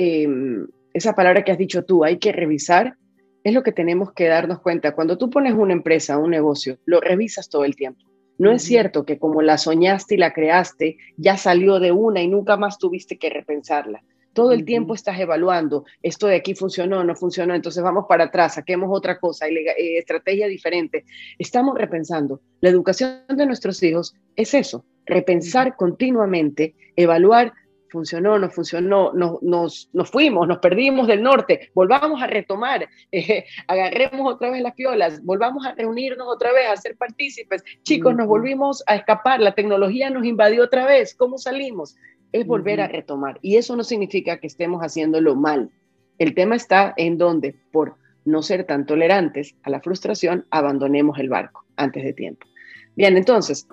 esa 0.93 1.13
palabra 1.13 1.43
que 1.43 1.51
has 1.51 1.57
dicho 1.57 1.83
tú, 1.83 2.03
hay 2.03 2.17
que 2.17 2.31
revisar, 2.31 2.95
es 3.43 3.53
lo 3.53 3.63
que 3.63 3.71
tenemos 3.71 4.13
que 4.13 4.27
darnos 4.27 4.59
cuenta. 4.59 4.93
Cuando 4.93 5.17
tú 5.17 5.29
pones 5.29 5.53
una 5.53 5.73
empresa, 5.73 6.17
un 6.17 6.31
negocio, 6.31 6.77
lo 6.85 6.99
revisas 6.99 7.49
todo 7.49 7.65
el 7.65 7.75
tiempo. 7.75 8.10
No 8.37 8.51
es 8.51 8.63
cierto 8.63 9.05
que 9.05 9.19
como 9.19 9.41
la 9.41 9.57
soñaste 9.57 10.15
y 10.15 10.17
la 10.17 10.33
creaste, 10.33 10.97
ya 11.17 11.37
salió 11.37 11.79
de 11.79 11.91
una 11.91 12.21
y 12.21 12.27
nunca 12.27 12.57
más 12.57 12.77
tuviste 12.77 13.17
que 13.17 13.29
repensarla. 13.29 14.03
Todo 14.33 14.53
el 14.53 14.63
tiempo 14.63 14.93
estás 14.93 15.19
evaluando, 15.19 15.83
esto 16.01 16.27
de 16.27 16.37
aquí 16.37 16.55
funcionó, 16.55 17.03
no 17.03 17.15
funcionó, 17.15 17.53
entonces 17.53 17.83
vamos 17.83 18.05
para 18.07 18.25
atrás, 18.25 18.53
saquemos 18.53 18.89
otra 18.89 19.19
cosa, 19.19 19.47
eh, 19.47 19.97
estrategia 19.97 20.47
diferente. 20.47 21.03
Estamos 21.37 21.77
repensando. 21.77 22.39
La 22.61 22.69
educación 22.69 23.23
de 23.27 23.45
nuestros 23.45 23.83
hijos 23.83 24.15
es 24.37 24.53
eso, 24.53 24.85
repensar 25.05 25.75
continuamente, 25.75 26.75
evaluar 26.95 27.51
funcionó, 27.91 28.39
no 28.39 28.49
funcionó, 28.49 29.11
nos, 29.13 29.41
nos, 29.43 29.89
nos, 29.93 30.09
fuimos, 30.09 30.47
nos 30.47 30.59
perdimos 30.59 31.07
del 31.07 31.21
norte, 31.21 31.69
volvamos 31.75 32.21
a 32.21 32.27
retomar, 32.27 32.87
eh, 33.11 33.45
agarremos 33.67 34.33
otra 34.33 34.49
vez 34.49 34.61
las 34.61 34.73
piolas, 34.73 35.23
volvamos 35.23 35.65
a 35.65 35.75
reunirnos 35.75 36.27
otra 36.27 36.53
vez, 36.53 36.67
a 36.69 36.77
ser 36.77 36.95
partícipes. 36.97 37.63
Chicos, 37.83 38.15
nos 38.15 38.27
volvimos 38.27 38.83
a 38.87 38.95
escapar, 38.95 39.41
la 39.41 39.53
tecnología 39.53 40.09
nos 40.09 40.25
invadió 40.25 40.63
otra 40.63 40.85
vez, 40.85 41.13
¿cómo 41.13 41.37
salimos? 41.37 41.97
Es 42.31 42.47
volver 42.47 42.79
a 42.79 42.87
retomar. 42.87 43.37
Y 43.41 43.57
eso 43.57 43.75
no 43.75 43.83
significa 43.83 44.37
que 44.37 44.47
estemos 44.47 44.81
haciéndolo 44.81 45.35
mal. 45.35 45.69
El 46.17 46.33
tema 46.33 46.55
está 46.55 46.93
en 46.95 47.17
donde, 47.17 47.55
por 47.71 47.97
no 48.23 48.41
ser 48.41 48.65
tan 48.65 48.85
tolerantes 48.85 49.55
a 49.63 49.69
la 49.69 49.81
frustración, 49.81 50.45
abandonemos 50.49 51.19
el 51.19 51.27
barco 51.27 51.65
antes 51.75 52.03
de 52.03 52.13
tiempo. 52.13 52.47
Bien, 52.95 53.17
entonces, 53.17 53.67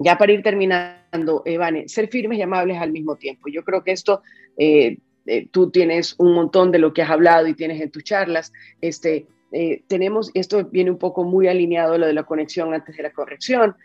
ya 0.00 0.16
para 0.16 0.32
ir 0.32 0.42
terminando, 0.42 1.42
Evane, 1.44 1.86
ser 1.86 2.08
firmes 2.08 2.38
y 2.38 2.42
amables 2.42 2.78
al 2.78 2.90
mismo 2.90 3.16
tiempo. 3.16 3.50
Yo 3.50 3.62
creo 3.62 3.84
que 3.84 3.92
esto, 3.92 4.22
eh, 4.56 4.96
eh, 5.26 5.46
tú 5.50 5.70
tienes 5.70 6.14
un 6.18 6.32
montón 6.34 6.72
de 6.72 6.78
lo 6.78 6.94
que 6.94 7.02
has 7.02 7.10
hablado 7.10 7.46
y 7.46 7.54
tienes 7.54 7.82
en 7.82 7.90
tus 7.90 8.02
charlas. 8.02 8.50
Este, 8.80 9.26
eh, 9.52 9.82
tenemos, 9.88 10.30
esto 10.32 10.64
viene 10.64 10.90
un 10.90 10.96
poco 10.96 11.22
muy 11.24 11.48
alineado 11.48 11.92
a 11.94 11.98
lo 11.98 12.06
de 12.06 12.14
la 12.14 12.22
conexión 12.22 12.72
antes 12.72 12.96
de 12.96 13.02
la 13.02 13.12
corrección, 13.12 13.76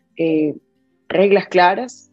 reglas 1.10 1.48
claras, 1.50 2.12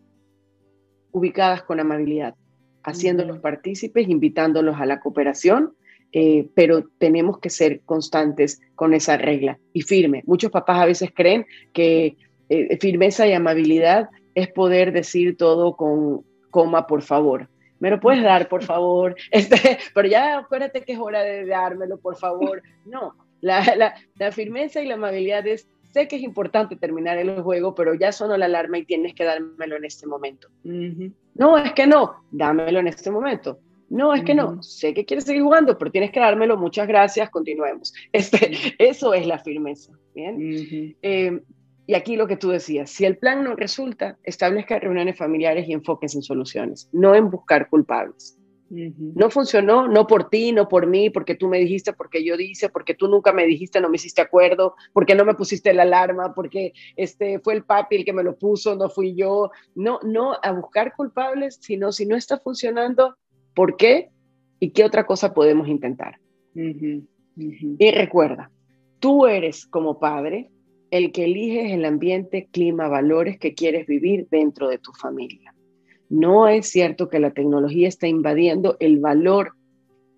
ubicadas 1.13 1.63
con 1.63 1.79
amabilidad, 1.79 2.35
haciéndolos 2.83 3.39
partícipes, 3.39 4.09
invitándolos 4.09 4.81
a 4.81 4.87
la 4.87 4.99
cooperación, 4.99 5.75
pero 6.55 6.89
tenemos 6.99 7.39
que 7.39 7.51
ser 7.51 7.83
constantes 7.85 8.61
con 8.75 8.95
esa 8.95 9.17
regla 9.17 9.61
y 9.73 9.83
firme. 9.83 10.25
Muchos 10.27 10.51
papás 10.51 10.81
a 10.81 10.87
veces 10.87 11.11
creen 11.15 11.47
que 11.73 12.17
eh, 12.53 12.79
firmeza 12.81 13.27
y 13.27 13.33
amabilidad 13.33 14.09
es 14.35 14.49
poder 14.49 14.93
decir 14.93 15.37
todo 15.37 15.77
con 15.77 16.25
coma, 16.51 16.87
por 16.87 17.03
favor. 17.03 17.49
¿Me 17.79 17.91
lo 17.91 17.99
puedes 17.99 18.23
dar, 18.23 18.49
por 18.49 18.63
favor? 18.63 19.17
Este, 19.31 19.79
pero 19.95 20.09
ya 20.09 20.39
acuérdate 20.39 20.83
que 20.83 20.93
es 20.93 20.99
hora 20.99 21.23
de 21.23 21.47
dármelo, 21.47 21.99
por 21.99 22.17
favor. 22.17 22.63
No, 22.85 23.15
la, 23.41 23.75
la, 23.77 23.95
la 24.17 24.33
firmeza 24.33 24.81
y 24.81 24.87
la 24.87 24.95
amabilidad 24.95 25.47
es 25.47 25.69
sé 25.93 26.09
que 26.09 26.17
es 26.17 26.23
importante 26.23 26.77
terminar 26.77 27.19
el 27.19 27.43
juego, 27.43 27.75
pero 27.75 27.95
ya 27.95 28.13
sonó 28.13 28.37
la 28.37 28.47
alarma 28.47 28.79
y 28.79 28.85
tienes 28.85 29.15
que 29.15 29.25
dármelo 29.25 29.77
en 29.77 29.85
este 29.85 30.07
momento. 30.07 30.49
No, 30.65 31.59
es 31.59 31.73
que 31.73 31.87
no, 31.87 32.25
dámelo 32.31 32.81
en 32.81 32.89
este 32.89 33.11
momento. 33.11 33.59
No, 33.91 34.15
es 34.15 34.25
que 34.25 34.35
no, 34.35 34.63
sé 34.63 34.95
que 34.95 35.05
quieres 35.05 35.25
seguir 35.25 35.43
jugando, 35.43 35.77
pero 35.77 35.91
tienes 35.91 36.11
que 36.11 36.21
dármelo, 36.21 36.57
muchas 36.57 36.89
gracias, 36.89 37.29
continuemos. 37.29 37.93
Este, 38.11 38.75
Eso 38.79 39.13
es 39.13 39.27
la 39.27 39.39
firmeza. 39.39 39.93
¿bien? 40.15 40.97
Eh, 41.03 41.41
y 41.87 41.95
aquí 41.95 42.17
lo 42.17 42.27
que 42.27 42.37
tú 42.37 42.51
decías, 42.51 42.91
si 42.91 43.05
el 43.05 43.19
plan 43.19 43.43
no 43.43 43.57
resulta, 43.57 44.19
establezca 44.23 44.79
reuniones 44.79 45.19
familiares 45.19 45.69
y 45.69 45.73
enfoques 45.73 46.15
en 46.15 46.23
soluciones, 46.23 46.89
no 46.93 47.15
en 47.15 47.31
buscar 47.31 47.69
culpables. 47.69 48.39
No 48.75 49.29
funcionó, 49.29 49.87
no 49.87 50.07
por 50.07 50.31
ti, 50.31 50.51
no 50.51 50.67
por 50.67 50.87
mí, 50.87 51.11
porque 51.11 51.35
tú 51.35 51.47
me 51.47 51.59
dijiste, 51.59 51.93
porque 51.93 52.25
yo 52.25 52.39
dije, 52.39 52.71
porque 52.71 52.95
tú 52.95 53.07
nunca 53.07 53.31
me 53.31 53.45
dijiste, 53.45 53.83
no 53.83 53.91
me 53.91 53.97
hiciste 53.97 54.23
acuerdo, 54.23 54.77
porque 54.95 55.15
no 55.15 55.27
me 55.27 55.35
pusiste 55.35 55.75
la 55.75 55.83
alarma, 55.83 56.33
porque 56.35 56.73
este 56.97 57.39
fue 57.41 57.53
el 57.53 57.65
papi 57.65 57.97
el 57.97 58.05
que 58.07 58.15
me 58.15 58.23
lo 58.23 58.39
puso, 58.39 58.75
no 58.75 58.89
fui 58.89 59.15
yo. 59.15 59.51
No, 59.75 60.01
no 60.03 60.39
a 60.43 60.53
buscar 60.53 60.95
culpables, 60.97 61.59
sino 61.61 61.93
si 61.93 62.07
no 62.07 62.17
está 62.17 62.39
funcionando, 62.39 63.19
¿por 63.55 63.77
qué? 63.77 64.09
¿Y 64.59 64.71
qué 64.71 64.85
otra 64.85 65.05
cosa 65.05 65.35
podemos 65.35 65.69
intentar? 65.69 66.19
Y 66.55 67.91
recuerda, 67.91 68.51
tú 69.01 69.27
eres 69.27 69.67
como 69.67 69.99
padre 69.99 70.51
el 70.93 71.11
que 71.11 71.25
eliges 71.25 71.73
el 71.73 71.87
ambiente, 71.87 72.49
clima, 72.53 72.87
valores 72.87 73.39
que 73.39 73.55
quieres 73.55 73.87
vivir 73.87 74.29
dentro 74.31 74.69
de 74.69 74.77
tu 74.77 74.93
familia. 74.93 75.55
No 76.11 76.49
es 76.49 76.69
cierto 76.69 77.09
que 77.09 77.19
la 77.19 77.33
tecnología 77.33 77.89
está 77.89 78.09
invadiendo 78.09 78.77
el 78.79 79.01
valor, 79.01 79.55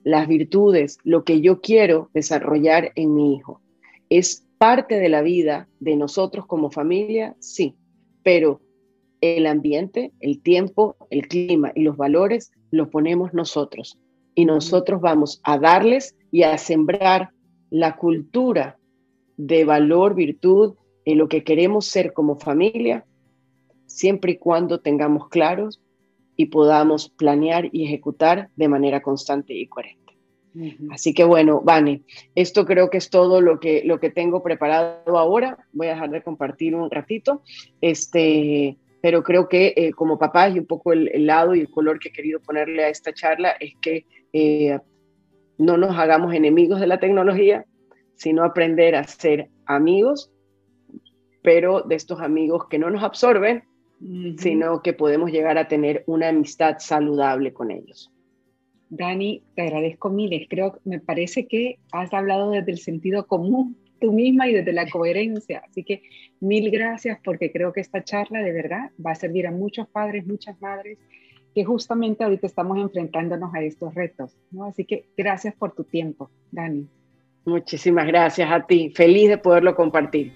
las 0.03 0.27
virtudes, 0.27 0.99
lo 1.05 1.23
que 1.23 1.41
yo 1.41 1.61
quiero 1.61 2.11
desarrollar 2.13 2.91
en 2.97 3.15
mi 3.15 3.37
hijo. 3.37 3.61
¿Es 4.09 4.49
parte 4.59 4.99
de 4.99 5.09
la 5.09 5.23
vida 5.23 5.69
de 5.79 5.95
nosotros 5.95 6.45
como 6.47 6.73
familia? 6.73 7.37
Sí, 7.39 7.77
pero 8.25 8.61
el 9.21 9.47
ambiente, 9.47 10.11
el 10.19 10.43
tiempo, 10.43 10.97
el 11.09 11.29
clima 11.29 11.71
y 11.77 11.83
los 11.83 11.97
valores 11.97 12.51
los 12.73 12.89
ponemos 12.89 13.33
nosotros. 13.33 13.97
Y 14.35 14.45
nosotros 14.45 15.01
vamos 15.01 15.41
a 15.45 15.57
darles 15.57 16.17
y 16.33 16.43
a 16.43 16.59
sembrar 16.59 17.31
la 17.71 17.95
cultura 17.95 18.77
de 19.37 19.65
valor, 19.65 20.15
virtud, 20.15 20.75
en 21.05 21.19
lo 21.19 21.29
que 21.29 21.45
queremos 21.45 21.87
ser 21.87 22.13
como 22.13 22.37
familia, 22.37 23.05
siempre 23.87 24.33
y 24.33 24.37
cuando 24.37 24.81
tengamos 24.81 25.29
claros 25.29 25.81
y 26.37 26.47
podamos 26.47 27.11
planear 27.11 27.69
y 27.73 27.85
ejecutar 27.85 28.49
de 28.57 28.69
manera 28.69 29.03
constante 29.03 29.55
y 29.55 29.67
coherente. 29.67 30.05
Así 30.91 31.15
que 31.15 31.25
bueno, 31.25 31.63
Vane, 31.63 32.03
esto 32.37 32.65
creo 32.65 32.89
que 32.89 32.99
es 32.99 33.11
todo 33.11 33.41
lo 33.41 33.59
que, 33.59 33.83
lo 33.85 33.99
que 33.99 34.11
tengo 34.11 34.43
preparado 34.43 35.19
ahora. 35.19 35.59
Voy 35.73 35.89
a 35.89 35.95
dejar 35.95 36.11
de 36.11 36.23
compartir 36.23 36.77
un 36.77 36.91
ratito, 36.91 37.43
este, 37.81 38.77
pero 39.03 39.25
creo 39.25 39.49
que 39.49 39.75
eh, 39.77 39.93
como 39.93 40.17
papá 40.17 40.49
y 40.49 40.61
un 40.61 40.67
poco 40.67 40.93
el, 40.93 41.27
lado 41.27 41.57
y 41.57 41.61
el 41.61 41.71
color 41.71 41.99
que 41.99 42.11
he 42.11 42.13
querido 42.13 42.41
ponerle 42.41 42.85
a 42.85 42.89
esta 42.89 43.13
charla 43.13 43.51
es 43.59 43.75
que 43.81 44.07
eh, 44.33 44.79
no 45.59 45.77
nos 45.77 45.99
hagamos 45.99 46.33
enemigos 46.33 46.79
de 46.79 46.87
la 46.87 47.01
tecnología, 47.01 47.67
sino 48.17 48.45
aprender 48.45 48.95
a 48.95 49.05
ser 49.05 49.49
amigos, 49.67 50.31
pero 51.43 51.83
de 51.83 51.95
estos 51.95 52.21
amigos 52.21 52.69
que 52.69 52.79
no 52.79 52.91
nos 52.91 53.03
absorben, 53.03 53.65
sino 54.39 54.83
que 54.83 54.93
podemos 54.93 55.31
llegar 55.31 55.57
a 55.57 55.69
tener 55.69 56.05
una 56.07 56.29
amistad 56.29 56.77
saludable 56.79 57.53
con 57.53 57.71
ellos. 57.71 58.11
Dani, 58.91 59.43
te 59.55 59.63
agradezco 59.63 60.11
miles. 60.11 60.47
Creo, 60.49 60.79
me 60.85 61.01
parece 61.01 61.47
que 61.47 61.79
has 61.93 62.13
hablado 62.13 62.51
desde 62.51 62.73
el 62.73 62.79
sentido 62.79 63.27
común 63.27 63.77
tú 64.01 64.13
misma 64.13 64.49
y 64.49 64.55
desde 64.55 64.73
la 64.73 64.89
coherencia. 64.89 65.63
Así 65.69 65.85
que 65.85 66.03
mil 66.41 66.71
gracias 66.71 67.19
porque 67.25 67.51
creo 67.51 67.73
que 67.73 67.81
esta 67.81 68.05
charla 68.05 68.41
de 68.41 68.53
verdad 68.53 68.91
va 69.05 69.13
a 69.13 69.17
servir 69.17 69.47
a 69.47 69.51
muchos 69.51 69.89
padres, 69.89 70.27
muchas 70.27 70.61
madres 70.61 70.99
que 71.55 71.65
justamente 71.65 72.25
ahorita 72.25 72.49
estamos 72.49 72.79
enfrentándonos 72.79 73.55
a 73.55 73.63
estos 73.63 73.95
retos. 73.95 74.37
¿no? 74.51 74.65
Así 74.65 74.85
que 74.85 75.07
gracias 75.17 75.55
por 75.55 75.73
tu 75.73 75.85
tiempo, 75.85 76.31
Dani. 76.51 76.89
Muchísimas 77.45 78.07
gracias 78.07 78.51
a 78.51 78.67
ti. 78.67 78.93
Feliz 78.95 79.29
de 79.29 79.39
poderlo 79.39 79.75
compartir. 79.75 80.33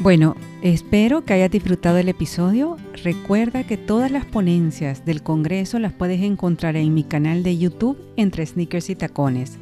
Bueno, 0.00 0.36
espero 0.62 1.24
que 1.24 1.32
hayas 1.34 1.50
disfrutado 1.50 1.98
el 1.98 2.08
episodio. 2.08 2.76
Recuerda 3.02 3.64
que 3.64 3.76
todas 3.76 4.10
las 4.10 4.24
ponencias 4.24 5.04
del 5.04 5.22
Congreso 5.22 5.78
las 5.80 5.92
puedes 5.92 6.20
encontrar 6.22 6.76
en 6.76 6.94
mi 6.94 7.02
canal 7.02 7.42
de 7.42 7.58
YouTube 7.58 7.98
entre 8.16 8.46
sneakers 8.46 8.90
y 8.90 8.94
tacones. 8.94 9.58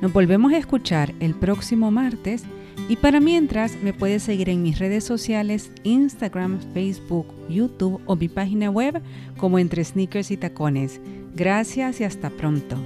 Nos 0.00 0.12
volvemos 0.12 0.52
a 0.52 0.58
escuchar 0.58 1.12
el 1.20 1.34
próximo 1.34 1.90
martes 1.90 2.44
y 2.88 2.96
para 2.96 3.20
mientras 3.20 3.76
me 3.82 3.92
puedes 3.92 4.22
seguir 4.22 4.48
en 4.48 4.62
mis 4.62 4.78
redes 4.78 5.04
sociales, 5.04 5.70
Instagram, 5.82 6.60
Facebook, 6.72 7.26
YouTube 7.48 8.00
o 8.06 8.16
mi 8.16 8.28
página 8.28 8.70
web 8.70 9.02
como 9.36 9.58
entre 9.58 9.84
sneakers 9.84 10.30
y 10.30 10.36
tacones. 10.36 11.00
Gracias 11.34 12.00
y 12.00 12.04
hasta 12.04 12.30
pronto. 12.30 12.76